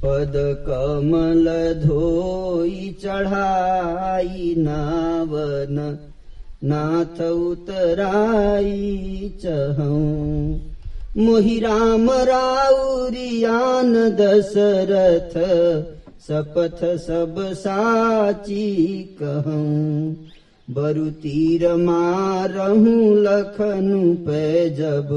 पद 0.05 0.32
कमल 0.68 1.46
धोई 1.86 2.98
चढ़ाई, 3.03 4.55
नावन 4.59 5.98
नाथ 6.64 7.20
उतराई 7.22 8.70
चहूं। 9.42 10.59
मोहि 11.16 11.59
राम 11.61 12.11
राउरियान 12.11 13.94
दशरथ, 14.11 15.36
सपथ 16.20 16.84
सब 16.96 17.34
साची 17.53 18.76
कहूँ। 19.22 20.30
बरु 20.71 21.11
तीर 21.23 21.66
मारहूं 21.77 23.14
लखनु 23.16 24.14
पे 24.27 24.68
जब 24.71 25.09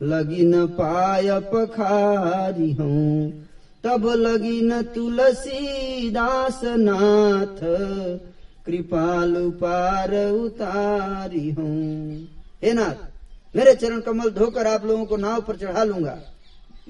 लगी 0.00 0.44
न 0.44 0.66
पाय 0.66 1.28
पखारी 1.52 2.72
हूँ। 2.72 3.30
तब 3.84 4.06
लगी 4.16 4.60
न 4.62 4.82
तुलसी 4.94 6.10
दास 6.10 6.60
नाथ 6.64 7.60
कृपालु 8.66 9.50
पार 9.60 10.14
उतारी 10.26 11.50
हूँ। 11.50 12.28
हे 12.64 12.72
नाथ, 12.72 13.06
मेरे 13.54 13.74
चरण 13.74 14.00
कमल 14.00 14.30
धोकर 14.30 14.66
आप 14.66 14.84
लोगों 14.86 15.04
को 15.04 15.16
नाव 15.16 15.40
पर 15.40 15.56
चढ़ा 15.56 15.84
लूँगा। 15.84 16.18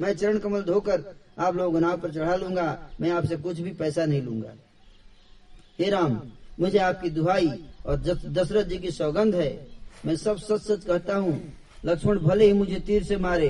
मैं 0.00 0.14
चरण 0.14 0.38
कमल 0.38 0.62
धोकर 0.62 1.04
आप 1.38 1.56
लोगों 1.56 1.72
को 1.72 1.78
नाव 1.78 1.96
पर 1.96 2.12
चढ़ा 2.12 2.34
लूँगा। 2.36 2.76
मैं 3.00 3.10
आपसे 3.10 3.36
कुछ 3.36 3.60
भी 3.60 3.70
पैसा 3.72 4.04
नहीं 4.06 4.22
लूँगा। 4.22 4.52
हे 5.80 5.90
राम 5.90 6.20
मुझे 6.60 6.78
आपकी 6.80 7.10
दुहाई 7.10 7.50
और 7.86 7.96
दशरथ 7.96 8.64
जी 8.64 8.78
की 8.78 8.90
सौगंध 8.90 9.34
है। 9.34 9.52
मैं 10.06 10.16
सब 10.16 10.36
सच 10.38 10.60
सच 10.62 10.84
कहता 10.84 11.16
हूँ, 11.16 11.40
लक्ष्मण 11.84 12.18
भले 12.18 12.46
ही 12.46 12.52
मुझे 12.52 12.78
तीर 12.80 13.02
से 13.04 13.16
मारे, 13.18 13.48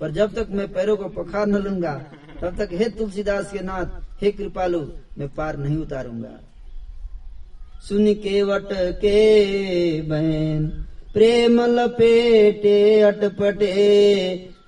पर 0.00 0.10
जब 0.10 0.34
तक 0.34 0.48
मैं 0.50 0.72
पैरों 0.72 0.96
को 0.96 1.08
पखार 1.14 1.46
न 1.46 1.56
लूँगा, 1.56 1.94
तब 2.42 2.56
तक 2.58 2.68
हे 2.72 2.88
तुलसीदास 2.90 3.52
के 3.52 3.60
नाथ, 3.60 3.86
हे 4.22 4.30
कृपालु, 4.30 4.80
मैं 5.18 5.28
पार 5.28 5.56
नहीं 5.56 5.76
उतारूँगा। 5.76 6.38
सुन 7.88 8.12
के 8.14 8.42
वट 8.42 8.68
के 9.00 10.00
बहन, 10.02 10.66
प्रेम 11.14 11.60
लपेटे, 11.70 13.00
अटपटे, 13.00 13.72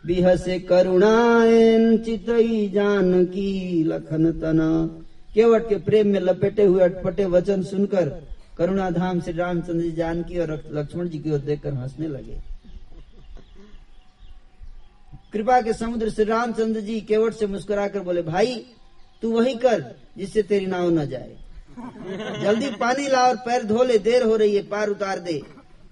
बिहसे 0.07 0.59
करुणायन 0.61 1.97
चितई 1.99 2.69
जान 2.69 3.25
की 3.25 3.85
लखन 3.85 4.31
तना। 4.33 4.71
केवट 5.35 5.69
के 5.69 5.77
प्रेम 5.77 6.09
में 6.09 6.21
लपेटे 6.21 6.65
हुए 6.65 6.83
अटपटे 6.83 7.25
वचन 7.27 7.63
सुनकर 7.63 8.09
करुणा 8.59 8.91
धाम 8.91 9.21
श्री 9.21 9.33
रामचंद्र 9.33 9.83
जी 9.83 9.91
जानकी 9.93 10.39
और 10.39 10.51
लक्ष्मण 10.73 11.09
जी 11.09 11.19
की 11.19 11.31
ओर 11.31 11.39
देखकर 11.41 11.73
हंसने 11.75 12.09
लगे। 12.09 12.41
कृपा 15.33 15.61
के 15.61 15.73
समुद्र 15.73 16.11
श्री 16.11 16.25
रामचंद्र 16.25 16.81
जी 16.81 17.01
केवट 17.01 17.35
से 17.35 17.47
मुस्कुराकर 17.47 18.01
बोले, 18.01 18.23
भाई, 18.23 18.55
तू 19.23 19.31
वही 19.33 19.55
कर 19.55 19.85
जिससे 20.19 20.43
तेरी 20.43 20.67
नाव 20.67 20.91
न 20.91 21.07
जाए। 21.07 21.37
जल्दी 22.43 22.71
पानी 22.71 23.09
ला 23.09 23.23
और 23.29 23.37
पैर 23.37 23.65
धो 23.65 23.85
ले, 23.85 23.99
देर 23.99 24.23
हो 24.23 24.37
रही 24.37 24.55
है, 24.57 24.63
पार 24.63 24.89
उतार 24.89 25.19
दे। 25.19 25.41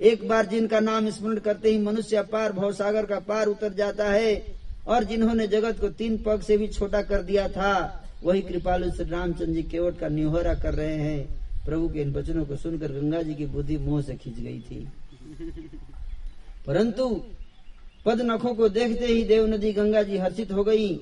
एक 0.00 0.28
बार 0.28 0.46
जिनका 0.46 0.80
नाम 0.80 1.08
स्मरण 1.10 1.38
करते 1.38 1.70
ही 1.70 1.78
मनुष्य 1.78 2.22
पार 2.22 2.52
भवसागर 2.52 3.06
का 3.06 3.18
पार 3.20 3.46
उतर 3.46 3.72
जाता 3.74 4.08
है 4.10 4.30
और 4.86 5.04
जिन्होंने 5.04 5.46
जगत 5.46 5.80
को 5.80 5.88
तीन 5.90 6.16
पग 6.22 6.40
से 6.42 6.56
भी 6.56 6.68
छोटा 6.68 7.02
कर 7.02 7.22
दिया 7.22 7.48
था 7.48 8.01
वही 8.24 8.40
कृपालु 8.40 8.90
श्री 8.90 9.08
रामचंद्र 9.10 9.52
जी 9.52 9.62
केवट 9.62 9.98
का 9.98 10.08
निहोरा 10.08 10.54
कर 10.54 10.74
रहे 10.74 10.96
हैं। 10.96 11.64
प्रभु 11.64 11.88
के 11.88 12.00
इन 12.00 12.12
वचनों 12.12 12.44
को 12.44 12.56
सुनकर 12.56 12.92
गंगा 12.92 13.22
जी 13.22 13.34
की 13.34 13.46
बुद्धि 13.46 13.76
मोह 13.76 14.02
से 14.02 14.14
खींच 14.14 14.38
गई 14.40 14.60
थी। 14.60 14.88
परंतु 16.66 17.08
पद 18.06 18.20
नखों 18.20 18.54
को 18.54 18.68
देखते 18.68 19.06
ही 19.06 19.22
देव 19.22 19.46
नदी 19.46 19.72
गंगा 19.72 20.02
जी 20.02 20.18
हर्षित 20.18 20.52
हो 20.52 20.64
गई। 20.64 20.94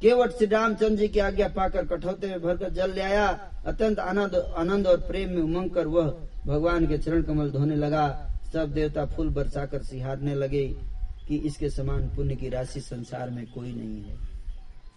केवट 0.00 0.30
श्री 0.30 0.46
रामचंद्र 0.46 0.96
जी 0.96 1.08
की 1.08 1.18
आज्ञा 1.18 1.48
पाकर 1.48 1.84
कठौते 1.84 2.26
में 2.26 2.42
भरकर 2.42 2.70
जल 2.70 2.92
ले 2.92 3.00
आया। 3.00 3.26
अत्यंत 3.66 3.98
आनंद 3.98 4.34
आनंद 4.56 4.86
और 4.86 5.00
प्रेम 5.00 5.30
में 5.30 5.42
उमंग 5.42 5.70
कर 5.70 5.86
वह 5.86 6.10
भगवान 6.46 6.86
के 6.86 6.98
चरण 6.98 7.22
कमल 7.22 7.50
धोने 7.50 7.76
लगा। 7.76 8.06
सब 8.52 8.72
देवता 8.72 9.04
फूल 9.06 9.28
बरसाकर 9.28 9.82
सिहारने 9.82 10.34
लगे। 10.34 10.64
कि 11.28 11.36
इसके 11.36 11.70
समान 11.70 12.08
पुण्य 12.08 12.36
की 12.36 12.48
राशि 12.48 12.80
संसार 12.80 13.30
में 13.30 13.46
कोई 13.46 13.72
नहीं 13.72 14.02
है। 14.02 14.16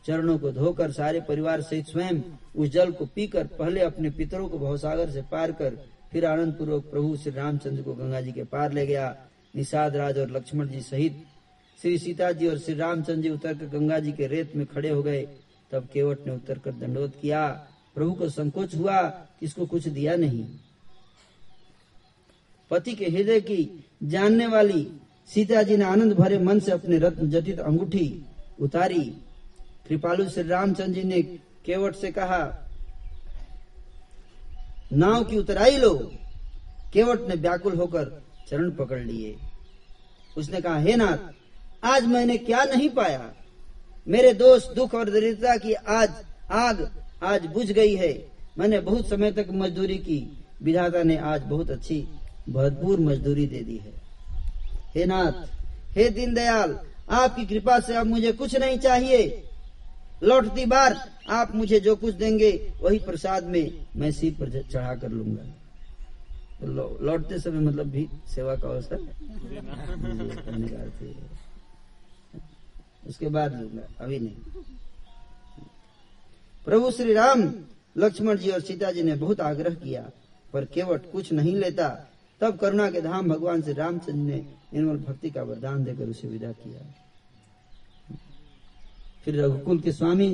चरणों 0.07 0.37
को 0.39 0.51
धोकर, 0.51 0.91
सारे 0.91 1.21
परिवार 1.21 1.61
सहित 1.61 1.87
स्वयं 1.87 2.21
उस 2.55 2.69
जल 2.69 2.91
को 2.91 3.05
पीकर, 3.05 3.47
पहले 3.47 3.81
अपने 3.81 4.09
पितरों 4.09 4.49
को 4.49 4.59
भवसागर 4.59 5.09
से 5.09 5.21
पार 5.21 5.51
कर, 5.51 5.77
फिर 6.11 6.25
आनंद 6.25 6.53
पूर्वक 6.53 6.83
प्रभु 6.83 7.15
श्री 7.17 7.31
रामचंद्र 7.31 7.81
को 7.81 7.93
गंगा 7.93 8.21
जी 8.21 8.31
के 8.31 8.43
पार 8.43 8.73
ले 8.73 8.85
गया। 8.87 9.15
निषाद 9.55 9.95
राज 9.95 10.17
और 10.17 10.31
लक्ष्मण 10.31 10.67
जी 10.67 10.81
सहित 10.81 11.23
श्री 11.81 11.97
सीता 11.97 12.31
जी 12.31 12.47
और 12.47 12.57
श्री 12.57 12.75
रामचंद्र 12.75 13.21
जी 13.21 13.29
उतर 13.29 13.53
कर 13.53 13.65
गंगा 13.65 13.99
जी 13.99 14.11
के 14.11 14.27
रेत 14.27 14.55
में 14.55 14.65
खड़े 14.65 14.89
हो 14.89 15.03
गए। 15.03 15.27
तब 15.71 15.87
केवट 15.93 16.27
ने 16.27 16.33
उतर 16.33 16.59
कर 16.59 16.71
दंडोत 16.71 17.13
किया। 17.21 17.47
प्रभु 17.95 18.13
को 18.13 18.29
संकोच 18.29 18.75
हुआ 18.75 19.27
इसको 19.43 19.65
कुछ 19.65 19.87
दिया 19.87 20.15
नहीं। 20.15 20.45
पति 22.71 22.93
के 22.93 23.05
हृदय 23.05 23.41
की 23.41 23.85
जानने 24.03 24.47
वाली 24.47 24.87
सीता 25.33 25.63
जी 25.63 25.77
ने 25.77 25.85
आनंद 25.85 26.13
भरे 26.13 26.39
मन 26.39 26.59
से 26.59 26.71
अपने 26.71 26.97
रत्न 26.97 27.29
जटित 27.29 27.59
अंगूठी 27.59 28.25
उतारी। 28.59 29.03
कृपालु 29.87 30.29
श्री 30.29 30.43
रामचंद्र 30.43 30.93
जी 30.93 31.03
ने 31.03 31.21
केवट 31.65 31.95
से 31.95 32.11
कहा, 32.11 32.67
नाव 34.93 35.23
की 35.23 35.37
उतराई 35.37 35.77
लो। 35.77 35.93
केवट 36.93 37.21
ने 37.29 37.35
व्याकुल 37.35 37.75
होकर 37.75 38.23
चरण 38.49 38.71
पकड़ 38.71 38.99
लिए। 38.99 39.35
उसने 40.37 40.61
कहा, 40.61 40.77
हे 40.77 40.95
नाथ, 40.95 41.17
आज 41.83 42.05
मैंने 42.05 42.37
क्या 42.37 42.63
नहीं 42.63 42.89
पाया? 42.89 43.33
मेरे 44.07 44.33
दोष, 44.33 44.67
दुख 44.67 44.95
और 44.95 45.09
दरिद्रता 45.09 45.57
की 45.57 45.73
आज 45.73 46.09
आग 46.51 46.89
आज 47.23 47.45
बुझ 47.45 47.71
गई 47.71 47.95
है। 47.95 48.13
मैंने 48.57 48.79
बहुत 48.79 49.09
समय 49.09 49.31
तक 49.31 49.47
मजदूरी 49.51 49.97
की। 49.97 50.45
विधाता 50.63 51.03
ने 51.03 51.17
आज 51.17 51.41
बहुत 51.41 51.69
अच्छी 51.69 52.07
भरपूर 52.49 52.99
मजदूरी 52.99 53.45
दे 53.45 53.59
दी 53.59 53.77
है। 53.77 54.10
हे 54.95 55.05
नाथ, 55.05 55.31
हे 55.95 56.09
दीनदयाल, 56.09 56.79
आपकी 57.09 57.45
कृपा 57.45 57.79
से 57.79 57.95
अब 57.95 58.05
मुझे 58.05 58.31
कुछ 58.31 58.55
नहीं 58.55 58.79
चाहिए। 58.79 59.43
लौटती 60.23 60.65
बार, 60.65 61.09
आप 61.29 61.55
मुझे 61.55 61.79
जो 61.79 61.95
कुछ 61.95 62.15
देंगे, 62.15 62.71
वही 62.81 62.99
प्रसाद 62.99 63.43
में 63.43 63.85
मैं 63.95 64.11
सिर 64.11 64.33
पर 64.33 64.61
चढ़ा 64.61 64.95
कर 64.95 65.09
लूँगा। 65.09 65.43
लौटते 67.01 67.39
समय 67.39 67.59
मतलब 67.59 67.85
भी 67.85 68.09
सेवा 68.35 68.55
का 68.55 68.69
अवसर 68.69 68.97
उसके 73.07 73.27
बाद 73.27 73.61
लूँगा, 73.61 73.81
अभी 73.99 74.19
नहीं। 74.19 74.35
प्रभु 76.65 76.91
श्री 76.91 77.13
राम, 77.13 77.53
लक्ष्मण 77.97 78.37
जी 78.37 78.49
और 78.49 78.61
सीता 78.61 78.91
जी 78.91 79.03
ने 79.03 79.15
बहुत 79.15 79.41
आग्रह 79.41 79.73
किया, 79.73 80.09
पर 80.53 80.65
केवट 80.65 81.11
कुछ 81.11 81.33
नहीं 81.33 81.55
लेता। 81.55 82.10
तब 82.41 82.57
करुणा 82.57 82.89
के 82.91 83.01
धाम 83.01 83.29
भगवान 83.29 83.61
श्री 83.61 83.73
रामचंद्र 83.73 84.13
ने 84.13 84.37
निर्मल 84.73 84.97
भक्ति 84.97 85.29
का 85.29 85.43
वरदान 85.43 85.83
देकर 85.83 86.09
उसे 86.09 86.27
विदा 86.27 86.51
किया। 86.51 86.81
फिर 89.25 89.39
रघुकुल 89.41 89.79
के 89.79 89.91
स्वामी 89.91 90.29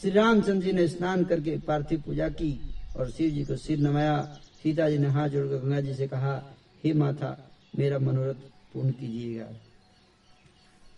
श्री 0.00 0.10
रामचंद्र 0.10 0.66
जी 0.66 0.72
ने 0.72 0.86
स्नान 0.88 1.24
करके 1.24 1.56
पार्थिव 1.58 2.02
पूजा 2.06 2.28
की 2.28 2.58
और 2.96 3.10
शिव 3.10 3.30
जी 3.30 3.44
को 3.44 3.56
सिर 3.56 3.78
नवाया 3.78 4.18
सीता 4.62 4.88
जी 4.90 4.98
ने 4.98 5.08
हाथ 5.08 5.28
जोड़कर 5.28 5.56
गंगा 5.56 5.80
जी 5.80 5.94
से 5.94 6.06
कहा, 6.08 6.34
हे 6.84 6.92
माता, 6.92 7.36
मेरा 7.78 7.98
मनोरथ 7.98 8.40
पूर्ण 8.74 8.90
कीजिएगा। 8.90 9.48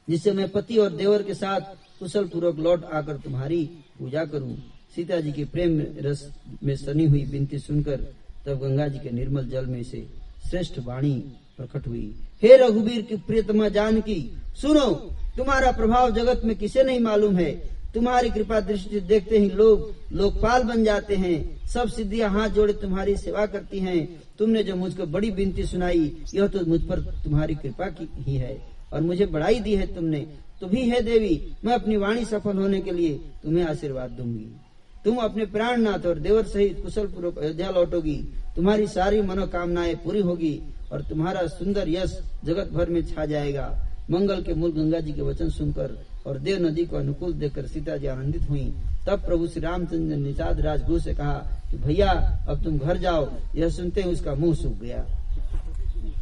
जिससे 0.09 0.33
मैं 0.33 0.49
पति 0.49 0.77
और 0.79 0.91
देवर 0.93 1.23
के 1.23 1.35
साथ 1.35 1.61
कुशल 1.99 2.29
पूर्वक 2.29 2.59
लौट 2.59 2.85
आकर 2.85 3.17
तुम्हारी 3.17 3.65
पूजा 3.99 4.25
करूँ। 4.25 4.57
सीता 4.95 5.21
जी 5.21 5.33
के 5.33 5.45
प्रेम 5.45 5.81
रस 5.99 6.29
में 6.63 6.77
सनी 6.77 7.07
हुई 7.07 7.25
विनती 7.25 7.59
सुनकर 7.59 8.13
तब 8.47 8.59
गंगा 8.61 8.89
जी 8.89 8.99
के 8.99 9.11
निर्मल 9.11 9.49
जल 9.49 9.67
में 9.67 9.83
से 9.83 10.07
श्रेष्ठ 10.51 10.79
वाणी 10.79 11.33
प्रकट 11.57 11.89
हुई। 11.89 12.15
हे 12.43 12.57
रघुवीर 12.57 13.03
की 13.03 13.17
प्रियतमा 13.17 13.69
जानकी, 13.69 14.37
सुनो, 14.63 14.91
तुम्हारा 15.37 15.73
प्रभाव 15.73 16.11
जगत 16.11 16.43
में 16.45 16.57
किसे 16.57 16.85
नहीं 16.85 17.01
मालूम 17.01 17.37
है? 17.37 17.51
तुम्हारी 17.95 18.31
कृपा 18.31 18.61
दृष्टि 18.61 19.01
देखते 19.01 19.39
ही 19.39 19.51
लोग, 19.51 19.95
लोकपाल 20.13 20.63
बन 20.63 20.85
जाते 20.85 21.17
हैं। 21.17 21.67
सब 21.67 21.89
सिद्धियाँ 21.89 22.31
हाथ 22.31 22.49
जोड़े 22.49 22.73
तुम्हारी 22.73 23.17
सेवा 23.17 23.47
करती 23.47 23.79
हैं। 23.79 24.23
तुमने 24.39 24.63
जो 24.63 24.77
मुझको 24.77 25.07
बड़ी 25.07 25.31
विनती 25.31 25.67
सुनाई, 25.67 26.17
यह 26.35 26.47
तो 26.47 26.67
मुझ 26.67 26.81
पर 26.81 27.01
तुम्हारी 27.01 27.55
कृपा 27.55 27.87
की 27.87 28.09
ही 28.19 28.35
है। 28.35 28.69
और 28.93 29.01
मुझे 29.01 29.27
बढ़ाई 29.27 29.61
दी 29.61 29.75
है 29.75 29.95
तुमने। 29.95 30.27
तो 30.61 30.67
भी 30.67 30.89
है 30.89 31.01
देवी। 31.01 31.53
मैं 31.65 31.75
अपनी 31.75 31.97
वाणी 31.97 32.25
सफल 32.25 32.57
होने 32.57 32.81
के 32.81 32.91
लिए 32.91 33.15
तुम्हें 33.15 33.65
आशीर्वाद 33.65 34.11
दूँगी। 34.11 34.57
तुम 35.05 35.17
अपने 35.17 35.45
प्राणनाथ 35.47 36.07
और 36.07 36.19
देवर 36.19 36.43
सहित 36.43 36.81
कुशल 36.85 37.07
पूर्वक 37.07 37.39
अयोध्या 37.39 37.71
लौटोगी। 37.71 38.17
तुम्हारी 38.57 38.87
सारी 38.87 39.23
मनोकामनाएँ 39.23 39.95
पूरी 39.95 40.21
होगी 40.21 40.61
और 40.93 41.03
तुम्हारा 41.03 41.47
सुंदर 41.47 41.89
यश 41.89 42.21
जगत 42.45 42.71
भर 42.73 42.91
में 42.91 43.05
छा 43.05 43.27
जाएगा। 43.27 43.89
मंगल 44.11 44.43
के 44.43 44.55
मूल 44.55 44.71
गंगा 44.71 45.01
जी 45.01 45.13
के 45.13 45.23
वचन 45.23 45.49
सुनकर 45.49 46.07
और 46.27 46.39
देव 46.39 46.67
नदी 46.67 46.85
को 46.85 46.97
अनुकूल 46.97 47.33
देखकर 47.33 47.67
सीता 47.67 47.97
जी 47.97 48.07
आनंदित 48.07 48.51
हुई। 48.51 48.75
तब 49.07 49.21
प्रभु 49.21 49.47
श्री 49.47 49.61
रामचंद्र 49.61 50.17
निषाद 50.17 50.61
राजगुरु 50.61 51.01
से 51.01 51.15
कहा 51.15 51.63
कि, 51.71 51.77
भैया, 51.77 52.39
अब 52.49 52.65
तुम 52.65 52.79
घर 52.79 52.97
जाओ। 52.97 53.31
यह 53.55 53.69
सुनते 53.69 54.03
ही 54.03 54.11
उसका 54.11 54.35
मुँह 54.35 54.55
सूख 54.55 54.73
गया 54.73 55.07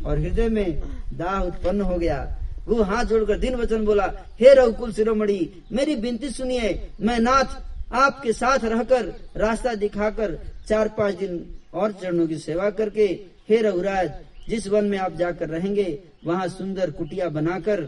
और 0.07 0.19
हृदय 0.19 0.49
में 0.49 0.83
दाह 1.15 1.41
उत्पन्न 1.41 1.81
हो 1.81 1.97
गया। 1.97 2.39
वो 2.69 2.83
हाथ 2.83 3.05
जोड़कर 3.05 3.39
दिन 3.39 3.55
वचन 3.55 3.85
बोला, 3.85 4.07
हे 4.41 4.55
रघुकुल 4.55 4.93
शिरोमणि, 4.93 5.65
मेरी 5.73 5.95
विनती 5.95 6.31
सुनिए। 6.31 6.89
मैं 7.01 7.19
नाथ 7.19 7.72
आपके 7.93 8.33
साथ 8.33 8.59
रहकर 8.59 9.07
रास्ता 9.37 9.75
दिखाकर 9.75 10.39
चार 10.69 10.89
पाँच 10.89 11.15
दिन 11.15 11.55
और 11.75 11.93
चरणों 11.93 12.27
की 12.27 12.39
सेवा 12.39 12.71
करके, 12.71 13.05
हे 13.49 13.63
रघुराज, 13.63 14.11
जिस 14.49 14.69
वन 14.69 14.85
में 14.85 14.99
आप 14.99 15.17
जाकर 15.17 15.49
रहेंगे, 15.49 16.03
वहाँ 16.27 16.49
सुंदर 16.49 16.91
कुटिया 16.91 17.29
बनाकर 17.29 17.81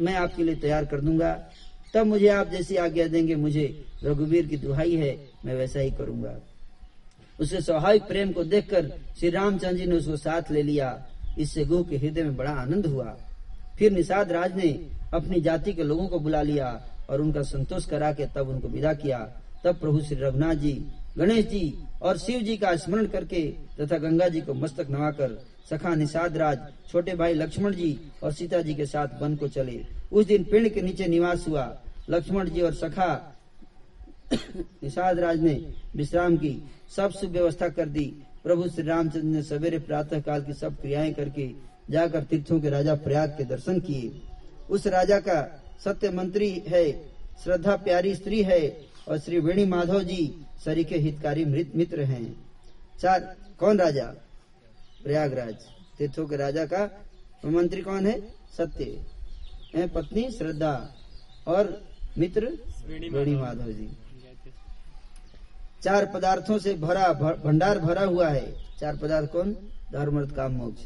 मैं 0.00 0.14
आपके 0.14 0.42
लिए 0.42 0.54
तैयार 0.54 0.84
कर 0.84 1.00
दूँगा। 1.00 1.32
तब 1.94 2.06
मुझे 2.06 2.28
आप 2.28 2.50
जैसी 2.50 2.76
आज्ञा 2.76 3.06
देंगे, 3.06 3.34
मुझे 3.34 3.84
रघुवीर 4.04 4.46
की 4.46 4.56
दुहाई 4.56 4.96
है, 4.96 5.28
मैं 5.44 5.54
वैसा 5.54 5.80
ही 5.80 5.90
करूँगा। 5.90 6.40
उसके 7.40 7.60
स्वाभाविक 7.60 8.02
प्रेम 8.02 8.32
को 8.32 8.44
देखकर 8.44 8.92
श्री 9.20 9.30
रामचंद्र 9.30 9.76
जी 9.76 9.86
ने 9.86 9.96
उसको 9.96 10.16
साथ 10.16 10.50
ले 10.50 10.62
लिया। 10.62 11.06
इससे 11.38 11.64
गुह 11.64 11.82
के 11.82 11.96
हृदय 11.96 12.22
में 12.22 12.36
बड़ा 12.36 12.50
आनंद 12.50 12.86
हुआ। 12.86 13.16
फिर 13.78 13.92
निषाद 13.92 14.32
राज 14.32 14.56
ने 14.56 14.68
अपनी 15.14 15.40
जाति 15.40 15.72
के 15.72 15.82
लोगों 15.82 16.08
को 16.08 16.18
बुला 16.18 16.42
लिया। 16.42 16.68
और 17.10 17.20
उनका 17.20 17.42
संतोष 17.42 17.86
करा 17.86 18.12
के 18.12 18.26
तब 18.26 18.48
उनको 18.48 18.68
विदा 18.68 18.94
किया। 18.94 19.18
तब 19.64 19.76
प्रभु 19.76 20.00
श्री 20.00 20.16
रघुनाथ 20.16 20.54
जी, 20.54 20.86
गणेश 21.18 21.46
जी 21.46 21.78
और 22.02 22.18
शिव 22.18 22.40
जी 22.40 22.56
का 22.56 22.76
स्मरण 22.76 23.06
करके 23.06 23.54
तथा 23.80 23.98
गंगा 23.98 24.28
जी 24.28 24.40
को 24.40 24.54
मस्तक 24.54 24.86
नवाकर 24.90 25.44
सखा 25.70 25.94
निषाद 25.94 26.36
राज 26.36 26.58
छोटे 26.88 27.14
भाई 27.14 27.34
लक्ष्मण 27.34 27.74
जी 27.74 28.00
और 28.22 28.32
सीता 28.32 28.62
जी 28.62 28.74
के 28.74 28.86
साथ 28.86 29.22
वन 29.22 29.36
को 29.36 29.48
चले। 29.48 29.86
उस 30.12 30.26
दिन 30.26 30.44
पेड़ 30.44 30.68
के 30.68 30.82
नीचे 30.82 31.06
निवास 31.06 31.48
हुआ। 31.48 31.78
लक्ष्मण 32.10 32.50
जी 32.50 32.60
और 32.60 32.74
सखा 32.74 33.36
निषाद 34.56 35.18
राज 35.18 35.40
ने 35.40 35.74
विश्राम 35.96 36.36
की। 36.36 36.70
सब 36.96 37.10
सुव्यवस्था 37.10 37.68
कर 37.68 37.88
दी। 37.88 38.22
प्रभु 38.44 38.68
श्री 38.68 38.82
रामचंद्र 38.82 39.26
ने 39.26 39.42
सवेरे 39.42 39.78
प्रातः 39.78 40.20
काल 40.20 40.42
की 40.42 40.52
सब 40.52 40.80
क्रियाएँ 40.80 41.12
करके 41.12 41.50
जाकर 41.90 42.22
तीर्थों 42.22 42.60
के 42.60 42.70
राजा 42.70 42.94
प्रयाग 42.94 43.30
के 43.30 43.44
दर्शन 43.44 43.80
किए। 43.80 44.20
उस 44.70 44.86
राजा 44.86 45.18
का 45.20 45.62
सत्य 45.84 46.10
मंत्री 46.10 46.50
है 46.68 46.90
श्रद्धा 47.44 47.76
प्यारी 47.76 48.14
स्त्री 48.14 48.42
है 48.42 48.60
और 49.08 49.18
श्री 49.18 49.38
वेणी 49.38 49.64
माधव 49.64 50.02
जी 50.02 50.46
सरी 50.64 50.84
के 50.84 50.98
हितकारी 50.98 51.44
मृत 51.44 51.72
मित्र 51.76 52.00
हैं। 52.02 52.24
चार 53.00 53.36
कौन 53.58 53.78
राजा? 53.78 54.06
प्रयागराज। 55.04 55.54
तीर्थों 55.98 56.26
के 56.26 56.36
राजा 56.36 56.64
का 56.66 56.84
मंत्री 57.44 57.82
कौन 57.82 58.06
है? 58.06 58.20
सत्य। 58.56 58.84
है 59.76 59.86
पत्नी 59.88 60.30
श्रद्धा 60.30 60.94
और 61.46 61.82
मित्र 62.18 62.58
वेणी 62.86 63.34
माधव। 63.34 63.70
जी। 63.70 63.88
चार 65.84 66.06
पदार्थों 66.06 66.58
से 66.58 66.74
भरा 66.74 67.12
भंडार 67.44 67.78
भरा 67.78 68.04
हुआ 68.04 68.28
है। 68.28 68.52
चार 68.80 68.96
पदार्थ 68.96 69.30
कौन? 69.30 69.52
धर्म 69.92 70.26
काम 70.26 70.52
मोक्ष 70.52 70.82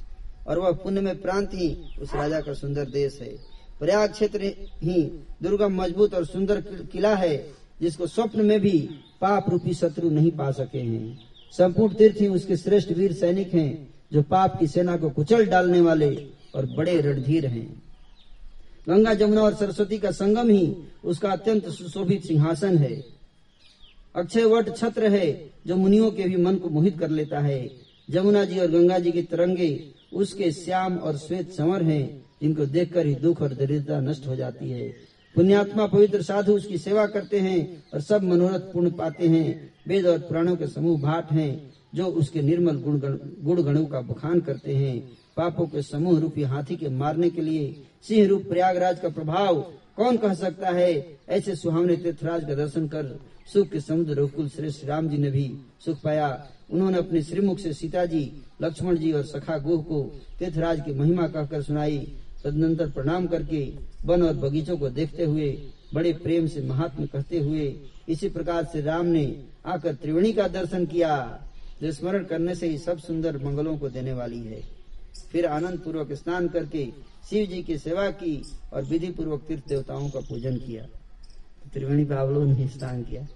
और 0.46 0.58
वह 0.58 0.72
पुण्य 0.72 1.00
में 1.00 1.20
प्रांत 1.22 1.50
ही 1.54 1.68
उस 2.00 2.14
राजा 2.14 2.40
का 2.40 2.52
सुंदर 2.54 2.84
देश 2.84 3.18
है। 3.20 3.49
प्रयाग 3.80 4.12
क्षेत्र 4.12 4.40
ही 4.82 5.02
दुर्गम, 5.42 5.82
मज़बूत 5.82 6.14
और 6.14 6.24
सुंदर 6.24 6.60
किला 6.60 7.14
है, 7.14 7.52
जिसको 7.80 8.06
स्वप्न 8.06 8.46
में 8.46 8.60
भी 8.60 8.78
पाप 9.20 9.50
रूपी 9.50 9.74
शत्रु 9.74 10.10
नहीं 10.10 10.30
पा 10.30 10.50
सके 10.50 10.78
हैं। 10.78 11.18
संपूर्ण 11.52 11.94
तीर्थ 11.94 12.22
उसके 12.22 12.56
श्रेष्ठ 12.56 12.92
वीर 12.92 13.12
सैनिक 13.12 13.54
हैं, 13.54 13.94
जो 14.12 14.22
पाप 14.22 14.60
की 14.60 14.66
सेना 14.66 14.96
को 14.96 15.10
कुचल 15.10 15.46
डालने 15.46 15.80
वाले 15.80 16.26
और 16.54 16.66
बड़े 16.66 17.00
रणधीर 17.00 17.46
हैं। 17.46 17.82
गंगा 18.88 19.14
जमुना 19.14 19.42
और 19.42 19.54
सरस्वती 19.54 19.98
का 19.98 20.10
संगम 20.10 20.50
ही 20.50 20.76
उसका 21.04 21.30
अत्यंत 21.30 21.68
सुशोभित 21.68 22.24
सिंहासन 22.24 22.78
है। 22.78 23.04
अक्षय 24.16 24.44
वट 24.44 24.76
छत्र 24.76 25.10
है, 25.10 25.50
जो 25.66 25.76
मुनियों 25.76 26.10
के 26.10 26.22
भी 26.22 26.36
मन 26.36 26.56
को 26.56 26.68
मोहित 26.68 26.98
कर 26.98 27.10
लेता 27.10 27.40
है। 27.40 27.70
जमुना 28.10 28.44
जी 28.44 28.58
और 28.58 28.66
गंगा 28.66 28.98
जी 28.98 29.12
की 29.12 29.22
तरंगे 29.22 29.90
उसके 30.12 30.52
श्याम 30.52 30.96
और 30.96 31.16
श्वेत 31.16 31.52
समर 31.52 31.82
हैं 31.82 32.29
जिनको 32.42 32.66
देखकर 32.66 33.06
ही 33.06 33.14
दुख 33.14 33.42
और 33.42 33.54
दरिद्रता 33.54 34.00
नष्ट 34.00 34.26
हो 34.26 34.36
जाती 34.36 34.70
है। 34.70 34.88
पुण्यात्मा 35.34 35.86
पवित्र 35.86 36.22
साधु 36.22 36.52
उसकी 36.52 36.78
सेवा 36.78 37.06
करते 37.06 37.40
हैं 37.40 37.82
और 37.94 38.00
सब 38.00 38.22
मनोरथ 38.22 38.72
पूर्ण 38.72 38.90
पाते 38.90 39.28
हैं। 39.28 39.72
वेद 39.88 40.06
और 40.06 40.18
पुराणों 40.18 40.56
के 40.56 40.66
समूह 40.66 41.00
भाट 41.00 41.32
हैं, 41.32 41.72
जो 41.94 42.06
उसके 42.06 42.42
निर्मल 42.42 42.76
गुण 42.76 42.98
गुण 43.44 43.62
गणों 43.62 43.84
का 43.86 44.00
बखान 44.00 44.40
करते 44.40 44.74
हैं। 44.74 45.00
पापों 45.36 45.66
के 45.66 45.82
समूह 45.82 46.18
रूपी 46.20 46.42
हाथी 46.42 46.76
के 46.76 46.88
मारने 46.88 47.30
के 47.30 47.42
लिए 47.42 47.82
सिंह 48.08 48.26
रूप 48.28 48.48
प्रयागराज 48.48 49.00
का 49.00 49.08
प्रभाव 49.08 49.60
कौन 49.96 50.16
कह 50.16 50.34
सकता 50.34 50.70
है? 50.70 51.18
ऐसे 51.28 51.54
सुहावने 51.56 51.96
तीर्थराज 51.96 52.44
का 52.44 52.54
दर्शन 52.54 52.86
कर 52.88 53.18
सुख 53.52 53.68
के 53.68 53.80
समुद्र 53.80 54.12
रघुकुल 54.12 54.48
श्रेष्ठ 54.48 54.84
राम 54.84 55.08
जी 55.08 55.18
ने 55.18 55.30
भी 55.30 55.50
सुख 55.84 56.00
पाया। 56.02 56.28
उन्होंने 56.70 56.98
अपने 56.98 57.22
श्रीमुख 57.22 57.58
से 57.58 57.72
सीता 57.72 58.04
जी 58.06 58.22
लक्ष्मण 58.62 58.96
जी 58.96 59.12
और 59.12 59.24
सखा 59.24 59.58
गोह 59.58 59.82
को 59.82 60.02
तीर्थराज 60.38 60.80
की 60.80 60.92
महिमा 60.92 61.26
कहकर 61.28 61.62
सुनाई। 61.62 61.98
तदनंतर 62.44 62.90
प्रणाम 62.90 63.26
करके 63.26 63.72
वन 64.04 64.22
और 64.22 64.34
बगीचों 64.34 64.76
को 64.76 64.88
देखते 64.90 65.24
हुए, 65.24 65.50
बड़े 65.94 66.12
प्रेम 66.12 66.46
से 66.46 66.60
महात्मा 66.60 67.06
कहते 67.06 67.38
हुए, 67.38 67.76
इसी 68.08 68.28
प्रकार 68.28 68.64
से 68.64 68.80
राम 68.80 69.06
ने 69.06 69.44
आकर 69.66 69.94
त्रिवेणी 69.94 70.32
का 70.32 70.48
दर्शन 70.48 70.86
किया, 70.86 71.40
जो 71.82 71.92
स्मरण 71.92 72.24
करने 72.24 72.54
से 72.54 72.68
ही 72.68 72.78
सब 72.78 72.98
सुंदर 72.98 73.36
मंगलों 73.36 73.78
को 73.78 73.88
देने 73.88 74.12
वाली 74.12 74.40
है। 74.40 74.62
फिर 75.32 75.46
आनंद 75.46 75.78
पूर्वक 75.78 76.12
स्नान 76.12 76.48
करके 76.48 76.86
शिव 77.30 77.46
जी 77.46 77.62
की 77.62 77.78
सेवा 77.78 78.10
की 78.10 78.42
और 78.72 78.84
विधि 78.84 79.10
पूर्वक 79.10 79.42
तीर्थ 79.48 79.68
देवताओं 79.68 80.08
का 80.10 80.20
पूजन 80.20 80.56
किया। 80.56 80.86
त्रिवेणी 81.72 82.04
पे 82.04 82.14
आप 82.14 82.28
लोगों 82.28 82.46
ने 82.46 82.68
स्नान 82.68 83.02
किया। 83.02 83.26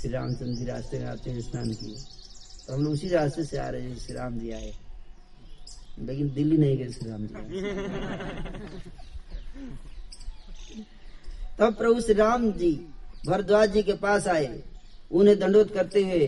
श्री 0.00 0.10
रामचंद्र 0.10 0.54
जी 0.54 0.64
रास्ते 0.64 0.98
में 0.98 1.06
आते 1.06 1.32
हुए 1.32 1.40
स्नान 1.40 1.72
किए। 1.72 1.96
तो 2.66 2.74
हम 2.74 2.84
लोग 2.84 2.92
उसी 2.92 3.08
रास्ते 3.08 3.44
से 3.44 3.58
आ 3.58 3.68
रहे 3.68 3.82
हैं 3.82 3.98
श्री 3.98 4.14
राम 4.14 4.38
जी 4.38 4.50
आए। 4.50 4.72
लेकिन 5.98 6.30
दिल्ली 6.30 6.56
नहीं 6.56 6.76
गए 6.76 6.88
श्री 6.88 7.10
राम 7.10 7.26
जी 7.26 7.34
तब 11.58 11.74
प्रभु 11.74 12.00
श्री 12.00 12.14
राम 12.14 12.52
जी 12.52 12.86
भरद्वाज 13.26 13.72
जी 13.72 13.82
के 13.82 13.92
पास 13.92 14.26
आए। 14.28 14.62
उन्हें 15.12 15.38
दंडोत 15.38 15.72
करते 15.74 16.02
हुए 16.02 16.26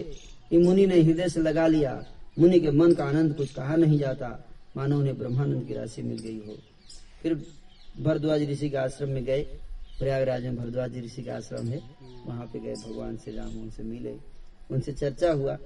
कि 0.50 0.58
मुनि 0.58 0.86
ने 0.86 1.00
हृदय 1.02 1.28
से 1.28 1.40
लगा 1.40 1.66
लिया। 1.66 2.04
मुनि 2.38 2.60
के 2.60 2.70
मन 2.70 2.92
का 2.92 3.04
आनंद 3.04 3.34
कुछ 3.36 3.52
कहा 3.52 3.76
नहीं 3.76 3.98
जाता। 3.98 4.28
मानो 4.76 4.98
उन्हें 4.98 5.18
ब्रह्मानंद 5.18 5.66
की 5.66 5.74
राशि 5.74 6.02
मिल 6.02 6.18
गई 6.18 6.38
हो। 6.38 6.56
फिर 7.22 7.34
भरद्वाज 8.00 8.42
ऋषि 8.50 8.70
के 8.70 8.76
आश्रम 8.76 9.08
में 9.08 9.24
गए। 9.24 9.42
प्रयागराज 9.98 10.42
में 10.42 10.56
भरद्वाज 10.56 10.98
ऋषि 10.98 11.22
का 11.22 11.36
आश्रम 11.36 11.68
है। 11.68 11.80
वहाँ 12.26 12.46
पे 12.46 12.58
गए 12.58 12.74
भगवान 12.74 13.16
श्री 13.16 13.36
राम 13.36 13.62
उनसे 13.62 13.82
मिले। 13.82 14.14
उनसे 14.70 14.92
चर्चा 14.92 15.32
हुआ। 15.32 15.58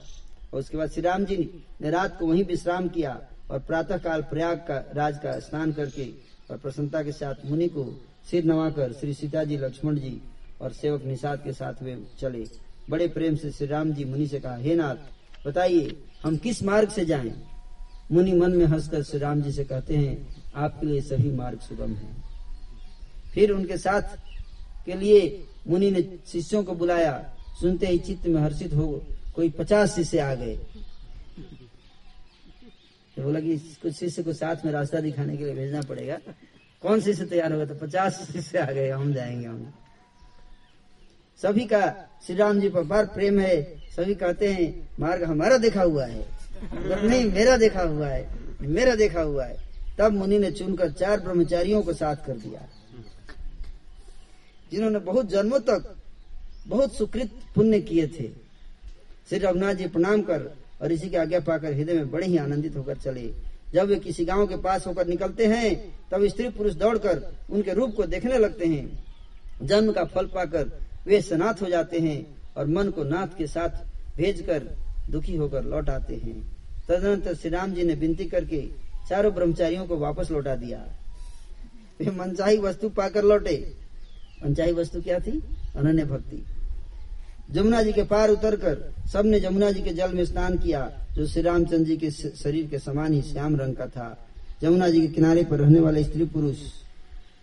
और 0.55 0.61
उसके 0.61 0.77
बाद 0.77 0.91
श्री 0.91 1.03
राम 1.03 1.25
जी 1.25 1.37
ने 1.81 1.91
रात 1.91 2.19
को 2.19 2.27
वहीं 2.27 2.45
विश्राम 2.45 2.89
किया। 2.89 3.21
और 3.51 3.59
प्रातः 3.59 3.99
काल 3.99 4.23
प्रयाग 4.23 4.57
का 4.57 4.93
राज 4.95 5.19
का 5.19 5.39
स्नान 5.39 5.73
करके 5.73 6.09
और 6.51 6.59
प्रसन्नता 6.59 7.03
के 7.03 7.13
साथ 7.13 7.35
मुनि 7.47 7.69
को 7.69 8.01
सिर 8.31 8.45
नवाकर 8.45 8.93
श्री 8.93 9.15
सीता 9.15 9.45
जी 9.45 9.57
लक्ष्मण 9.57 9.97
जी 9.97 10.23
और 10.61 10.73
सेवक 10.73 11.05
निषाद 11.05 11.43
के 11.45 11.53
साथ 11.53 11.83
वे 11.83 12.03
चले। 12.21 12.45
बड़े 12.91 13.09
प्रेम 13.09 13.37
से 13.37 13.51
श्री 13.51 13.67
राम 13.67 13.93
जी 13.93 14.05
मुनि 14.05 14.27
से 14.27 14.41
कहा, 14.41 14.57
हे 14.57 14.75
नाथ, 14.75 14.97
बताइए, 15.47 15.97
हम 16.23 16.37
किस 16.37 16.63
मार्ग 16.63 16.89
से 16.89 17.05
जाएँ? 17.05 17.33
मुनि 18.13 18.33
मन 18.33 18.51
में 18.51 18.67
हंसकर 18.67 19.03
श्री 19.03 19.19
राम 19.19 19.43
जी 19.43 19.53
से 19.53 19.65
कहते 19.65 19.97
हैं, 19.97 20.37
आपके 20.55 20.87
लिए 20.87 21.01
सभी 21.01 21.31
मार्ग 21.31 21.61
सुगम 21.61 21.95
है। 21.95 22.17
फिर 23.35 23.51
उनके 23.51 23.77
साथ 23.79 24.03
के 24.87 24.95
लिए 24.95 25.47
मुनि 25.69 25.91
ने 25.91 26.19
शिष्यों 26.27 26.65
को 26.65 26.75
बुलाया। 26.75 27.33
सुनते 27.61 27.87
ही 27.87 27.99
चित्त 27.99 28.27
में 28.27 28.43
हर्षित 28.43 28.75
हो 28.75 29.07
कोई 29.35 29.49
पचास 29.51 29.95
शिष्य 29.95 30.19
आ 30.19 30.35
गए। 30.35 30.59
तो 33.21 33.25
बोला 33.25 33.41
कि 33.41 33.59
कुछ 33.59 33.93
शिष्य 33.93 34.23
को 34.23 34.33
साथ 34.33 34.57
में 34.65 34.73
रास्ता 34.73 35.01
दिखाने 35.01 35.37
के 35.37 35.45
लिए 35.45 35.55
भेजना 35.55 35.81
पड़ेगा। 35.81 36.19
कौन 36.83 37.01
शिष्य 37.01 37.25
तैयार 37.25 37.53
होगा? 37.53 37.65
तो 37.65 37.75
पचास 37.75 38.29
शिष्य 38.33 38.59
आ 38.59 38.65
गए 38.65 38.91
हम 38.91 39.15
जाएँगे 39.15 39.47
हम। 39.47 39.73
सभी 41.43 41.67
का 41.67 42.09
श्री 42.27 42.37
राम 42.37 42.61
जी 42.61 42.69
पर 42.69 42.83
बार 42.83 43.07
प्रेम 43.07 43.41
है। 43.41 43.83
सभी 43.97 44.15
कहते 44.15 44.53
हैं, 44.53 44.89
मार्ग 45.01 45.25
हमारा 45.25 45.57
देखा 45.57 45.83
हुआ 45.83 46.07
है। 46.07 46.23
तो 46.23 47.09
नहीं, 47.09 47.33
मेरा 47.33 47.57
देखा 47.57 47.83
हुआ 47.83 48.09
है। 48.09 48.35
मेरा 48.61 48.95
देखा 48.95 49.23
हुआ 49.23 49.45
है। 49.45 49.57
तब 49.99 50.13
मुनि 50.13 50.39
ने 50.39 50.51
चुनकर 50.51 50.91
चार 50.91 51.21
ब्रह्मचारियों 51.21 51.83
को 51.83 51.93
साथ 51.93 52.17
कर 52.17 52.37
दिया। 52.37 52.69
जिन्होंने 54.73 54.99
बहुत 54.99 55.29
जन्मों 55.29 55.61
तक 55.61 55.97
बहुत 56.67 56.97
सुकृत 56.97 57.31
पुण्य 57.55 57.81
किए 57.81 58.07
थे। 58.07 58.29
श्री 59.29 59.39
रघुनाथ 59.39 59.75
जी 59.75 59.87
प्रणाम 59.87 60.23
कर 60.23 60.60
और 60.83 60.93
इसी 60.93 61.09
की 61.11 61.17
आज्ञा 61.17 61.41
पाकर 61.41 61.73
हृदय 61.73 61.93
में 61.93 62.11
बड़े 62.11 62.27
ही 62.27 62.37
आनंदित 62.37 62.77
होकर 62.77 62.97
चले। 62.97 63.35
जब 63.75 63.89
वे 63.89 63.97
किसी 63.97 64.25
गाँव 64.25 64.47
के 64.47 64.57
पास 64.57 64.87
होकर 64.87 65.07
निकलते 65.07 65.47
हैं, 65.47 65.95
तब 66.11 66.27
स्त्री 66.27 66.49
पुरुष 66.49 66.75
दौड़कर 66.75 67.37
उनके 67.51 67.75
रूप 67.75 67.95
को 67.97 68.07
देखने 68.07 68.39
लगते 68.39 68.67
हैं। 68.67 69.05
जन्म 69.63 69.93
का 69.93 70.05
फल 70.05 70.27
पाकर 70.27 70.79
वे 71.07 71.23
सनाथ 71.23 71.63
हो 71.63 71.67
जाते 71.67 71.99
हैं 71.99 72.37
और 72.57 72.67
मन 72.67 72.91
को 72.91 73.05
नाथ 73.05 73.39
के 73.39 73.47
साथ 73.47 73.69
भेजकर 74.17 74.63
दुखी 75.11 75.37
होकर 75.37 75.65
लौट 75.65 75.91
आते 75.91 76.15
हैं। 76.15 76.57
तदनंतर 76.89 77.35
श्री 77.35 77.51
राम 77.51 77.73
जी 77.73 77.83
ने 77.83 77.95
विनती 77.95 78.25
करके 78.25 78.69
चारों 79.09 79.35
ब्रह्मचारियों 79.35 79.87
को 79.87 79.97
वापस 79.97 80.31
लौटा 80.31 80.57
दिया। 80.57 80.79
वे 82.01 82.11
मनचाही 82.11 82.59
वस्तु 82.59 82.89
पाकर 82.89 83.25
लौटे। 83.25 83.75
मनचाही 84.45 84.73
वस्तु 84.73 85.03
क्या 85.03 85.19
थी? 85.19 85.43
अनन्य 85.77 86.05
भक्ति। 86.05 86.45
जमुना 87.53 87.83
जी 87.83 87.93
के 87.93 88.03
पार 88.03 88.31
उतर 88.31 88.55
उतरकर 88.55 89.09
सबने 89.09 89.41
जमुना 89.41 89.71
जी 89.71 89.83
के 89.83 89.91
जल 89.91 90.13
में 90.15 90.25
स्नान 90.25 90.59
किया, 90.59 90.91
जो 91.15 91.27
श्री 91.27 91.43
रामचंद्र 91.43 91.85
जी 91.85 91.97
के 91.97 92.11
शरीर 92.11 92.67
के 92.67 92.79
समान 92.79 93.13
ही 93.13 93.23
श्याम 93.23 93.57
रंग 93.57 93.77
का 93.77 93.87
था। 93.87 94.17
जमुना 94.63 94.89
जी 94.89 95.01
के 95.01 95.09
किनारे 95.09 95.45
पर 95.45 95.59
रहने 95.59 95.81
वाले 95.81 96.05
स्त्री 96.05 96.25
पुरुष, 96.25 96.59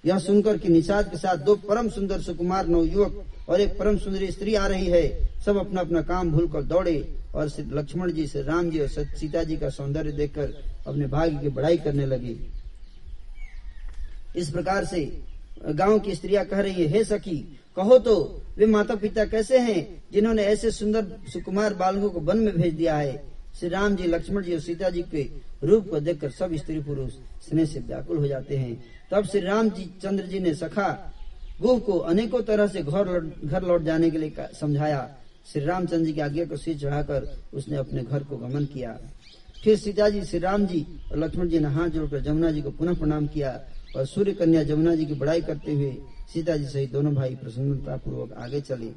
यह 0.05 0.19
सुनकर 0.19 0.57
कि 0.57 0.69
निषाद 0.69 1.09
के 1.11 1.17
साथ 1.17 1.37
दो 1.37 1.55
परम 1.67 1.89
सुंदर 1.89 2.21
सुकुमार 2.21 2.67
नव 2.67 2.83
युवक 2.83 3.49
और 3.49 3.61
एक 3.61 3.77
परम 3.79 3.97
सुंदरी 3.97 4.31
स्त्री 4.31 4.55
आ 4.55 4.65
रही 4.67 4.85
है, 4.85 5.07
सब 5.45 5.57
अपना 5.57 5.81
अपना 5.81 6.01
काम 6.01 6.31
भूलकर 6.31 6.63
दौड़े 6.63 6.97
और 7.35 7.49
श्री 7.49 7.65
लक्ष्मण 7.73 8.11
जी 8.11 8.27
से 8.27 8.41
राम 8.41 8.69
जी 8.69 8.79
और 8.79 8.87
सीता 8.87 9.43
जी 9.43 9.57
का 9.57 9.69
सौंदर्य 9.69 10.11
देखकर 10.11 10.53
अपने 10.87 11.07
भाग्य 11.07 11.37
की 11.37 11.49
बढ़ाई 11.49 11.77
करने 11.77 12.05
लगे। 12.05 12.35
इस 14.35 14.49
प्रकार 14.49 14.85
से 14.85 15.01
गाँव 15.65 15.99
की 15.99 16.15
स्त्रियाँ 16.15 16.45
कह 16.45 16.59
रही 16.59 16.83
है, 16.83 16.87
हे 16.87 17.03
सखी 17.03 17.59
कहो 17.77 17.97
तो 17.99 18.15
वे 18.57 18.65
माता 18.65 18.95
पिता 18.95 19.25
कैसे 19.25 19.57
हैं 19.59 19.81
जिन्होंने 20.11 20.43
ऐसे 20.43 20.71
सुंदर 20.71 21.05
सुकुमार 21.33 21.73
बालकों 21.73 22.09
को 22.09 22.19
वन 22.19 22.37
में 22.37 22.53
भेज 22.55 22.73
दिया 22.73 22.95
है? 22.97 23.23
श्री 23.59 23.69
राम 23.69 23.95
जी, 23.95 24.07
लक्ष्मण 24.07 24.43
जी 24.43 24.53
और 24.53 24.59
सीता 24.59 24.89
जी 24.89 25.01
के 25.03 25.23
रूप 25.63 25.89
को 25.89 25.99
देखकर 25.99 26.29
सब 26.29 26.55
स्त्री 26.55 26.79
पुरुष 26.79 27.13
स्नेह 27.47 27.65
से 27.65 27.79
व्याकुल 27.79 28.17
हो 28.17 28.27
जाते 28.27 28.57
हैं। 28.57 28.73
तब 29.11 29.25
श्री 29.25 29.41
राम 29.41 29.69
जी, 29.69 29.85
चंद्र 30.03 30.25
जी 30.25 30.39
ने 30.39 30.53
सखा 30.55 30.89
गुह 31.61 31.79
को 31.79 31.97
अनेकों 31.97 32.41
तरह 32.41 32.67
से 32.67 32.81
घर 32.81 33.19
घर 33.45 33.63
लौट 33.63 33.83
जाने 33.83 34.09
के 34.11 34.17
लिए 34.17 34.47
समझाया। 34.59 35.09
श्री 35.53 35.65
रामचंद्र 35.65 36.05
जी 36.05 36.13
की 36.13 36.21
आज्ञा 36.21 36.45
को 36.45 36.57
सिर 36.57 36.77
चढ़ाकर 36.77 37.29
उसने 37.53 37.77
अपने 37.77 38.03
घर 38.03 38.23
को 38.23 38.37
गमन 38.37 38.65
किया। 38.65 38.97
फिर 39.63 39.77
सीता 39.77 40.09
जी, 40.09 40.23
श्री 40.25 40.39
राम 40.39 40.65
जी 40.65 40.85
और 41.11 41.17
लक्ष्मण 41.17 41.49
जी 41.49 41.59
ने 41.59 41.67
हाथ 41.67 41.89
जोड़कर 41.89 42.19
जमुना 42.19 42.51
जी 42.51 42.61
को 42.61 42.71
पुनः 42.71 42.93
प्रणाम 42.93 43.27
किया। 43.27 43.51
और 43.95 44.05
सूर्य 44.05 44.33
कन्या 44.33 44.63
जमुना 44.63 44.95
जी 44.95 45.05
की 45.05 45.13
बड़ाई 45.13 45.41
करते 45.41 45.73
हुए 45.73 45.91
सीता 46.33 46.55
जी 46.57 46.65
सहित 46.65 46.91
दोनों 46.91 47.13
भाई 47.15 47.35
प्रसन्नता 47.35 47.95
पूर्वक 47.97 48.33
आगे 48.33 48.61
चले। 48.61 48.91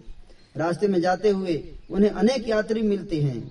रास्ते 0.56 0.88
में 0.88 1.00
जाते 1.00 1.30
हुए 1.30 1.56
उन्हें 1.90 2.10
अनेक 2.10 2.48
यात्री 2.48 2.82
मिलते 2.82 3.20
हैं। 3.22 3.50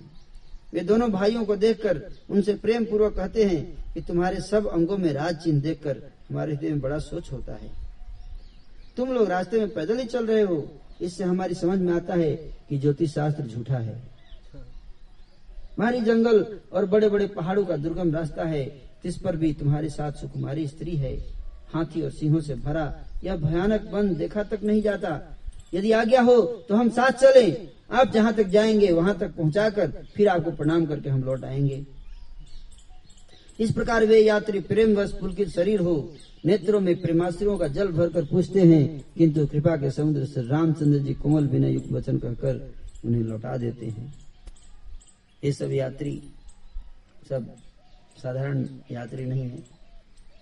वे 0.74 0.82
दोनों 0.82 1.10
भाइयों 1.12 1.44
को 1.46 1.56
देखकर 1.56 2.02
उनसे 2.30 2.54
प्रेम 2.54 2.86
पूर्वक 2.86 3.16
कहते 3.16 3.44
हैं 3.44 3.94
कि 3.94 4.02
तुम्हारे 4.02 4.42
सब 4.42 4.68
अंगों 4.68 4.98
में 4.98 5.12
राज 5.14 5.36
चिन्ह 5.36 5.62
देखकर 5.62 6.02
हमारे 6.30 6.54
हृदय 6.54 6.70
में 6.70 6.80
बड़ा 6.80 7.00
सोच 7.00 7.32
होता 7.32 7.54
है। 7.54 7.72
तुम 8.98 9.14
लोग 9.14 9.30
रास्ते 9.30 9.60
में 9.60 9.74
पैदल 9.74 9.98
ही 9.98 10.06
चल 10.06 10.26
रहे 10.26 10.42
हो। 10.42 10.64
इससे 11.02 11.24
हमारी 11.24 11.56
समझ 11.56 11.80
में 11.80 11.94
आता 11.94 12.14
है 12.14 12.32
कि 12.70 12.78
ज्योतिष 12.78 13.14
शास्त्र 13.14 13.44
झूठा 13.44 13.78
है। 13.78 13.96
हमारी 15.78 16.02
जंगल 16.02 16.46
और 16.74 16.86
बड़े 16.86 17.10
बड़े 17.10 17.28
पहाड़ों 17.28 17.66
का 17.66 17.78
दुर्गम 17.78 18.12
रास्ता 18.12 18.44
है। 18.44 18.89
जिस 19.04 19.18
पर 19.18 19.36
भी 19.36 19.52
तुम्हारे 19.54 19.90
साथ 19.90 20.12
सुकुमारी 20.12 20.68
स्त्री 20.68 20.96
है, 20.96 21.14
हाथी 21.74 22.02
और 22.02 22.12
सिंहों 22.12 22.42
से 22.42 22.56
भरा 22.58 22.94
यह 23.24 23.36
भयानक 23.38 23.90
वन 23.94 24.14
देखा 24.16 24.44
तक 24.44 24.64
नहीं 24.64 24.82
जाता। 24.82 25.20
यदि 25.74 25.92
आज्ञा 25.92 26.22
हो 26.22 26.42
तो 26.70 26.76
हम 26.76 26.90
साथ 26.90 27.12
चले। 27.22 27.52
आप 27.92 28.12
जहाँ 28.12 28.34
तक 28.34 28.48
जाएँगे, 28.48 28.92
वहाँ 28.92 29.18
तक 29.18 29.36
पहुंचाकर 29.36 29.92
फिर 30.16 30.28
आपको 30.28 30.52
प्रणाम 30.52 30.86
करके 30.86 31.10
हम 31.10 31.24
लौट 31.24 31.44
आएँगे। 31.44 31.86
इस 33.60 33.72
प्रकार 33.72 34.06
वे 34.06 34.20
यात्री 34.20 34.60
प्रेम 34.62 34.96
वश 34.96 35.12
पुलकित 35.12 35.50
शरीर 35.50 35.80
हो, 35.80 35.96
नेत्रों 36.46 36.80
में 36.80 36.96
प्रेमाश्रियों 37.02 37.58
का 37.58 37.68
जल 37.68 37.88
भरकर 37.88 38.26
पूछते 38.26 38.62
हैं, 38.62 39.04
किंतु 39.18 39.46
कृपा 39.48 39.76
के 39.78 39.92
समुद्र 39.92 40.26
से 40.26 40.42
रामचंद्र 40.48 41.00
जी 41.00 41.14
कोमल 41.14 41.48
विनय 41.48 41.74
युक्त 41.74 41.92
वचन 41.92 42.18
कहकर 42.18 42.74
उन्हें 43.06 43.22
लौटा 43.22 43.56
देते 43.58 43.86
हैं। 43.86 44.14
ये 45.44 45.52
सब 45.52 45.72
यात्री 45.72 46.22
सब 47.30 47.56
साधारण 48.20 48.68
यात्री 48.92 49.26
नहीं 49.26 49.50
है 49.50 49.58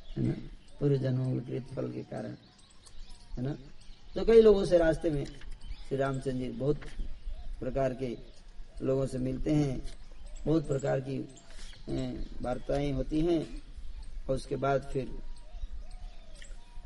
है 0.10 0.24
ना? 0.24 0.34
पूर्व 0.80 0.98
जन्मों 0.98 1.40
के 1.42 1.60
फल 1.76 1.92
के 1.92 2.04
कारण, 2.04 2.36
है 3.34 3.44
ना? 3.44 3.54
तो 4.16 4.26
कई 4.26 4.42
लोगों 4.42 4.66
से 4.66 4.78
रास्ते 4.78 5.10
में 5.10 5.26
श्री 5.26 5.98
रामचंद्र 5.98 6.38
जी 6.38 6.50
बहुत 6.50 6.80
प्रकार 7.60 7.94
के 7.94 8.18
लोगों 8.82 9.06
से 9.08 9.18
मिलते 9.18 9.54
हैं, 9.54 9.82
बहुत 10.46 10.68
प्रकार 10.68 11.00
की 11.00 11.20
वार्ताएँ 12.42 12.92
होती 12.94 13.22
हैं, 13.22 13.42
और 14.28 14.36
उसके 14.36 14.56
बाद 14.58 14.90
फिर 14.94 15.08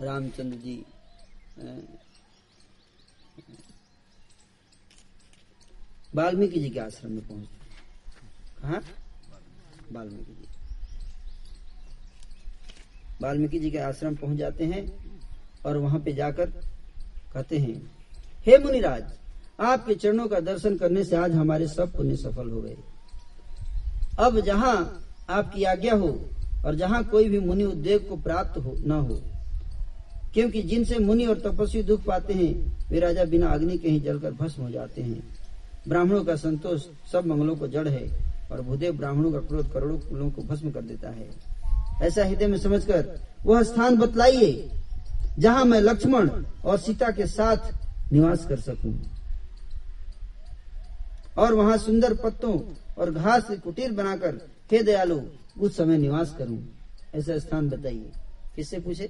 रामचंद्र 0.01 0.57
जी 0.57 0.83
वाल्मीकि 6.15 6.59
जी 6.59 6.69
के 6.69 6.79
आश्रम 6.79 7.11
में 7.11 7.27
पहुँचते 7.27 8.61
कहा? 8.61 8.81
वाल्मीकि 9.91 10.33
जी। 10.33 10.47
वाल्मीकि 13.21 13.59
जी 13.59 13.71
के 13.71 13.77
आश्रम 13.79 14.15
पहुँच 14.15 14.37
जाते 14.37 14.65
हैं 14.65 14.85
और 15.65 15.77
वहाँ 15.77 15.99
पे 15.99 16.13
जाकर 16.13 16.45
कहते 17.33 17.57
हैं, 17.57 17.81
हे 18.45 18.57
मुनिराज, 18.57 19.03
आपके 19.61 19.95
चरणों 19.95 20.27
का 20.27 20.39
दर्शन 20.39 20.77
करने 20.77 21.03
से 21.03 21.15
आज 21.15 21.31
हमारे 21.31 21.67
सब 21.67 21.93
पुण्य 21.93 22.15
सफल 22.17 22.49
हो 22.49 22.61
गए। 22.61 22.77
अब 24.19 24.39
जहाँ 24.39 24.75
आपकी 25.29 25.63
आज्ञा 25.63 25.95
हो 25.95 26.09
और 26.65 26.75
जहाँ 26.75 27.03
कोई 27.03 27.29
भी 27.29 27.39
मुनि 27.39 27.63
उद्योग 27.63 28.07
को 28.09 28.15
प्राप्त 28.17 28.57
हो, 28.57 28.75
न 28.77 28.91
हो, 28.91 29.21
क्योंकि 30.33 30.61
जिनसे 30.61 30.99
मुनि 30.99 31.25
और 31.25 31.39
तपस्वी 31.39 31.83
दुख 31.83 32.03
पाते 32.03 32.33
हैं, 32.33 32.53
वे 32.89 32.99
राजा 32.99 33.23
बिना 33.25 33.47
अग्नि 33.47 33.77
के 33.77 33.89
ही 33.89 33.99
जलकर 33.99 34.31
भस्म 34.33 34.63
हो 34.63 34.69
जाते 34.69 35.01
हैं। 35.01 35.23
ब्राह्मणों 35.87 36.23
का 36.25 36.35
संतोष 36.35 36.85
सब 37.11 37.25
मंगलों 37.25 37.55
को 37.55 37.67
जड़ 37.67 37.87
है 37.87 38.03
और 38.51 38.61
भूदेव 38.61 38.97
ब्राह्मणों 38.97 39.31
का 39.31 39.39
क्रोध 39.39 39.71
करोड़ों 39.73 39.97
कुलों 39.99 40.29
को 40.31 40.41
भस्म 40.43 40.71
कर 40.71 40.81
देता 40.81 41.09
है। 41.09 41.29
ऐसा 42.01 42.25
हृदय 42.25 42.47
में 42.47 42.57
समझकर 42.57 43.19
वह 43.45 43.63
स्थान 43.63 43.97
बतलाइए, 43.97 44.69
जहाँ 45.39 45.65
मैं 45.65 45.81
लक्ष्मण 45.81 46.29
और 46.65 46.77
सीता 46.77 47.09
के 47.11 47.25
साथ 47.27 47.71
निवास 48.13 48.45
कर 48.45 48.59
सकूँ। 48.59 48.93
और 51.37 51.53
वहाँ 51.53 51.77
सुंदर 51.77 52.13
पत्तों 52.13 52.59
और 52.97 53.11
घास 53.11 53.43
के 53.43 53.55
कुटीर 53.55 53.91
बनाकर, 53.91 54.39
हे 54.71 54.81
दयालु, 54.83 55.19
उस 55.59 55.77
समय 55.77 55.97
निवास 55.97 56.35
करूँ। 56.37 56.59
ऐसा 57.15 57.37
स्थान 57.39 57.69
बताइए। 57.69 58.11
किससे 58.55 58.79
पूछे? 58.79 59.09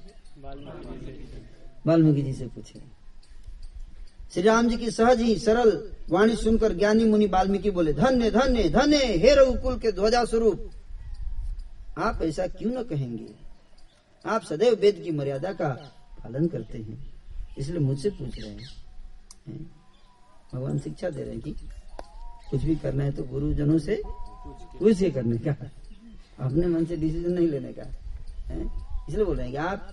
वाल्मीकि 1.88 2.22
जी 2.22 2.34
से 2.34 2.46
पूछे। 2.46 2.80
श्री 4.34 4.44
राम 4.44 4.68
जी 4.70 4.78
की 4.78 4.92
सहज 4.92 5.22
ही 5.22 5.36
सरल 5.36 5.72
वाणी 6.10 6.36
सुनकर 6.36 6.74
ज्ञानी 6.74 7.06
मुनि 7.06 7.26
वाल्मीकि 7.26 7.72
बोले, 7.72 7.94
धन्य 7.94 8.32
धन्य 8.32 8.70
धन्य, 8.70 8.98
हे 8.98 9.34
रघुकुल 9.36 9.78
के 9.80 9.92
ध्वजा 9.92 10.24
स्वरूप 10.26 10.70
आप 11.98 12.22
ऐसा 12.22 12.48
क्यों 12.48 12.72
न 12.72 12.84
कहेंगे? 12.84 13.28
आप 14.26 14.44
सदैव 14.44 14.74
वेद 14.82 15.02
की 15.04 15.12
मर्यादा 15.12 15.54
का 15.54 15.70
पालन 16.20 16.48
करते 16.48 16.78
हैं। 16.78 17.14
इसलिए 17.58 17.80
मुझसे 17.80 18.10
पूछ 18.10 18.42
रहे 18.42 18.52
हैं। 18.52 18.70
भगवान 20.54 20.80
शिक्षा 20.80 21.10
दे 21.10 21.22
रहे 21.22 21.32
हैं 21.32 21.42
कि 21.42 21.52
कुछ 22.52 22.64
भी 22.64 22.76
करना 22.76 23.04
है 23.04 23.12
तो 23.12 23.24
गुरुजनों 23.24 23.80
से 23.80 24.02
पूछ 24.80 25.00
के 25.00 25.12
करने 25.12 25.38
का 25.38 25.56
अपने 26.40 26.68
मन 26.68 26.86
से 26.86 26.96
डिसीज़न 26.96 27.32
नहीं 27.32 27.48
लेने 27.48 27.74
का। 27.74 27.84
है? 28.48 28.62
इसलिए 29.10 29.26
बोल 29.26 29.36
रहे 29.36 29.46
हैं 29.46 29.52
कि 29.52 29.58
आप 29.58 29.90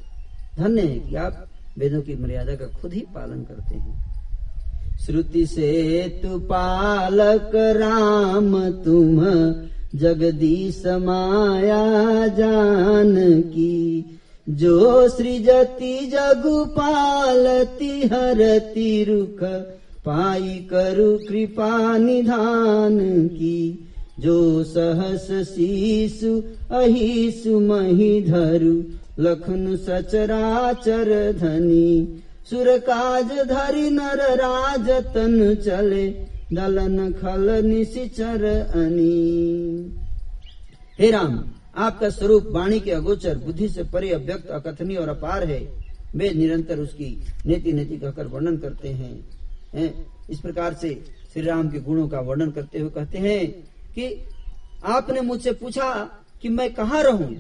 धन्य 0.55 0.83
है 0.83 1.01
कि 1.01 1.17
आप 1.17 1.49
वेदों 1.79 2.03
की 2.03 2.15
मर्यादा 2.15 2.57
का 2.57 2.67
खुद 2.67 2.93
ही 2.93 3.01
पालन 3.01 3.43
करते 3.45 3.77
हैं। 3.77 4.09
श्रुति 4.99 5.47
से 5.47 6.21
तु 6.23 6.41
पालक 6.41 7.51
राम 7.55 8.71
तुम 8.71 9.21
जगदीश 9.95 10.83
माया 11.03 12.27
जान 12.39 13.15
सृजति 15.17 15.95
जगु 16.13 16.65
पालती 16.77 17.91
हरति 18.13 19.05
रुख 19.09 19.43
पाई 20.07 20.55
करु 20.73 21.17
कृपा 21.29 21.97
निधान 21.99 22.99
की 23.29 23.89
जो 24.21 24.39
सहस 24.75 25.27
शीसु 25.55 26.37
अहिसु 26.79 27.59
मही 27.61 28.21
धरु 28.29 28.75
लखन 29.25 29.77
सचराचर 29.87 31.11
धनी 31.41 32.19
सुर 32.51 32.77
काज 32.89 33.33
धरि 33.49 33.89
नर 33.91 34.21
राज 34.41 34.91
तन 35.15 35.55
चले 35.65 36.07
दलन 36.53 37.13
खल 37.13 37.67
निशिचर 37.67 38.45
अनी 38.45 39.95
हे 40.99 41.11
राम, 41.11 41.45
आपका 41.77 42.11
स्वरूप 42.11 42.47
वाणी 42.47 42.81
के 42.81 42.91
अगोचर 42.91 43.39
बुद्धि 43.39 43.69
से 43.69 43.83
परे 43.85 44.11
अव्यक्त 44.11 44.47
अकथनीय 44.49 44.97
और 44.97 45.09
अपार 45.09 45.45
है। 45.45 45.61
वे 46.17 46.31
निरंतर 46.31 46.79
उसकी 46.79 47.23
नीति 47.47 47.73
नीति 47.73 47.97
कहकर 47.97 48.27
वर्णन 48.27 48.57
करते 48.57 48.89
हैं। 48.89 49.29
हैं? 49.75 50.07
इस 50.31 50.41
प्रकार 50.41 50.75
से 50.75 51.05
श्री 51.33 51.43
राम 51.43 51.69
के 51.69 51.81
गुणों 51.81 52.09
का 52.09 52.21
वर्णन 52.21 52.51
करते 52.51 52.79
हुए 52.79 52.91
कहते 52.91 53.19
हैं 53.19 53.47
कि 53.95 54.25
आपने 54.85 55.21
मुझसे 55.21 55.53
पूछा 55.53 55.93
कि 56.43 56.49
मैं 56.49 56.75
कहाँ 56.75 57.03
रहूँ? 57.03 57.35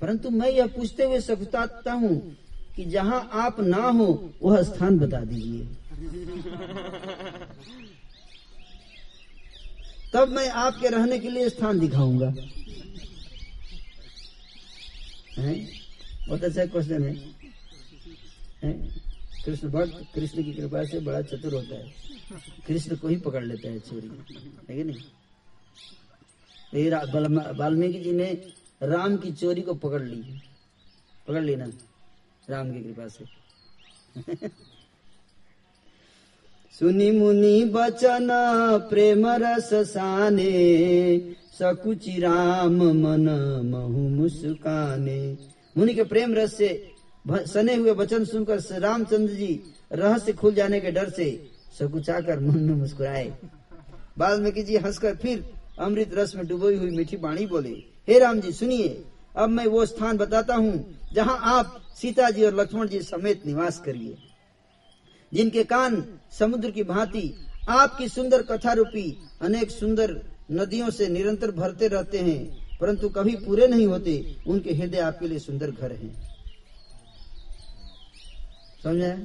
परंतु 0.00 0.30
मैं 0.30 0.50
यह 0.50 0.66
पूछते 0.66 1.04
हुए 1.04 1.20
सकुताता 1.20 1.92
हूँ 1.92 2.36
कि 2.76 2.84
जहाँ 2.84 3.30
आप 3.32 3.60
ना 3.60 3.82
हो, 3.82 4.30
वह 4.42 4.62
स्थान 4.62 4.98
बता 4.98 5.20
दीजिए। 5.20 5.66
तब 10.12 10.28
मैं 10.28 10.50
आपके 10.50 10.88
रहने 10.88 11.18
के 11.18 11.30
लिए 11.30 11.48
स्थान 11.48 11.78
दिखाऊँगा। 11.78 12.34
बहुत 16.28 16.44
अच्छा 16.44 16.66
क्वेश्चन 16.66 17.04
है, 17.04 17.14
है? 18.62 19.02
कृष्ण 19.44 19.68
भक्त 19.68 20.14
कृष्ण 20.14 20.44
की 20.44 20.52
कृपा 20.52 20.84
से 20.84 21.00
बड़ा 21.00 21.22
चतुर 21.22 21.54
होता 21.54 21.74
है। 21.74 21.94
कृष्ण 22.66 22.96
को 22.96 23.08
ही 23.08 23.16
पकड़ 23.16 23.44
लेता 23.44 23.68
है 23.68 23.78
चोरी। 23.80 24.08
है 24.70 24.76
कि 24.76 24.84
नहीं? 24.84 25.02
वाल्मीकि 27.56 28.00
जी 28.00 28.12
ने 28.12 28.52
राम 28.82 29.16
की 29.16 29.32
चोरी 29.32 29.62
को 29.62 29.74
पकड़ 29.74 30.02
ली। 30.02 30.40
पकड़ 31.28 31.42
ली 31.42 31.56
ना? 31.56 31.66
राम 32.50 32.72
की 32.72 32.80
कृपा 32.80 33.08
से। 33.08 33.24
सुनी 36.80 37.10
मुनि 37.10 37.64
बचन, 37.74 38.28
प्रेम 38.90 39.26
रस 39.38 39.68
साने, 39.86 40.52
सकुचि 41.52 42.18
राम 42.20 42.76
मन 42.76 43.28
महु 43.64 44.08
मुस्काने। 44.10 45.20
मुनि 45.76 45.94
के 45.94 46.04
प्रेम 46.04 46.34
रस 46.34 46.56
से 46.56 46.70
सने 47.24 47.74
हुए 47.74 47.92
वचन 47.92 48.24
सुनकर 48.24 48.80
रामचंद्र 48.80 49.34
जी 49.34 49.60
रहस्य 49.92 50.32
खुल 50.32 50.54
जाने 50.54 50.80
के 50.80 50.90
डर 50.90 51.10
से 51.10 51.28
सकुचाकर 51.78 52.40
मन 52.40 52.58
में 52.58 52.74
मुस्कुराए। 52.74 53.28
वाल्मीकि 54.18 54.62
जी 54.62 54.76
हंसकर 54.78 55.16
फिर 55.16 55.44
अमृत 55.80 56.14
रस 56.14 56.34
में 56.36 56.46
डुबोई 56.48 56.76
हुई 56.76 56.90
मीठी 56.90 57.16
बाणी 57.18 57.46
बोले, 57.46 57.76
हे 58.08 58.18
राम 58.18 58.40
जी, 58.40 58.52
सुनिए, 58.52 59.02
अब 59.36 59.48
मैं 59.50 59.66
वो 59.66 59.86
स्थान 59.86 60.16
बताता 60.16 60.54
हूँ 60.56 60.84
जहाँ 61.14 61.38
आप 61.56 61.80
सीता 61.96 62.30
जी 62.30 62.44
और 62.44 62.60
लक्ष्मण 62.60 62.88
जी 62.88 63.00
समेत 63.02 63.46
निवास 63.46 63.78
करिए। 63.84 64.16
जिनके 65.34 65.64
कान 65.64 66.04
समुद्र 66.38 66.70
की 66.70 66.82
भांति 66.82 67.34
आपकी 67.68 68.08
सुंदर 68.08 68.42
कथा 68.42 68.72
रूपी 68.72 69.18
अनेक 69.42 69.70
सुंदर 69.70 70.22
नदियों 70.52 70.90
से 70.90 71.08
निरंतर 71.08 71.50
भरते 71.50 71.88
रहते 71.88 72.18
हैं, 72.18 72.68
परंतु 72.78 73.08
कभी 73.08 73.36
पूरे 73.36 73.66
नहीं 73.66 73.86
होते। 73.86 74.36
उनके 74.46 74.74
हृदय 74.74 74.98
आपके 74.98 75.28
लिए 75.28 75.38
सुंदर 75.38 75.70
घर 75.70 75.92
हैं। 75.92 76.22
समझा? 78.84 79.16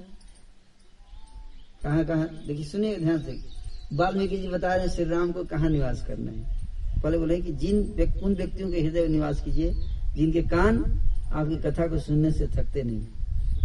कहा 1.84 2.04
कहा? 2.04 2.24
देखिए, 2.24 2.66
सुनिए 2.66 2.98
ध्यान 2.98 3.20
से। 3.20 3.58
वाल्मीकि 3.94 4.38
जी 4.38 4.48
बता 4.48 4.76
रहे 4.76 4.88
हैं, 4.88 4.94
श्री 4.94 5.06
राम 5.06 5.32
को 5.32 5.44
कहा 5.44 5.68
निवास 5.68 6.06
करना 6.08 6.32
है? 6.32 6.58
पहले 7.04 7.18
बोले 7.18 7.42
कि 7.42 7.52
जिन 7.52 7.78
उन 8.24 8.36
व्यक्तियों 8.36 8.72
के 8.72 8.82
हृदय 8.82 9.08
निवास 9.08 9.42
कीजिए, 9.42 9.74
जिनके 10.14 10.42
कान 10.42 11.00
आपकी 11.34 11.56
कथा 11.56 11.88
को 11.88 12.00
सुनने 12.00 12.32
से 12.32 12.48
थकते 12.48 12.84
नहीं। 12.84 13.08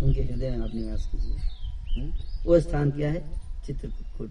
उनके 0.02 0.22
हृदय 0.22 0.50
में 0.50 0.58
आप 0.58 0.74
निवास 0.74 1.08
कीजिए? 1.12 1.36
वो 2.44 2.60
स्थान 2.60 2.90
क्या 2.90 3.10
है 3.10 3.40
चित्रकूट। 3.66 4.30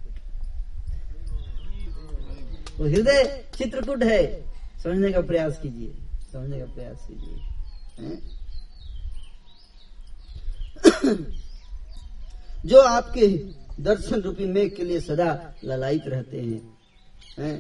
वो 2.78 2.86
हृदय 2.86 3.46
चित्रकूट 3.58 4.04
है। 4.04 4.54
समझने 4.84 5.12
का 5.12 5.22
प्रयास 5.22 5.60
कीजिए। 5.64 5.94
समझने 6.34 6.60
का 6.60 6.66
प्रयास 6.66 7.08
कीजिए। 7.08 7.48
जो 12.66 12.82
आपके 12.82 13.28
दर्शन 13.84 14.22
रूपी 14.22 14.46
मेघ 14.46 14.76
के 14.76 14.84
लिए 14.84 15.00
सदा 15.00 15.54
ललायित 15.64 16.04
रहते 16.08 16.42
हैं। 16.42 16.78
है? 17.40 17.58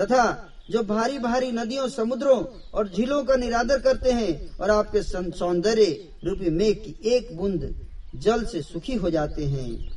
तथा 0.00 0.48
जो 0.70 0.82
भारी 0.82 1.18
भारी 1.18 1.52
नदियों, 1.52 1.88
समुद्रों 1.88 2.44
और 2.74 2.88
झीलों 2.88 3.24
का 3.24 3.36
निरादर 3.36 3.78
करते 3.78 4.12
हैं 4.12 4.56
और 4.56 4.70
आपके 4.70 5.02
सौंदर्य 5.02 6.08
रूपी 6.24 6.50
मेघ 6.50 6.78
की 6.78 6.96
एक 7.08 7.36
बूंद 7.36 7.86
जल 8.14 8.44
से 8.44 8.62
सुखी 8.62 8.94
हो 8.94 9.10
जाते 9.10 9.44
हैं, 9.44 9.90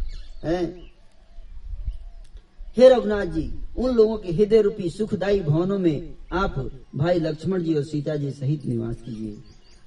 है? 0.44 0.66
हे 2.78 2.90
रघुनाथ 2.90 3.26
जी, 3.26 3.52
उन 3.78 3.96
लोगों 3.96 4.18
के 4.18 4.32
हृदय 4.32 4.62
रूपी 4.62 4.90
सुखदायी 4.90 5.40
भवनों 5.40 5.80
में 5.80 6.16
आप 6.34 6.72
भाई 6.96 7.20
लक्ष्मण 7.20 7.64
जी 7.64 7.74
और 7.74 7.84
सीता 7.84 8.16
जी 8.16 8.32
सहित 8.32 8.66
निवास 8.66 8.96
कीजिए 8.96 9.38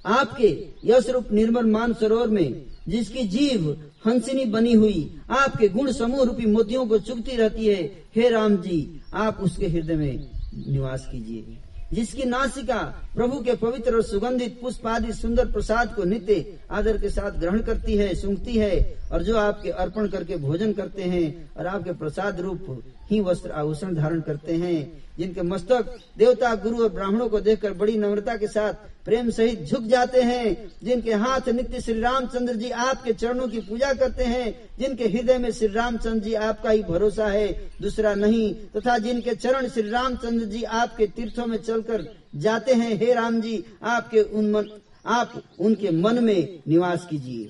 आपके 0.05 0.67
यश 0.85 1.09
रूप 1.09 1.31
निर्मल 1.31 1.65
मान 1.65 1.93
सरोवर 1.93 2.27
में, 2.27 2.65
जिसकी 2.87 3.23
जीव 3.23 3.91
हंसिनी 4.07 4.45
बनी 4.45 4.73
हुई, 4.73 5.19
आपके 5.29 5.67
गुण 5.67 5.91
समूह 5.91 6.23
रूपी 6.23 6.45
मोतियों 6.45 6.87
को 6.87 6.97
चुगती 6.97 7.35
रहती 7.35 7.65
है, 7.65 7.83
हे 8.15 8.29
राम 8.29 8.57
जी, 8.57 9.01
आप 9.13 9.39
उसके 9.39 9.67
हृदय 9.67 9.95
में 9.95 10.29
निवास 10.67 11.07
कीजिए 11.11 11.57
जिसकी 11.93 12.23
नासिका 12.23 12.81
प्रभु 13.15 13.39
के 13.43 13.55
पवित्र 13.57 13.95
और 13.95 14.03
सुगंधित 14.03 14.59
पुष्प 14.61 14.87
आदि 14.87 15.13
सुंदर 15.13 15.51
प्रसाद 15.51 15.93
को 15.95 16.03
नित्य 16.03 16.59
आदर 16.71 16.97
के 16.97 17.09
साथ 17.09 17.39
ग्रहण 17.39 17.61
करती 17.61 17.97
है 17.97 18.13
सुखती 18.15 18.57
है 18.57 18.75
और 19.11 19.23
जो 19.23 19.37
आपके 19.37 19.69
अर्पण 19.83 20.07
करके 20.07 20.37
भोजन 20.37 20.73
करते 20.73 21.03
हैं 21.05 21.27
और 21.57 21.67
आपके 21.67 21.93
प्रसाद 21.95 22.39
रूप 22.41 22.65
ही 23.11 23.19
वस्त्र 23.19 23.51
आभूषण 23.51 23.95
धारण 23.95 24.21
करते 24.21 24.53
हैं। 24.53 25.03
जिनके 25.17 25.41
मस्तक 25.41 25.95
देवता 26.17 26.53
गुरु 26.55 26.83
और 26.83 26.89
ब्राह्मणों 26.89 27.27
को 27.29 27.39
देखकर 27.39 27.73
बड़ी 27.73 27.97
नम्रता 27.97 28.35
के 28.37 28.47
साथ 28.47 28.73
प्रेम 29.05 29.29
सहित 29.29 29.63
झुक 29.63 29.83
जाते 29.83 30.21
हैं। 30.21 30.71
जिनके 30.83 31.13
हाथ 31.13 31.49
नित्य 31.49 31.81
श्री 31.81 31.99
रामचंद्र 31.99 32.55
जी 32.55 32.69
आपके 32.69 33.13
चरणों 33.13 33.47
की 33.47 33.59
पूजा 33.59 33.93
करते 33.93 34.23
हैं 34.23 34.69
जिनके 34.79 35.07
हृदय 35.07 35.37
में 35.37 35.51
श्री 35.51 35.67
रामचंद्र 35.67 36.19
जी 36.19 36.33
आपका 36.33 36.69
ही 36.69 36.83
भरोसा 36.83 37.27
है। 37.27 37.47
दूसरा 37.81 38.13
नहीं 38.15 38.53
तथा 38.75 38.97
जिनके 38.97 39.35
चरण 39.35 39.67
श्री 39.67 39.89
रामचंद्र 39.89 40.45
जी 40.45 40.63
आपके 40.63 41.07
तीर्थों 41.07 41.45
में 41.45 41.57
चलकर 41.57 42.07
जाते 42.35 42.73
हैं 42.73 42.95
हे 42.95 43.13
राम 43.13 43.41
जी 43.41 43.63
आपके 43.83 44.21
उन 44.21 44.51
मन, 44.51 44.69
आप 45.05 45.41
उनके 45.59 45.91
मन 45.91 46.23
में 46.23 46.59
निवास 46.67 47.07
कीजिए। 47.09 47.49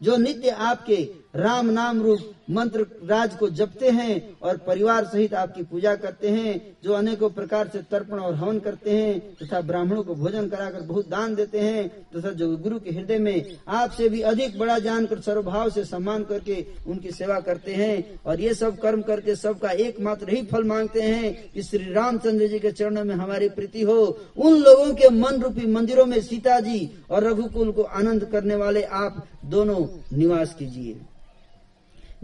जो 0.00 0.16
नित्य 0.16 0.48
आपके 0.48 0.96
राम 1.36 1.70
नाम 1.70 2.02
रूप 2.02 2.32
मंत्र 2.50 2.86
राज 3.04 3.34
को 3.36 3.48
जपते 3.50 3.90
हैं 3.90 4.38
और 4.42 4.56
परिवार 4.56 5.04
सहित 5.04 5.34
आपकी 5.34 5.62
पूजा 5.62 5.94
करते 5.94 6.28
हैं, 6.28 6.76
जो 6.84 6.92
अनेकों 6.92 7.30
प्रकार 7.30 7.68
से 7.68 7.78
तर्पण 7.82 8.18
और 8.18 8.34
हवन 8.34 8.58
करते 8.58 8.90
हैं, 8.90 9.18
तथा 9.36 9.60
ब्राह्मणों 9.60 10.02
को 10.02 10.14
भोजन 10.14 10.48
कराकर 10.48 10.80
बहुत 10.80 11.08
दान 11.08 11.34
देते 11.34 11.60
हैं, 11.60 11.88
तथा 11.88 12.30
जो 12.30 12.56
गुरु 12.56 12.78
के 12.78 12.90
हृदय 12.90 13.18
में 13.18 13.56
आपसे 13.68 14.08
भी 14.08 14.20
अधिक 14.22 14.58
बड़ा 14.58 14.78
जानकर 14.78 15.20
सर्वभाव 15.20 15.70
से 15.70 15.84
सम्मान 15.84 16.24
करके 16.24 16.64
उनकी 16.86 17.10
सेवा 17.10 17.40
करते 17.40 17.74
हैं, 17.74 18.20
और 18.26 18.40
ये 18.40 18.54
सब 18.54 18.78
कर्म 18.78 19.02
करके 19.02 19.36
सबका 19.36 19.70
एकमात्र 19.70 20.30
ही 20.30 20.42
फल 20.42 20.64
मांगते 20.64 21.02
हैं 21.02 21.34
कि 21.52 21.62
श्री 21.62 21.92
रामचंद्र 21.92 22.46
जी 22.46 22.58
के 22.58 22.72
चरणों 22.72 23.04
में 23.04 23.14
हमारी 23.14 23.48
प्रीति 23.48 23.82
हो। 23.82 23.98
उन 24.36 24.56
लोगों 24.58 24.92
के 24.94 25.08
मन 25.08 25.42
रूपी 25.42 25.66
मंदिरों 25.66 26.06
में 26.06 26.20
सीता 26.20 26.60
जी 26.60 26.88
और 27.10 27.24
रघुकुल 27.24 27.72
को 27.72 27.82
आनंद 27.82 28.24
करने 28.24 28.56
वाले 28.56 28.82
आप 28.82 29.26
दोनों 29.44 29.84
निवास 30.12 30.54
कीजिए। 30.54 30.96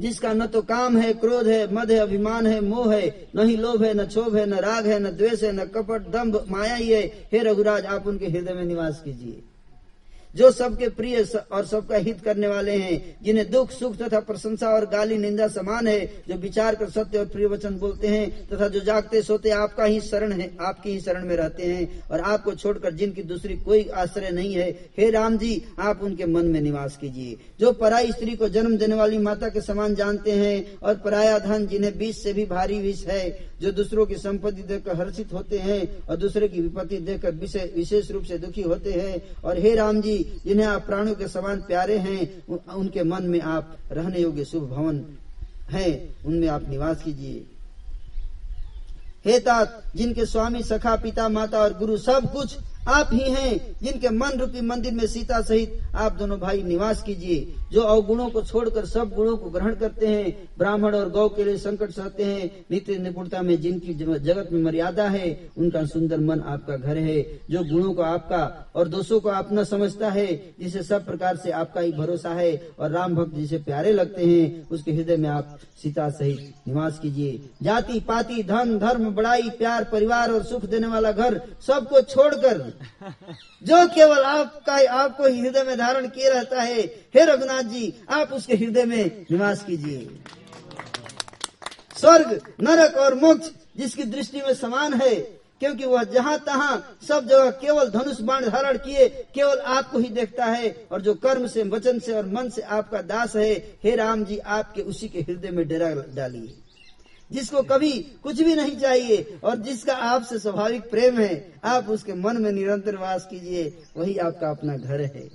जिसका 0.01 0.33
न 0.33 0.47
तो 0.47 0.63
काम 0.63 0.97
है, 0.97 1.13
क्रोध 1.13 1.47
है, 1.47 1.75
मद 1.75 1.91
है, 1.91 1.99
अभिमान 1.99 2.47
है, 2.47 2.61
मोह 2.61 2.95
है, 2.95 3.29
न 3.37 3.47
ही 3.47 3.57
लोभ 3.57 3.83
है, 3.83 3.95
न 3.95 4.07
क्षोभ 4.07 4.37
है, 4.37 4.47
न 4.47 4.55
राग 4.55 4.87
है, 4.87 4.99
न 4.99 5.17
द्वेष 5.17 5.43
है, 5.43 5.53
न 5.53 5.65
कपट, 5.65 6.11
दम्भ, 6.11 6.45
माया 6.51 6.75
ही 6.75 6.89
है। 6.89 7.03
हे 7.33 7.39
रघुराज, 7.39 7.87
आप 7.87 8.07
उनके 8.07 8.27
हृदय 8.27 8.53
में 8.53 8.65
निवास 8.65 9.03
कीजिए। 9.05 9.43
जो 10.37 10.51
सबके 10.51 10.89
प्रिय 10.89 11.27
और 11.53 11.67
सबका 11.67 11.97
हित 11.97 12.21
करने 12.21 12.49
वाले 12.49 12.77
हैं, 12.77 13.17
जिन्हें 13.23 13.51
दुख, 13.51 13.71
सुख 13.71 13.97
तथा 13.97 14.21
प्रशंसा 14.21 14.69
और 14.69 14.87
गाली 14.87 15.17
निंदा 15.17 15.49
समान 15.49 15.87
है, 15.87 16.23
जो 16.29 16.35
विचार 16.35 16.75
कर 16.75 16.91
सत्य 16.91 17.19
और 17.19 17.27
प्रिय 17.27 17.47
वचन 17.47 17.75
बोलते 17.75 18.09
हैं, 18.09 18.49
तथा 18.49 18.69
जो 18.69 18.81
जागते 18.81 19.23
सोते 19.23 19.51
आपका 19.51 19.85
ही 19.85 20.01
शरण 20.01 20.33
है, 20.33 20.51
आपकी 20.61 20.91
ही 20.91 21.01
शरण 21.01 21.25
में 21.25 21.37
रहते 21.37 21.67
हैं, 21.67 22.09
और 22.11 22.21
आपको 22.21 22.55
छोड़कर 22.55 22.95
जिनकी 22.95 23.23
दूसरी 23.23 23.57
कोई 23.57 23.85
आश्रय 23.85 24.31
नहीं 24.31 24.55
है, 24.55 24.71
हे 24.99 25.11
राम 25.11 25.39
जी, 25.39 25.63
आप 25.79 26.03
उनके 26.03 26.27
मन 26.27 26.47
में 26.47 26.61
निवास 26.61 26.97
कीजिए। 26.97 27.37
जो 27.61 27.73
पराई 27.73 28.13
स्त्री 28.13 28.37
को 28.37 28.49
जन्म 28.49 28.77
देने 28.77 28.95
वाली 28.95 29.19
माता 29.19 29.49
के 29.49 29.61
समान 29.61 29.95
जानते 29.95 30.33
हैं, 30.33 30.79
और 30.79 30.95
पराया 30.95 31.39
धन 31.39 31.67
जिन्हें 31.67 31.99
बीच 31.99 32.17
से 32.17 32.33
भी 32.33 32.45
भारी 32.47 32.79
विष 32.79 33.05
है, 33.07 33.53
जो 33.61 33.73
दूसरों 33.73 34.07
की 34.07 34.15
संपत्ति 34.15 34.63
देखकर 34.63 34.97
हर्षित 34.97 35.33
होते 35.33 35.59
हैं, 35.59 36.07
और 36.07 36.17
दूसरे 36.17 36.49
की 36.49 36.61
विपत्ति 36.61 36.97
देखकर 36.97 37.35
विशेष 37.77 38.11
रूप 38.11 38.25
से 38.25 38.39
दुखी 38.39 38.63
होते 38.63 38.93
हैं, 38.93 39.23
और 39.45 39.59
हे 39.59 39.75
राम 39.75 40.01
जी 40.01 40.22
जिन्हें 40.23 40.67
आप 40.67 40.87
प्राणों 40.87 41.15
के 41.15 41.29
समान 41.29 41.61
प्यारे 41.61 41.99
हैं 41.99 42.47
उनके 42.75 43.03
मन 43.03 43.23
में 43.23 43.41
आप 43.41 43.77
रहने 43.93 44.21
योग्य 44.21 44.45
शुभ 44.45 44.69
भवन 44.71 45.05
है, 45.71 46.15
उनमें 46.27 46.49
आप 46.49 46.69
निवास 46.69 47.03
कीजिए। 47.03 47.45
हे 49.25 49.39
तात, 49.39 49.83
जिनके 49.97 50.27
स्वामी, 50.27 50.63
सखा, 50.63 50.95
पिता, 50.97 51.29
माता 51.29 51.59
और 51.59 51.79
गुरु 51.79 51.97
सब 51.97 52.33
कुछ 52.33 52.57
आप 52.89 53.09
ही 53.13 53.31
हैं 53.31 53.77
जिनके 53.83 54.09
मन 54.09 54.39
रूपी 54.39 54.61
मंदिर 54.61 54.93
में 54.93 55.07
सीता 55.07 55.41
सहित 55.41 55.79
आप 55.95 56.13
दोनों 56.13 56.39
भाई 56.39 56.63
निवास 56.63 57.03
कीजिए, 57.03 57.55
जो 57.73 57.81
अवगुणों 57.81 58.29
को 58.31 58.43
छोड़कर 58.43 58.87
सब 58.87 59.11
गुणों 59.15 59.37
को 59.37 59.51
ग्रहण 59.51 59.75
करते 59.75 60.07
हैं, 60.07 60.49
ब्राह्मण 60.59 60.95
और 60.95 61.11
गौ 61.11 61.29
के 61.29 61.45
लिए 61.45 61.57
संकट 61.57 61.91
सहते 61.91 62.25
हैं, 62.25 62.65
नित्य 62.71 62.97
निपुणता 62.99 63.43
में 63.43 63.61
जिनकी 63.61 63.95
जगत 63.95 64.49
में 64.53 64.63
मर्यादा 64.63 65.09
है, 65.09 65.51
उनका 65.57 65.85
सुंदर 65.85 66.21
मन 66.21 66.41
आपका 66.41 66.77
घर 66.77 66.97
है, 66.97 67.23
जो 67.51 67.65
गुणों 67.65 67.93
को 67.95 68.03
आपका 68.03 68.73
और 68.75 68.89
दोषों 68.89 69.21
को 69.21 69.29
अपना 69.29 69.65
समझता 69.65 70.11
है, 70.11 70.55
जिसे 70.61 70.83
सब 70.83 71.07
प्रकार 71.07 71.37
से 71.37 71.51
आपका 71.51 71.81
ही 71.81 71.93
भरोसा 71.93 72.31
है, 72.31 72.73
और 72.79 72.91
राम 72.91 73.15
भक्त 73.15 73.35
जिसे 73.35 73.59
प्यारे 73.59 73.93
लगते 73.93 74.27
हैं, 74.27 74.69
उसके 74.69 74.93
हृदय 74.93 75.17
में 75.17 75.29
आप 75.29 75.59
सीता 75.83 76.09
सहित 76.11 76.55
निवास 76.69 76.99
कीजिए। 76.99 77.41
जाति, 77.63 78.01
पाति, 78.01 78.43
धन, 78.43 78.79
धर्म, 78.79 79.11
बड़ाई, 79.11 79.51
प्यार, 79.51 79.85
परिवार 79.85 80.31
और 80.31 80.43
सुख 80.43 80.65
देने 80.65 80.87
वाला 80.87 81.13
घर 81.13 81.41
सबको 81.67 82.01
छोड़कर 82.01 82.72
जो 83.63 83.89
केवल 83.95 84.23
आपका 84.23 84.93
आपको 84.93 85.25
हृदय 85.25 85.63
में 85.63 85.79
धारण 85.79 86.09
किए 86.09 86.29
रहता 86.29 86.63
है। 86.63 86.81
हे 87.15 87.25
रघुनाथ 87.25 87.63
जी, 87.63 87.95
आप 88.11 88.33
उसके 88.33 88.55
हृदय 88.55 88.85
में 88.85 89.27
निवास 89.31 89.65
कीजिए। 89.65 90.21
स्वर्ग, 91.97 92.41
नरक 92.61 92.97
और 92.97 93.15
मोक्ष 93.15 93.51
जिसकी 93.77 94.03
दृष्टि 94.03 94.43
में 94.43 94.55
समान 94.55 94.95
है, 94.95 95.17
क्योंकि 95.61 95.85
वह 95.85 96.05
जहाँ 96.05 96.39
तहाँ 96.39 96.99
सब 97.09 97.29
जगह 97.29 97.51
केवल 97.51 97.89
धनुष 97.89 98.21
बाण 98.21 98.49
धारण 98.49 98.79
किए, 98.79 99.09
केवल 99.09 99.59
आपको 99.59 99.99
ही 99.99 100.09
देखता 100.09 100.45
है, 100.45 100.87
और 100.93 101.01
जो 101.01 101.15
कर्म 101.15 101.47
से, 101.47 101.63
वचन 101.63 101.99
से 101.99 102.13
और 102.13 102.27
मन 102.27 102.49
से 102.49 102.63
आपका 102.63 103.03
दास 103.03 103.37
है, 103.37 103.53
हे 103.85 103.97
राम 103.97 104.25
जी, 104.25 104.39
आपके 104.39 104.83
उसी 104.83 105.09
के 105.09 105.21
हृदय 105.21 105.51
में 105.51 105.69
डेरा 105.69 105.91
डालिए। 105.91 106.55
जिसको 107.33 107.63
कभी 107.63 107.93
कुछ 108.23 108.43
भी 108.43 108.55
नहीं 108.55 108.77
चाहिए 108.77 109.41
और 109.45 109.57
जिसका 109.57 109.95
आपसे 109.95 110.39
स्वाभाविक 110.39 110.91
प्रेम 110.91 111.19
है, 111.19 111.61
आप 111.65 111.89
उसके 111.89 112.15
मन 112.15 112.43
में 112.43 112.53
निरंतर 112.53 112.97
वास 112.97 113.27
कीजिए, 113.31 113.83
वही 113.97 114.17
आपका 114.17 114.51
अपना 114.51 114.77
घर 114.77 115.01
है। 115.01 115.29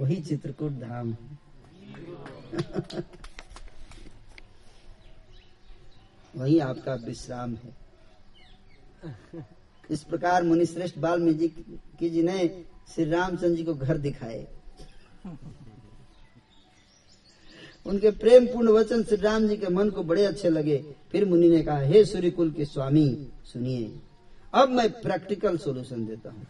वही 0.00 0.16
चित्रकूट 0.16 0.72
धाम 0.72 1.12
है। 1.12 1.38
वही 6.36 6.58
आपका 6.58 6.94
विश्राम 6.94 7.54
है। 7.54 7.84
इस 9.90 10.04
प्रकार 10.04 10.42
मुनिश्रेष्ठ 10.42 10.98
वाल्मीकि 10.98 12.10
जी 12.10 12.22
ने 12.22 12.64
श्री 12.94 13.04
रामचंद्र 13.04 13.56
जी 13.56 13.64
को 13.64 13.74
घर 13.74 13.98
दिखाए। 13.98 14.46
उनके 17.86 18.10
प्रेम 18.10 18.46
पूर्ण 18.46 18.68
वचन 18.68 19.02
श्री 19.02 19.16
राम 19.16 19.46
जी 19.48 19.56
के 19.56 19.68
मन 19.68 19.90
को 19.90 20.02
बड़े 20.02 20.24
अच्छे 20.24 20.50
लगे। 20.50 20.76
फिर 21.12 21.24
मुनि 21.24 21.48
ने 21.48 21.62
कहा, 21.62 21.78
हे 21.78 22.04
सूर्य 22.04 22.30
कुल 22.30 22.50
के 22.50 22.64
स्वामी, 22.64 23.06
सुनिए। 23.44 23.92
अब 24.54 24.68
मैं 24.68 24.88
प्रैक्टिकल 24.92 25.56
सोल्यूशन 25.56 26.04
देता 26.06 26.30
हूँ। 26.30 26.40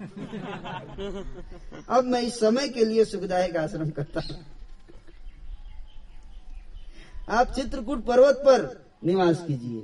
अब 1.88 2.04
मैं 2.04 2.22
इस 2.22 2.38
समय 2.40 2.68
के 2.68 2.84
लिए 2.84 3.04
सुखदायक 3.04 3.56
आश्रम 3.56 3.90
करता 3.90 4.20
हूँ। 4.20 4.44
आप 7.30 7.52
चित्रकूट 7.52 8.04
पर्वत 8.04 8.42
पर 8.46 8.84
निवास 9.04 9.44
कीजिए। 9.46 9.82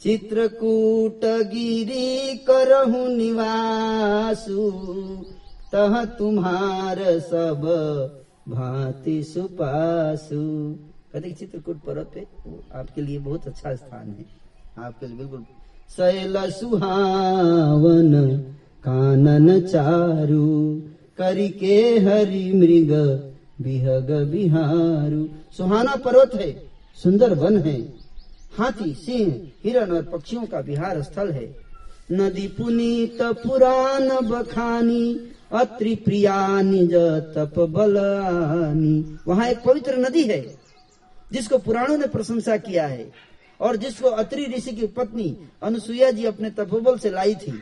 चित्रकूट 0.00 1.24
गिरी 1.24 2.36
करहु 2.38 3.06
निवासु, 3.08 4.70
तह 5.72 6.04
तुम्हार 6.18 6.98
सब 7.20 7.66
भांति 8.48 9.22
सुपासु। 9.22 10.40
कहते 11.12 11.30
चित्रकूट 11.30 11.76
पर्वत 11.76 12.10
पे 12.14 12.26
आपके 12.74 13.02
लिए 13.02 13.18
बहुत 13.18 13.46
अच्छा 13.46 13.74
स्थान 13.74 14.08
है। 14.08 14.24
आपके 14.84 15.06
लिए 15.06 15.16
बिल्कुल 15.16 15.44
शैल 15.90 16.50
सुहावन, 16.50 18.38
कानन 18.84 19.60
चारु, 19.60 20.46
करिके 21.18 21.98
हरि 21.98 22.52
मृग, 22.52 22.92
बिहग 23.60 24.10
बिहारू। 24.30 25.28
सुहाना 25.56 25.96
पर्वत 25.96 26.34
है, 26.34 26.50
सुंदर 27.02 27.34
वन 27.34 27.58
है। 27.58 27.80
हाथी, 28.58 28.94
सिंह, 28.94 29.50
हिरण 29.64 29.90
और 29.90 30.02
पक्षियों 30.02 30.46
का 30.46 30.60
बिहार 30.60 31.02
स्थल 31.02 31.30
है। 31.30 31.56
नदी 32.12 32.46
पुनीत, 32.48 33.18
पुराण 33.22 34.08
बखानी 34.28 35.04
अत्रि 35.52 35.94
प्रिया 35.96 36.60
निज 36.62 36.94
तप 37.34 37.58
बलानी 37.70 39.18
वहाँ 39.26 39.48
एक 39.48 39.62
पवित्र 39.62 39.96
नदी 39.98 40.22
है, 40.22 40.40
जिसको 41.32 41.58
पुराणों 41.58 41.96
ने 41.98 42.06
प्रशंसा 42.06 42.56
किया 42.56 42.86
है, 42.86 43.10
और 43.60 43.76
जिसको 43.76 44.08
अत्रि 44.08 44.44
ऋषि 44.46 44.72
की 44.72 44.86
पत्नी 44.86 45.36
अनुसुईया 45.62 46.10
जी 46.10 46.24
अपने 46.24 46.50
तपोबल 46.50 46.98
से 46.98 47.10
लाई 47.10 47.34
थी। 47.34 47.52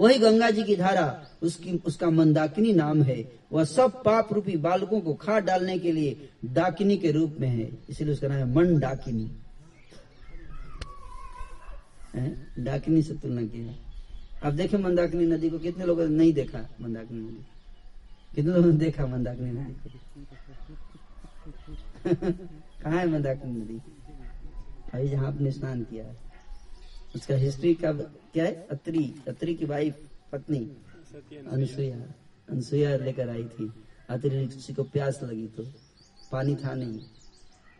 वही 0.00 0.18
गंगा 0.18 0.50
जी 0.50 0.62
की 0.62 0.76
धारा, 0.76 1.22
उसकी, 1.42 1.72
उसका 1.86 2.10
मंदाकिनी 2.10 2.72
नाम 2.72 3.02
है। 3.02 3.24
वह 3.52 3.64
सब 3.64 4.02
पाप 4.02 4.32
रूपी 4.32 4.56
बालकों 4.56 5.00
को 5.00 5.14
खा 5.14 5.38
डालने 5.40 5.78
के 5.78 5.92
लिए 5.92 6.28
डाकिनी 6.44 6.96
के 6.96 7.10
रूप 7.10 7.36
में 7.40 7.48
है। 7.48 7.68
इसलिए 7.90 8.12
उसका 8.12 8.28
नाम 8.28 8.38
है 8.38 8.54
मन 8.54 8.78
डाकिनी 8.80 9.30
डाकिनी 12.58 13.02
से 13.02 13.14
तुलना 13.14 13.42
किया 13.42 13.72
अब 14.42 14.52
देखे 14.52 14.76
मंदाकिनी 14.76 15.26
नदी 15.26 15.50
को 15.50 15.58
कितने 15.58 15.84
लोगों 15.84 16.08
ने 16.08 16.16
नहीं 16.16 16.32
देखा, 16.32 16.68
मंदाकिनी 16.80 17.20
नदी। 17.20 17.44
कितने 18.34 18.52
लोगों 18.52 18.72
ने 18.72 18.78
देखा 18.78 19.06
मंदाकिनी 19.06 19.50
नदी? 19.50 19.74
कहा 22.82 22.98
है 22.98 23.08
मंदाकिनी 23.08 23.52
नदी? 23.52 23.74
भाई, 24.92 25.08
जहाँ 25.08 25.26
आपने 25.26 25.50
स्नान 25.50 25.84
किया 25.84 26.04
है। 26.04 26.16
उसका 27.14 27.34
हिस्ट्री 27.34 27.74
का 27.74 27.92
क्या 27.92 28.44
है? 28.44 28.66
अत्री 28.70 29.14
अत्री 29.28 29.54
की 29.54 29.64
वाइफ 29.64 30.08
पत्नी, 30.32 30.76
अनुसुईया। 31.50 31.96
अनुसुईया 32.50 32.96
लेकर 32.96 33.28
आई 33.28 33.44
थी। 33.44 33.72
अत्री 34.08 34.46
ऋषि 34.46 34.72
को 34.72 34.82
प्यास 34.82 35.22
लगी 35.22 35.46
तो 35.46 35.64
पानी 36.32 36.56
था 36.56 36.74
नहीं, 36.74 37.00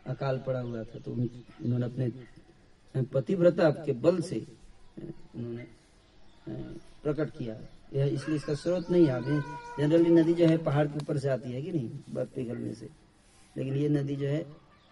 अकाल 0.07 0.37
पड़ा 0.37 0.59
हुआ 0.59 0.83
था 0.83 0.99
तो 0.99 1.11
उन्होंने 1.11 1.85
अपने 1.85 2.11
पतिव्रता 3.03 3.69
के 3.69 3.91
बल 3.91 4.21
से, 4.21 4.47
उन्होंने 5.35 5.82
प्रकट 6.49 7.29
किया। 7.29 7.55
यह 7.93 8.05
इसलिए 8.05 8.37
इसका 8.37 8.53
स्रोत 8.53 8.91
नहीं 8.91 9.05
है 9.05 9.41
जनरली 9.79 10.09
नदी 10.09 10.33
जो 10.33 10.47
है 10.47 10.57
पहाड़ 10.57 10.87
के 10.87 10.97
ऊपर 10.97 11.17
से 11.17 11.29
आती 11.29 11.51
है 11.51 11.61
कि 11.61 11.71
नहीं? 11.71 11.89
बर्फ़ 12.09 12.29
पिघलने 12.29 12.73
से। 12.73 12.89
लेकिन 13.57 13.75
ये 13.75 13.89
नदी 13.89 14.15
जो 14.15 14.27
है, 14.27 14.45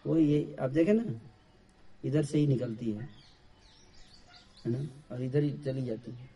वो 0.08 0.18
ये, 0.18 0.56
आप 0.62 0.70
देखें 0.70 0.94
ना, 0.94 1.22
इधर 2.06 2.24
से 2.24 2.38
ही 2.38 2.48
निकलती 2.48 2.92
है। 2.92 3.10
है 4.66 4.72
ना? 4.72 4.88
और 5.12 5.24
इधर 5.24 5.44
ही 5.44 5.54
चली 5.54 5.86
जाती 5.86 6.12
है। 6.12 6.30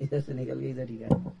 इधर 0.00 0.20
से 0.20 0.34
निकल 0.34 0.60
के 0.60 0.70
इधर 0.70 0.88
ही 0.88 0.96
गया 0.96 1.32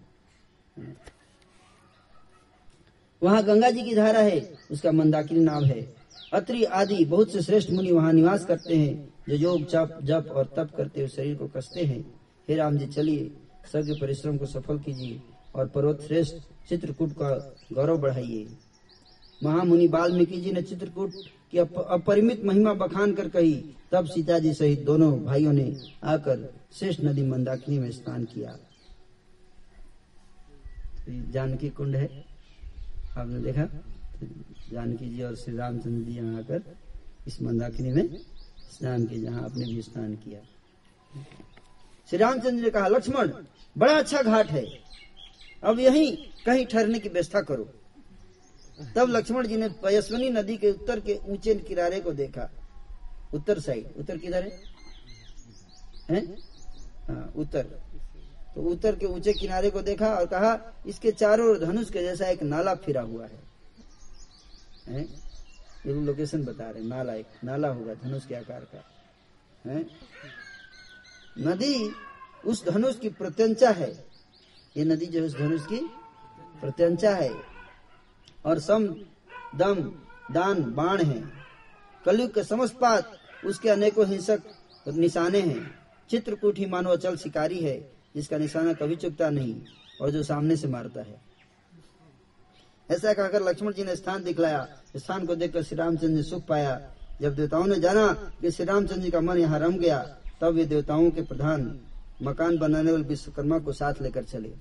वहाँ 3.22 3.42
गंगा 3.42 3.70
जी 3.70 3.82
की 3.82 3.94
धारा 3.94 4.20
है, 4.20 4.54
उसका 4.70 4.92
मंदाकिनी 4.92 5.40
नाम 5.40 5.64
है। 5.64 5.94
अत्रि 6.32 6.64
आदि 6.64 7.04
बहुत 7.04 7.32
से 7.32 7.42
श्रेष्ठ 7.42 7.70
मुनि 7.70 7.92
वहाँ 7.92 8.12
निवास 8.12 8.44
करते 8.44 8.76
हैं, 8.76 9.14
जो 9.28 9.34
योग, 9.34 9.66
जप 9.66 9.98
जप 10.02 10.26
और 10.30 10.44
तप 10.56 10.74
करते 10.76 11.00
हुए 11.00 11.08
शरीर 11.08 11.36
को 11.36 11.48
कसते 11.48 11.84
हैं। 11.84 12.17
हे 12.48 12.56
राम 12.56 12.76
जी 12.78 12.86
चलिए 12.86 13.30
सबके 13.72 13.98
परिश्रम 14.00 14.36
को 14.38 14.46
सफल 14.46 14.78
कीजिए 14.78 15.20
और 15.54 15.68
पर्वत 15.68 16.00
श्रेष्ठ 16.02 16.34
चित्रकूट 16.68 17.12
का 17.12 17.30
गौरव 17.72 17.98
बढ़ाइए। 18.00 18.46
महामुनि 19.40 19.86
वाल्मीकि 19.88 20.40
जी 20.40 20.52
ने 20.52 20.62
चित्रकूट 20.62 21.12
की 21.52 21.58
अपरिमित 21.58 22.44
महिमा 22.44 22.72
बखान 22.74 23.12
कर 23.14 23.28
कही, 23.28 23.54
तब 23.92 24.06
सीता 24.06 24.38
जी 24.38 24.52
सहित 24.54 24.84
दोनों 24.84 25.12
भाइयों 25.24 25.52
ने 25.52 25.74
आकर 26.04 26.48
श्रेष्ठ 26.78 27.00
नदी 27.04 27.22
मंदाकिनी 27.22 27.78
में 27.78 27.90
स्नान 27.90 28.24
किया। 28.24 28.58
जानकी 31.32 31.68
कुंड 31.70 31.96
है, 31.96 32.08
आपने 33.16 33.38
देखा? 33.40 33.68
जानकी 34.72 35.08
जी 35.08 35.22
और 35.22 35.34
श्री 35.36 35.56
रामचंद्र 35.56 36.04
जी 36.04 36.16
यहाँ 36.16 36.38
आकर 36.38 36.62
इस 37.26 37.40
मंदाकिनी 37.42 37.92
में 37.92 38.16
स्नान 38.70 39.06
किया 39.06 39.22
जहाँ 39.22 39.44
आपने 39.44 39.64
भी 39.64 39.82
स्नान 39.82 40.14
किया। 40.16 40.40
श्री 42.08 42.18
रामचंद्र 42.18 42.62
ने 42.62 42.70
कहा 42.70 42.88
लक्ष्मण 42.88 43.32
बड़ा 43.76 43.96
अच्छा 43.98 44.22
घाट 44.22 44.50
है। 44.50 44.64
अब 45.62 45.78
यहीं 45.78 46.16
कहीं 46.46 46.64
ठहरने 46.66 46.98
की 46.98 47.08
व्यवस्था 47.08 47.40
करो। 47.40 47.64
तब 48.96 49.08
लक्ष्मण 49.08 49.46
जी 49.46 49.56
ने 49.56 49.68
पयस्वनी 49.82 50.30
नदी 50.30 50.56
के 50.56 50.70
उत्तर 50.70 51.00
के 51.00 51.18
ऊँचे 51.28 51.54
किनारे 51.58 52.00
को 52.00 52.12
देखा। 52.12 52.48
उत्तर 53.34 53.60
साइड 53.60 53.96
उत्तर 53.98 54.18
किधर 54.18 54.42
है, 54.42 54.60
है? 56.10 56.20
हाँ, 57.08 57.32
उत्तर। 57.36 57.62
तो 58.54 58.62
उत्तर 58.62 58.96
के 58.96 59.06
ऊँचे 59.06 59.32
किनारे 59.32 59.70
को 59.70 59.82
देखा 59.82 60.14
और 60.14 60.26
कहा 60.26 60.58
इसके 60.86 61.10
चारों 61.12 61.48
ओर 61.48 61.58
धनुष 61.58 61.90
के 61.90 62.02
जैसा 62.02 62.28
एक 62.28 62.42
नाला 62.42 62.74
फिरा 62.76 63.02
हुआ 63.02 63.26
है, 63.26 63.40
है? 64.88 65.06
लोकेशन 65.86 66.44
बता 66.44 66.70
रहे 66.70 66.84
नाला 66.84 67.14
एक 67.14 67.26
नाला 67.44 67.68
होगा 67.68 67.94
धनुष 67.94 68.26
के 68.26 68.34
आकार 68.34 68.60
का। 68.64 68.82
है? 69.64 69.82
नदी 71.40 71.92
उस 72.46 72.68
धनुष 72.68 72.98
की 72.98 73.08
प्रत्यंचा 73.08 73.70
है। 73.70 74.06
ये 74.76 74.84
नदी 74.84 75.06
जो 75.06 75.20
है 75.20 75.26
उस 75.26 75.38
धनुष 75.38 75.66
की 75.66 75.80
प्रत्यंचा 76.60 77.14
है। 77.14 77.30
और 78.44 78.58
सम, 78.58 78.86
दम, 79.56 79.92
दान, 80.34 80.74
बाण 80.74 81.02
है। 81.02 81.30
कलयुग 82.04 82.34
के 82.34 82.44
समस्त 82.44 82.74
पात 82.74 83.18
उसके 83.44 83.68
अनेकों 83.68 84.06
हिंसक 84.06 84.42
निशाने 84.88 85.40
हैं। 85.40 85.78
चित्रकूट 86.10 86.58
ही 86.58 86.66
मानो 86.66 86.90
अचल 86.90 87.16
शिकारी 87.16 87.60
है, 87.60 87.92
जिसका 88.14 88.38
निशाना 88.38 88.72
कभी 88.72 88.96
चुकता 88.96 89.30
नहीं 89.30 89.62
और 90.00 90.10
जो 90.10 90.22
सामने 90.22 90.56
से 90.56 90.68
मारता 90.68 91.00
है। 91.00 91.20
ऐसा 92.90 93.12
कहकर 93.12 93.42
लक्ष्मण 93.42 93.72
जी 93.72 93.84
ने 93.84 93.96
स्थान 93.96 94.24
दिखलाया। 94.24 94.68
स्थान 94.96 95.26
को 95.26 95.34
देखकर 95.34 95.62
श्री 95.62 95.76
रामचंद्र 95.76 96.08
ने 96.08 96.22
सुख 96.22 96.46
पाया। 96.46 96.94
जब 97.20 97.36
देवताओं 97.36 97.66
ने 97.66 97.80
जाना 97.80 98.12
कि 98.40 98.50
श्री 98.50 98.66
रामचंद्र 98.66 99.02
जी 99.02 99.10
का 99.10 99.20
मन 99.20 99.38
यहाँ 99.38 99.58
रम 99.58 99.76
गया 99.76 100.16
तब 100.40 100.54
वे 100.54 100.64
देवताओं 100.64 101.10
के 101.10 101.22
प्रधान 101.22 101.78
मकान 102.22 102.56
बनाने 102.58 102.92
वाले 102.92 103.04
विश्वकर्मा 103.04 103.58
को 103.58 103.72
साथ 103.72 104.02
लेकर 104.02 104.22
चले। 104.24 104.52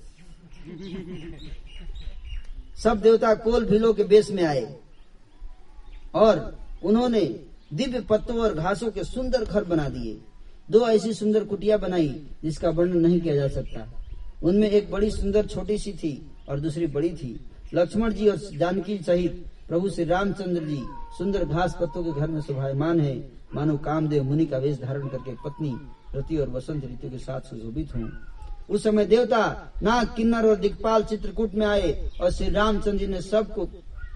सब 2.83 3.01
देवता 3.01 3.33
कोल 3.35 3.65
भीलों 3.65 3.93
के 3.93 4.03
बेस 4.03 4.31
में 4.31 4.43
आए 4.43 4.65
और 6.15 6.57
उन्होंने 6.83 7.21
दिव्य 7.73 8.01
पत्तों 8.01 8.37
और 8.39 8.53
घासों 8.53 8.91
के 8.91 9.03
सुंदर 9.03 9.45
घर 9.45 9.63
बना 9.63 9.87
दिए। 9.89 10.17
दो 10.71 10.87
ऐसी 10.87 11.13
सुंदर 11.13 11.43
कुटिया 11.43 11.77
बनाई 11.77 12.09
जिसका 12.43 12.69
वर्णन 12.69 12.97
नहीं 12.97 13.19
किया 13.21 13.35
जा 13.35 13.47
सकता। 13.47 13.87
उनमें 14.43 14.69
एक 14.69 14.91
बड़ी 14.91 15.09
सुंदर 15.11 15.45
छोटी 15.45 15.77
सी 15.77 15.93
थी 15.93 16.11
और 16.49 16.59
दूसरी 16.59 16.87
बड़ी 16.87 17.09
थी। 17.09 17.39
लक्ष्मण 17.73 18.13
जी 18.13 18.27
और 18.29 18.37
जानकी 18.57 18.97
सहित 18.97 19.45
प्रभु 19.67 19.89
श्री 19.89 20.03
रामचंद्र 20.05 20.63
जी 20.63 20.81
सुंदर 21.17 21.45
घास 21.45 21.75
पत्तों 21.81 22.03
के 22.03 22.19
घर 22.19 22.27
में 22.27 22.41
शोभायमान 22.41 22.99
है। 22.99 23.15
मानो 23.51 23.77
कामदेव 23.77 24.23
मुनि 24.23 24.45
का 24.45 24.57
वेश 24.57 24.79
धारण 24.81 25.07
करके 25.07 25.31
पत्नी, 25.43 25.75
रति 26.15 26.37
और 26.37 26.49
वसंत 26.49 26.85
ऋतु 26.85 27.09
के 27.09 27.17
साथ 27.17 27.41
सुशोभित 27.41 27.95
हूँ 27.95 28.11
उस 28.69 28.83
समय 28.83 29.05
देवता 29.05 29.71
नाग, 29.83 30.07
किन्नर 30.15 30.45
और 30.45 30.55
दिक्पाल 30.57 31.03
चित्रकूट 31.03 31.53
में 31.55 31.65
आए 31.65 32.09
और 32.21 32.31
श्री 32.31 32.49
रामचंद्र 32.49 32.97
जी 32.97 33.07
ने 33.07 33.21
सबको, 33.21 33.65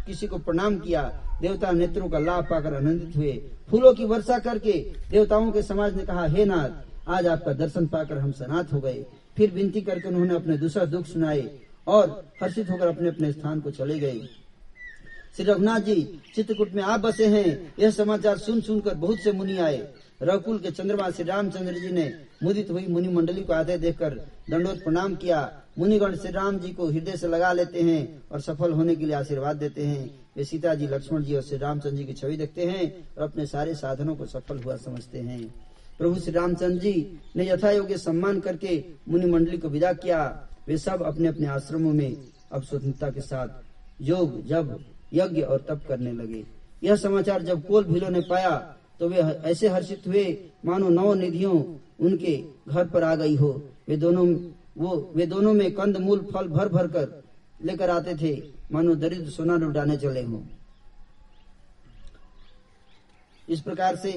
किसी 0.07 0.27
को 0.27 0.37
प्रणाम 0.37 0.77
किया। 0.79 1.03
देवता 1.41 1.71
नेत्रों 1.71 2.09
का 2.09 2.19
लाभ 2.19 2.43
पाकर 2.43 2.73
आनंदित 2.73 3.15
हुए। 3.15 3.31
फूलों 3.69 3.93
की 3.93 4.05
वर्षा 4.05 4.39
करके 4.39 4.73
देवताओं 5.11 5.51
के 5.51 5.61
समाज 5.61 5.95
ने 5.97 6.03
कहा, 6.03 6.25
हे 6.25 6.45
नाथ 6.45 7.09
आज 7.09 7.27
आपका 7.27 7.53
दर्शन 7.53 7.87
पाकर 7.87 8.17
हम 8.17 8.31
सनात 8.31 8.73
हो 8.73 8.79
गए। 8.79 9.05
फिर 9.37 9.51
विनती 9.51 9.81
करके 9.81 10.07
उन्होंने 10.07 10.35
अपने 10.35 10.57
दूसरा 10.57 10.85
दुख 10.85 11.05
सुनाए 11.05 11.49
और 11.87 12.23
हर्षित 12.41 12.69
होकर 12.69 12.87
अपने 12.87 13.09
अपने 13.09 13.31
स्थान 13.31 13.59
को 13.59 13.71
चले 13.71 13.99
गए। 13.99 14.19
श्री 15.35 15.45
रघुनाथ 15.45 15.79
जी 15.79 16.21
चित्रकूट 16.35 16.71
में 16.73 16.81
आप 16.83 16.99
बसे 16.99 17.25
हैं। 17.25 17.73
यह 17.79 17.91
समाचार 17.91 18.37
सुन 18.37 18.61
सुनकर 18.61 18.95
बहुत 18.95 19.19
से 19.19 19.31
मुनि 19.31 19.57
आए। 19.57 19.77
रघुकुल 20.21 20.57
के 20.59 20.71
चंद्रमा 20.71 21.09
श्री 21.09 21.23
रामचंद्र 21.23 21.73
जी 21.73 21.91
ने 21.91 22.11
मुदित 22.43 22.71
हुई 22.71 22.85
मुनि 22.87 23.07
मंडली 23.07 23.41
को 23.41 23.53
आते 23.53 23.77
देखकर 23.77 24.13
दंडोत 24.49 24.83
प्रणाम 24.83 25.15
किया। 25.15 25.39
मुनिगण 25.79 26.15
श्री 26.15 26.31
राम 26.31 26.57
जी 26.59 26.69
को 26.69 26.89
हृदय 26.89 27.17
से 27.17 27.27
लगा 27.27 27.53
लेते 27.53 27.81
हैं 27.81 28.21
और 28.31 28.41
सफल 28.41 28.71
होने 28.71 28.95
के 28.95 29.05
लिए 29.05 29.15
आशीर्वाद 29.15 29.55
देते 29.55 29.85
हैं। 29.85 30.19
वे 30.37 30.43
सीता 30.43 30.75
जी 30.75 30.87
लक्ष्मण 30.87 31.23
जी 31.23 31.35
और 31.35 31.41
श्री 31.41 31.57
रामचंद्र 31.57 31.97
जी 31.97 32.05
की 32.05 32.13
छवि 32.13 32.37
देखते 32.37 32.65
हैं 32.65 32.91
और 33.17 33.23
अपने 33.23 33.45
सारे 33.45 33.75
साधनों 33.75 34.15
को 34.15 34.25
सफल 34.25 34.57
हुआ 34.57 34.75
समझते 34.75 35.19
हैं। 35.19 35.41
प्रभु 35.97 36.19
श्री 36.19 36.31
रामचंद्र 36.31 36.79
जी 36.79 37.19
ने 37.35 37.49
यथा 37.49 37.71
योग्य 37.71 37.97
सम्मान 37.97 38.39
करके 38.39 38.83
मुनि 39.09 39.25
मंडली 39.25 39.57
को 39.57 39.69
विदा 39.69 39.93
किया। 39.93 40.21
वे 40.67 40.77
सब 40.77 41.03
अपने 41.03 41.27
अपने 41.27 41.47
आश्रमों 41.47 41.93
में 41.93 42.15
अब 42.51 42.63
स्वतंत्रता 42.63 43.09
के 43.09 43.21
साथ 43.21 43.47
योग 44.01 44.45
जब 44.47 44.79
यज्ञ 45.13 45.41
और 45.41 45.61
तप 45.61 45.81
करने 45.87 46.11
लगे। 46.11 46.45
यह 46.83 46.95
समाचार 46.95 47.41
जब 47.41 47.65
कोल 47.67 47.83
भीलो 47.83 48.09
ने 48.09 48.21
पाया 48.21 48.57
तो 48.99 49.09
वे 49.09 49.17
ऐसे 49.17 49.67
हर्षित 49.67 50.07
हुए, 50.07 50.51
मानो 50.65 50.89
नौ 50.89 51.13
निधियों 51.13 51.55
उनके 51.99 52.33
घर 52.67 52.87
पर 52.87 53.03
आ 53.03 53.15
गई 53.15 53.35
हो। 53.35 53.51
वे 53.87 53.97
दोनों, 53.97 54.27
वो, 54.77 55.11
वे 55.15 55.25
दोनों 55.25 55.53
में 55.53 55.71
कंद 55.71 55.97
मूल 55.97 56.19
फल 56.33 56.47
भर 56.47 56.69
भर 56.69 56.87
कर 56.87 57.23
लेकर 57.63 57.89
आते 57.89 58.15
थे, 58.15 58.41
मानो 58.71 58.95
दरिद्र 58.95 59.29
सोना 59.29 59.55
लुटाने 59.57 59.97
चले 59.97 60.21
हों। 60.21 60.41
इस 63.49 63.61
प्रकार 63.61 63.95
से 63.95 64.11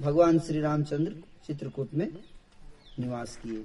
भगवान 0.00 0.38
श्री 0.38 0.60
रामचंद्र 0.60 1.12
चित्रकूट 1.46 1.94
में 1.94 2.08
निवास 2.98 3.36
किए। 3.36 3.64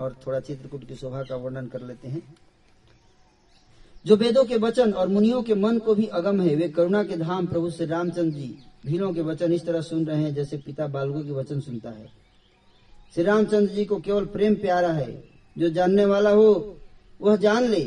और 0.00 0.16
थोड़ा 0.26 0.40
चित्रकूट 0.40 0.88
की 0.88 0.94
शोभा 0.94 1.22
का 1.22 1.36
वर्णन 1.36 1.66
कर 1.66 1.80
लेते 1.80 2.08
हैं। 2.08 2.22
जो 4.04 4.16
वेदों 4.16 4.44
के 4.44 4.56
वचन 4.56 4.92
और 4.92 5.08
मुनियों 5.08 5.42
के 5.42 5.54
मन 5.54 5.78
को 5.78 5.94
भी 5.94 6.06
अगम 6.06 6.40
है, 6.40 6.54
वे 6.54 6.68
करुणा 6.68 7.02
के 7.04 7.16
धाम 7.16 7.46
प्रभु 7.46 7.70
श्री 7.70 7.86
रामचंद्र 7.86 8.30
जी 8.30 8.54
भीलों 8.86 9.12
के 9.14 9.20
वचन 9.22 9.52
इस 9.52 9.64
तरह 9.66 9.80
सुन 9.80 10.04
रहे 10.06 10.22
हैं 10.22 10.34
जैसे 10.34 10.56
पिता 10.56 10.86
बालकों 10.86 11.22
के 11.22 11.30
वचन 11.30 11.60
सुनता 11.60 11.90
है। 11.90 12.06
श्री 13.14 13.24
रामचंद्र 13.24 13.74
जी 13.74 13.84
को 13.84 13.98
केवल 14.00 14.24
प्रेम 14.26 14.54
प्यारा 14.54 14.92
है, 14.92 15.22
जो 15.56 15.68
जानने 15.70 16.04
वाला 16.06 16.30
हो, 16.30 16.76
वह 17.20 17.36
जान 17.36 17.64
ले। 17.64 17.82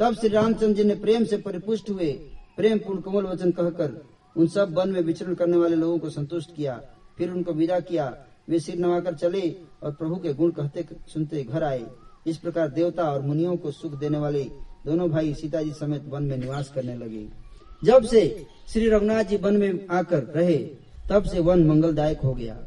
तब 0.00 0.14
श्री 0.14 0.28
रामचंद्र 0.28 0.72
जी 0.72 0.84
ने 0.84 0.94
प्रेम 0.96 1.24
से 1.24 1.36
परिपुष्ट 1.38 1.90
हुए 1.90 2.12
प्रेम 2.56 2.78
पूर्ण 2.78 3.00
कमल 3.00 3.24
वचन 3.24 3.50
कहकर 3.50 4.02
उन 4.36 4.46
सब 4.48 4.74
वन 4.74 4.90
में 4.90 5.00
विचरण 5.02 5.34
करने 5.34 5.56
वाले 5.56 5.76
लोगों 5.76 5.98
को 5.98 6.10
संतुष्ट 6.10 6.54
किया, 6.56 6.80
फिर 7.18 7.30
उनको 7.30 7.52
विदा 7.52 7.78
किया। 7.80 8.12
वे 8.48 8.58
सिर 8.60 8.78
नवाकर 8.78 9.14
चले 9.14 9.48
और 9.82 9.92
प्रभु 9.92 10.16
के 10.16 10.32
गुण 10.34 10.50
कहते 10.52 10.86
सुनते 11.08 11.42
घर 11.42 11.62
आए। 11.64 11.84
इस 12.26 12.38
प्रकार 12.38 12.68
देवता 12.70 13.04
और 13.04 13.22
मुनियों 13.22 13.56
को 13.56 13.70
सुख 13.72 13.98
देने 13.98 14.18
वाले 14.18 14.42
दोनों 14.86 15.10
भाई 15.10 15.34
सीता 15.34 15.62
जी 15.62 15.72
समेत 15.72 16.02
वन 16.08 16.22
में 16.22 16.36
निवास 16.38 16.72
करने 16.74 16.94
लगे। 16.96 17.26
जब 17.84 18.04
से 18.04 18.46
श्री 18.72 18.88
रघुनाथ 18.88 19.24
जी 19.24 19.36
वन 19.36 19.56
में 19.56 19.86
आकर 19.90 20.22
रहे, 20.36 20.56
तब 21.10 21.24
से 21.24 21.40
वन 21.40 21.66
मंगलदायक 21.66 22.20
हो 22.20 22.34
गया। 22.34 22.58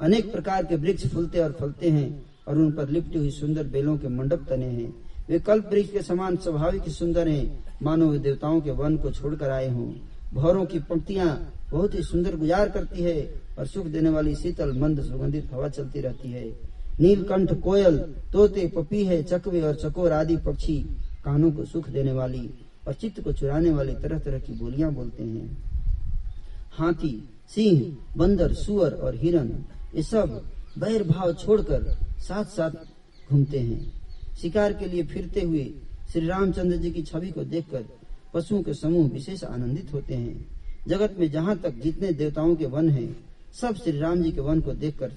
अनेक 0.00 0.32
प्रकार 0.32 0.64
के 0.64 0.76
वृक्ष 0.76 1.06
फूलते 1.06 1.38
और 1.38 1.52
फलते 1.52 1.90
हैं 1.90 2.24
और 2.48 2.58
उन 2.58 2.72
पर 2.72 2.88
लिपटी 2.88 3.18
हुई 3.18 3.30
सुंदर 3.30 3.64
बेलों 3.64 3.96
के 3.98 4.08
मंडप 4.08 4.46
तने 4.48 4.66
हैं। 4.66 4.92
वे 5.28 5.38
कल्प 5.38 5.70
वृक्ष 5.72 5.90
के 5.90 6.02
समान 6.02 6.36
स्वाभाविक 6.36 6.88
सुंदर 6.88 7.28
हैं। 7.28 7.64
मानो 7.82 8.08
वे 8.08 8.18
देवताओं 8.18 8.60
के 8.60 8.70
वन 8.70 8.96
को 8.96 9.10
छोड़कर 9.10 9.50
आए 9.50 9.68
हों। 9.68 9.92
भौरों 10.34 10.64
की 10.66 10.78
पंक्तियाँ 10.78 11.52
बहुत 11.70 11.94
ही 11.94 12.02
सुंदर 12.02 12.36
गुजार 12.36 12.68
करती 12.68 13.02
है 13.02 13.42
और 13.58 13.66
सुख 13.66 13.86
देने 13.86 14.10
वाली 14.10 14.34
शीतल, 14.34 14.72
मंद, 14.72 15.02
सुगंधित 15.02 15.52
हवा 15.52 15.68
चलती 15.68 16.00
रहती 16.00 16.32
है। 16.32 16.44
नीलकंठ, 17.00 17.52
कोयल, 17.60 17.98
तोते, 18.32 18.66
पपी 18.66 19.04
है, 19.04 19.22
चकवे 19.22 19.60
और 19.60 19.74
चकोर 19.74 20.12
आदि 20.12 20.36
पक्षी 20.36 20.78
कानों 21.24 21.50
को 21.52 21.64
सुख 21.64 21.88
देने 21.88 22.12
वाली 22.12 22.50
और 22.86 22.94
चित्त 22.94 23.20
को 23.20 23.32
चुराने 23.32 23.70
वाली 23.70 23.94
तरह 23.94 24.18
तरह 24.18 24.38
की 24.38 24.52
बोलियाँ 24.52 24.92
बोलते 24.92 25.24
हैं। 25.24 25.46
हाथी, 26.72 27.28
सिंह, 27.48 27.96
बंदर, 28.16 28.52
सुअर 28.52 28.92
और 28.92 29.14
हिरन, 29.14 29.64
ये 29.94 30.02
सब 30.02 30.42
बैर 30.78 31.02
भाव 31.04 31.32
छोड़कर 31.32 31.96
साथ 32.18 32.44
साथ 32.44 32.70
घूमते 33.30 33.58
हैं। 33.58 33.92
शिकार 34.36 34.72
के 34.72 34.86
लिए 34.86 35.02
फिरते 35.02 35.40
हुए 35.40 35.64
श्री 36.12 36.26
रामचंद्र 36.26 36.76
जी 36.76 36.90
की 36.90 37.02
छवि 37.02 37.30
को 37.30 37.44
देखकर 37.44 37.84
पशुओं 38.34 38.62
के 38.62 38.74
समूह 38.74 39.08
विशेष 39.08 39.44
आनंदित 39.44 39.92
होते 39.92 40.14
हैं। 40.14 40.46
जगत 40.88 41.16
में 41.18 41.30
जहाँ 41.30 41.56
तक 41.56 41.74
जितने 41.82 42.12
देवताओं 42.12 42.54
के 42.56 42.66
वन 42.66 42.88
हैं, 42.90 43.16
सब 43.60 43.74
श्री 43.74 43.98
राम 43.98 44.22
जी 44.22 44.32
के 44.32 44.40
वन 44.40 44.60
को 44.60 44.72
देखकर 44.72 45.12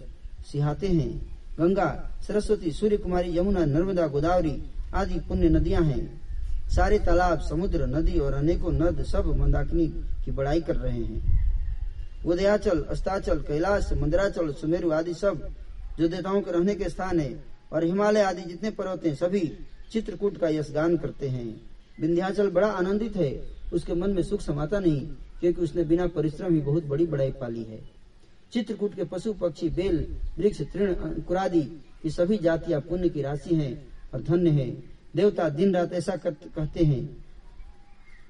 सिहाते 0.52 0.88
हैं। 0.88 1.38
गंगा, 1.60 2.18
सरस्वती 2.28 2.72
सूर्य 2.72 2.98
कुमारी 2.98 3.38
यमुना, 3.38 3.66
नर्मदा, 3.66 4.08
गोदावरी 4.08 4.62
आदि 4.94 5.20
पुण्य 5.20 5.50
नदियाँ 5.50 5.82
हैं। 5.84 6.22
सारे 6.70 7.00
तालाब, 7.00 7.40
समुद्र, 7.40 7.86
नदी 7.88 8.20
और 8.20 8.34
अनेकों 8.34 8.72
नद 8.72 9.04
सब 9.04 9.26
मंदाकिनी 9.38 9.88
की 10.26 10.32
बड़ाई 10.32 10.62
कर 10.62 10.76
रहे 10.76 11.04
हैं। 11.04 12.26
उदयाचल, 12.26 12.82
अस्ताचल, 12.84 13.40
कैलाश, 13.40 13.90
मंदराचल, 13.94 14.52
सुमेरु 14.52 14.92
आदि 14.92 15.14
सब 15.14 15.48
जो 16.00 16.08
देवताओं 16.08 16.42
के 16.42 16.52
रहने 16.52 16.76
के 16.76 16.90
स्थान 16.90 17.20
है 17.20 17.44
और 17.74 17.84
हिमालय 17.84 18.22
आदि 18.22 18.42
जितने 18.42 18.72
पर्वत 18.72 19.06
हैं, 19.06 19.16
सभी 19.16 19.58
चित्रकूट 19.92 20.38
का 20.38 20.50
यशगान 20.50 20.98
करते 20.98 21.28
हैं। 21.28 21.62
विंध्याचल 22.00 22.50
बड़ा 22.50 22.68
आनंदित 22.68 23.16
है। 23.16 23.54
उसके 23.74 23.94
मन 23.94 24.10
में 24.10 24.24
सुख 24.24 24.42
समाता 24.42 24.80
नहीं, 24.80 25.02
क्योंकि 25.40 25.62
उसने 25.62 25.84
बिना 25.84 26.08
परिश्रम 26.08 26.54
ही 26.54 26.62
बहुत 26.62 26.86
बड़ी 26.86 27.06
बड़ाई 27.06 27.32
पाली 27.32 27.64
है। 27.64 27.80
चित्रकूट 28.54 28.96
के 28.96 29.04
पशु 29.04 29.34
पक्षी, 29.34 29.70
बेल, 29.70 30.16
वृक्ष, 30.40 30.62
तृण, 30.62 30.94
अंकुरादि 30.94 31.62
की 32.04 32.10
सभी 32.10 32.38
जातियाँ 32.38 32.82
पुण्य 32.82 33.10
की 33.10 33.22
राशि 33.22 33.56
हैं। 33.56 33.93
और 34.14 34.22
धन्य 34.22 34.50
है। 34.50 34.70
देवता 35.16 35.50
दिन 35.50 35.74
रात 35.76 35.94
ऐसा 35.94 36.16
कहते 36.16 36.84
हैं। 36.84 37.26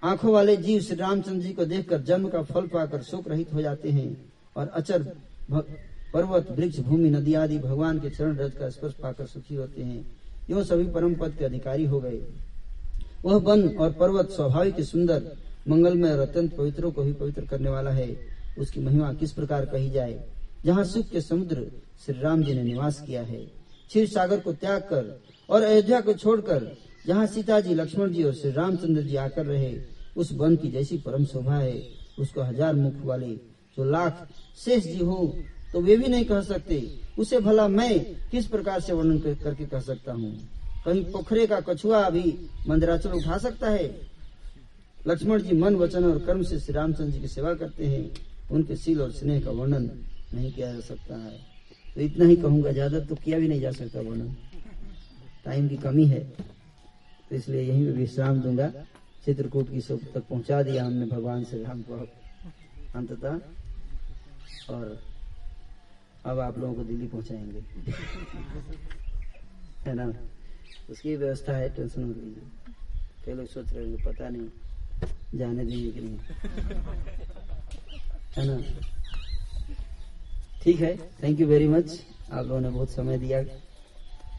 आँखों 0.04 0.34
वाले 0.34 0.58
जीव 0.58 0.82
श्री 0.82 0.96
रामचंद्र 0.96 1.44
जी 1.44 1.54
को 1.54 1.66
देखकर 1.66 2.02
जन्म 2.02 2.28
का 2.30 2.42
फल 2.44 2.68
पाकर 2.68 3.02
शोक 3.02 3.28
रहित 3.28 3.54
हो 3.54 3.62
जाते 3.62 3.90
हैं 3.90 4.32
और 4.58 4.68
अचर 4.68 5.04
पर्वत, 6.14 6.52
वृक्ष, 6.52 6.80
भूमि, 6.80 7.10
नदी 7.10 7.34
आदि 7.34 7.58
भगवान 7.60 8.00
के 8.00 8.10
चरण 8.10 8.36
रज 8.38 8.52
का 8.52 8.70
स्पर्श 8.70 8.94
पाकर 8.94 9.26
सुखी 9.26 9.56
होते 9.56 9.82
हैं। 9.82 10.18
यो 10.50 10.64
सभी 10.64 10.84
परम 10.84 11.16
पद 11.16 11.36
के 11.40 11.46
अधिकारी 11.46 11.86
हो 11.86 12.00
गए। 12.00 12.22
वह 13.26 13.36
वन 13.36 13.78
और 13.78 13.92
पर्वत 13.92 14.30
स्वाभाविक 14.30 14.82
सुंदर, 14.82 15.36
मंगलमय 15.68 16.12
और 16.12 16.20
अत्यंत 16.20 16.56
पवित्रों 16.56 16.92
को 16.92 17.04
भी 17.04 17.14
पवित्र 17.14 17.46
करने 17.46 17.70
वाला 17.70 17.92
है। 17.92 18.18
उसकी 18.60 18.80
महिमा 18.80 19.14
किस 19.14 19.32
प्रकार 19.32 19.66
कही 19.66 19.90
जाए? 19.90 20.30
जहाँ 20.66 20.84
सुख 20.84 21.10
के 21.10 21.22
समुद्र 21.22 21.72
श्री 22.06 22.20
राम 22.22 22.44
जी 22.44 22.54
ने 22.54 22.64
निवास 22.64 23.02
किया 23.02 23.22
है 23.22 23.46
क्षीर 23.88 24.08
सागर 24.08 24.40
को 24.40 24.54
त्याग 24.54 24.82
कर 24.82 25.22
और 25.50 25.64
अयोध्या 25.64 26.00
को 26.02 26.14
छोड़कर 26.16 26.72
जहाँ 27.06 27.26
सीता 27.28 27.60
जी 27.60 27.74
लक्ष्मण 27.76 28.12
जी 28.14 28.24
और 28.24 28.34
श्री 28.34 28.52
रामचंद्र 28.52 29.02
जी 29.02 29.16
आकर 29.18 29.46
रहे। 29.46 29.76
उस 30.18 30.32
वन 30.34 30.56
की 30.56 30.70
जैसी 30.72 30.98
परम 30.98 31.26
शोभा 31.26 31.56
है। 31.56 31.82
उसको 32.20 32.42
हज़ार 32.42 32.74
मुख 32.76 33.04
वाले 33.06 33.30
जो 33.78 33.84
लाख 33.86 34.28
शेष 34.58 34.84
जी 34.86 35.00
हो 35.00 35.36
तो 35.74 35.82
वे 35.82 35.96
भी 35.98 36.08
नहीं 36.08 36.26
कह 36.26 36.42
सकते। 36.44 36.82
उसे 37.20 37.40
भला 37.40 37.68
मैं 37.70 38.00
किस 38.32 38.46
प्रकार 38.48 38.80
से 38.80 38.94
वर्णन 38.94 39.20
करके 39.20 39.66
कह 39.66 39.80
सकता 39.82 40.14
हूँ? 40.14 40.32
कहीं 40.86 41.04
पोखरे 41.12 41.46
का 41.48 41.60
कछुआ 41.64 42.10
भी 42.10 42.34
मंदिराचल 42.68 43.12
उठा 43.12 43.38
सकता 43.40 43.70
है? 43.70 43.88
लक्ष्मण 45.08 45.42
जी 45.42 45.56
मन, 45.58 45.76
वचन 45.76 46.04
और 46.06 46.20
कर्म 46.20 46.44
से 46.44 46.60
श्री 46.60 46.74
रामचंद्र 46.74 47.12
जी 47.12 47.20
की 47.20 47.28
सेवा 47.28 47.54
करते 47.54 47.86
हैं। 47.86 48.12
उनके 48.52 48.76
सील 48.76 49.02
और 49.02 49.12
स्नेह 49.12 49.42
का 49.42 49.52
वर्णन 49.52 49.90
नहीं 50.34 50.52
किया 50.52 50.72
जा 50.74 50.80
सकता 50.82 51.16
है। 51.16 51.38
तो 51.96 52.02
इतना 52.02 52.26
ही 52.26 52.36
कहूँगा, 52.36 52.72
ज़्यादा 52.72 53.00
तो 53.00 53.16
किया 53.16 53.40
भी 53.40 53.48
नहीं 53.48 53.62
जा 53.62 53.72
सकता 53.72 54.00
वर्णन। 54.00 54.36
टाइम 55.46 55.70
की 55.70 55.78
कमी 55.78 56.06
है। 56.06 56.34
तो 57.30 57.36
इसलिए 57.36 57.62
यहीं 57.62 57.86
विश्राम 57.86 58.42
दूँगा। 58.42 58.74
चित्रकूट 59.26 59.72
की 59.72 59.82
सब 59.82 60.00
तक 60.14 60.20
पहुँचा 60.20 60.64
दिया 60.64 60.86
हमने 60.86 61.06
भगवान 61.06 61.44
से। 61.44 61.66
को 61.68 62.08
अंततः 62.96 63.40
और 64.74 65.04
अब 66.26 66.40
आप 66.40 66.60
लोगों 66.60 66.74
को 66.74 66.84
दिल्ली 66.84 67.08
पहुंचाएँगे। 67.08 67.60
है 69.90 69.94
ना? 69.94 70.14
उसकी 70.90 71.16
व्यवस्था 71.16 71.58
है 71.58 71.70
टेंशन 71.70 72.06
मत 72.06 72.18
लीजिए। 72.18 72.44
कई 73.26 73.34
लोग 73.34 73.48
सोच 73.48 73.74
रहे 73.74 73.96
पता 73.96 74.30
नहीं, 74.30 74.48
जाने 75.36 75.66
देंगे 75.66 75.92
कि 75.92 76.02
नहीं। 76.02 76.18
है 78.38 78.38
ना? 78.38 78.64
ठीक 80.64 80.80
है। 80.80 81.12
थैंक 81.24 81.40
यू 81.40 81.48
वेरी 81.48 81.68
मच 81.68 82.06
आप 82.32 82.46
लोगों 82.46 82.62
ने 82.62 82.70
बहुत 82.70 82.90
समय 82.90 83.18
दिया। 83.18 83.63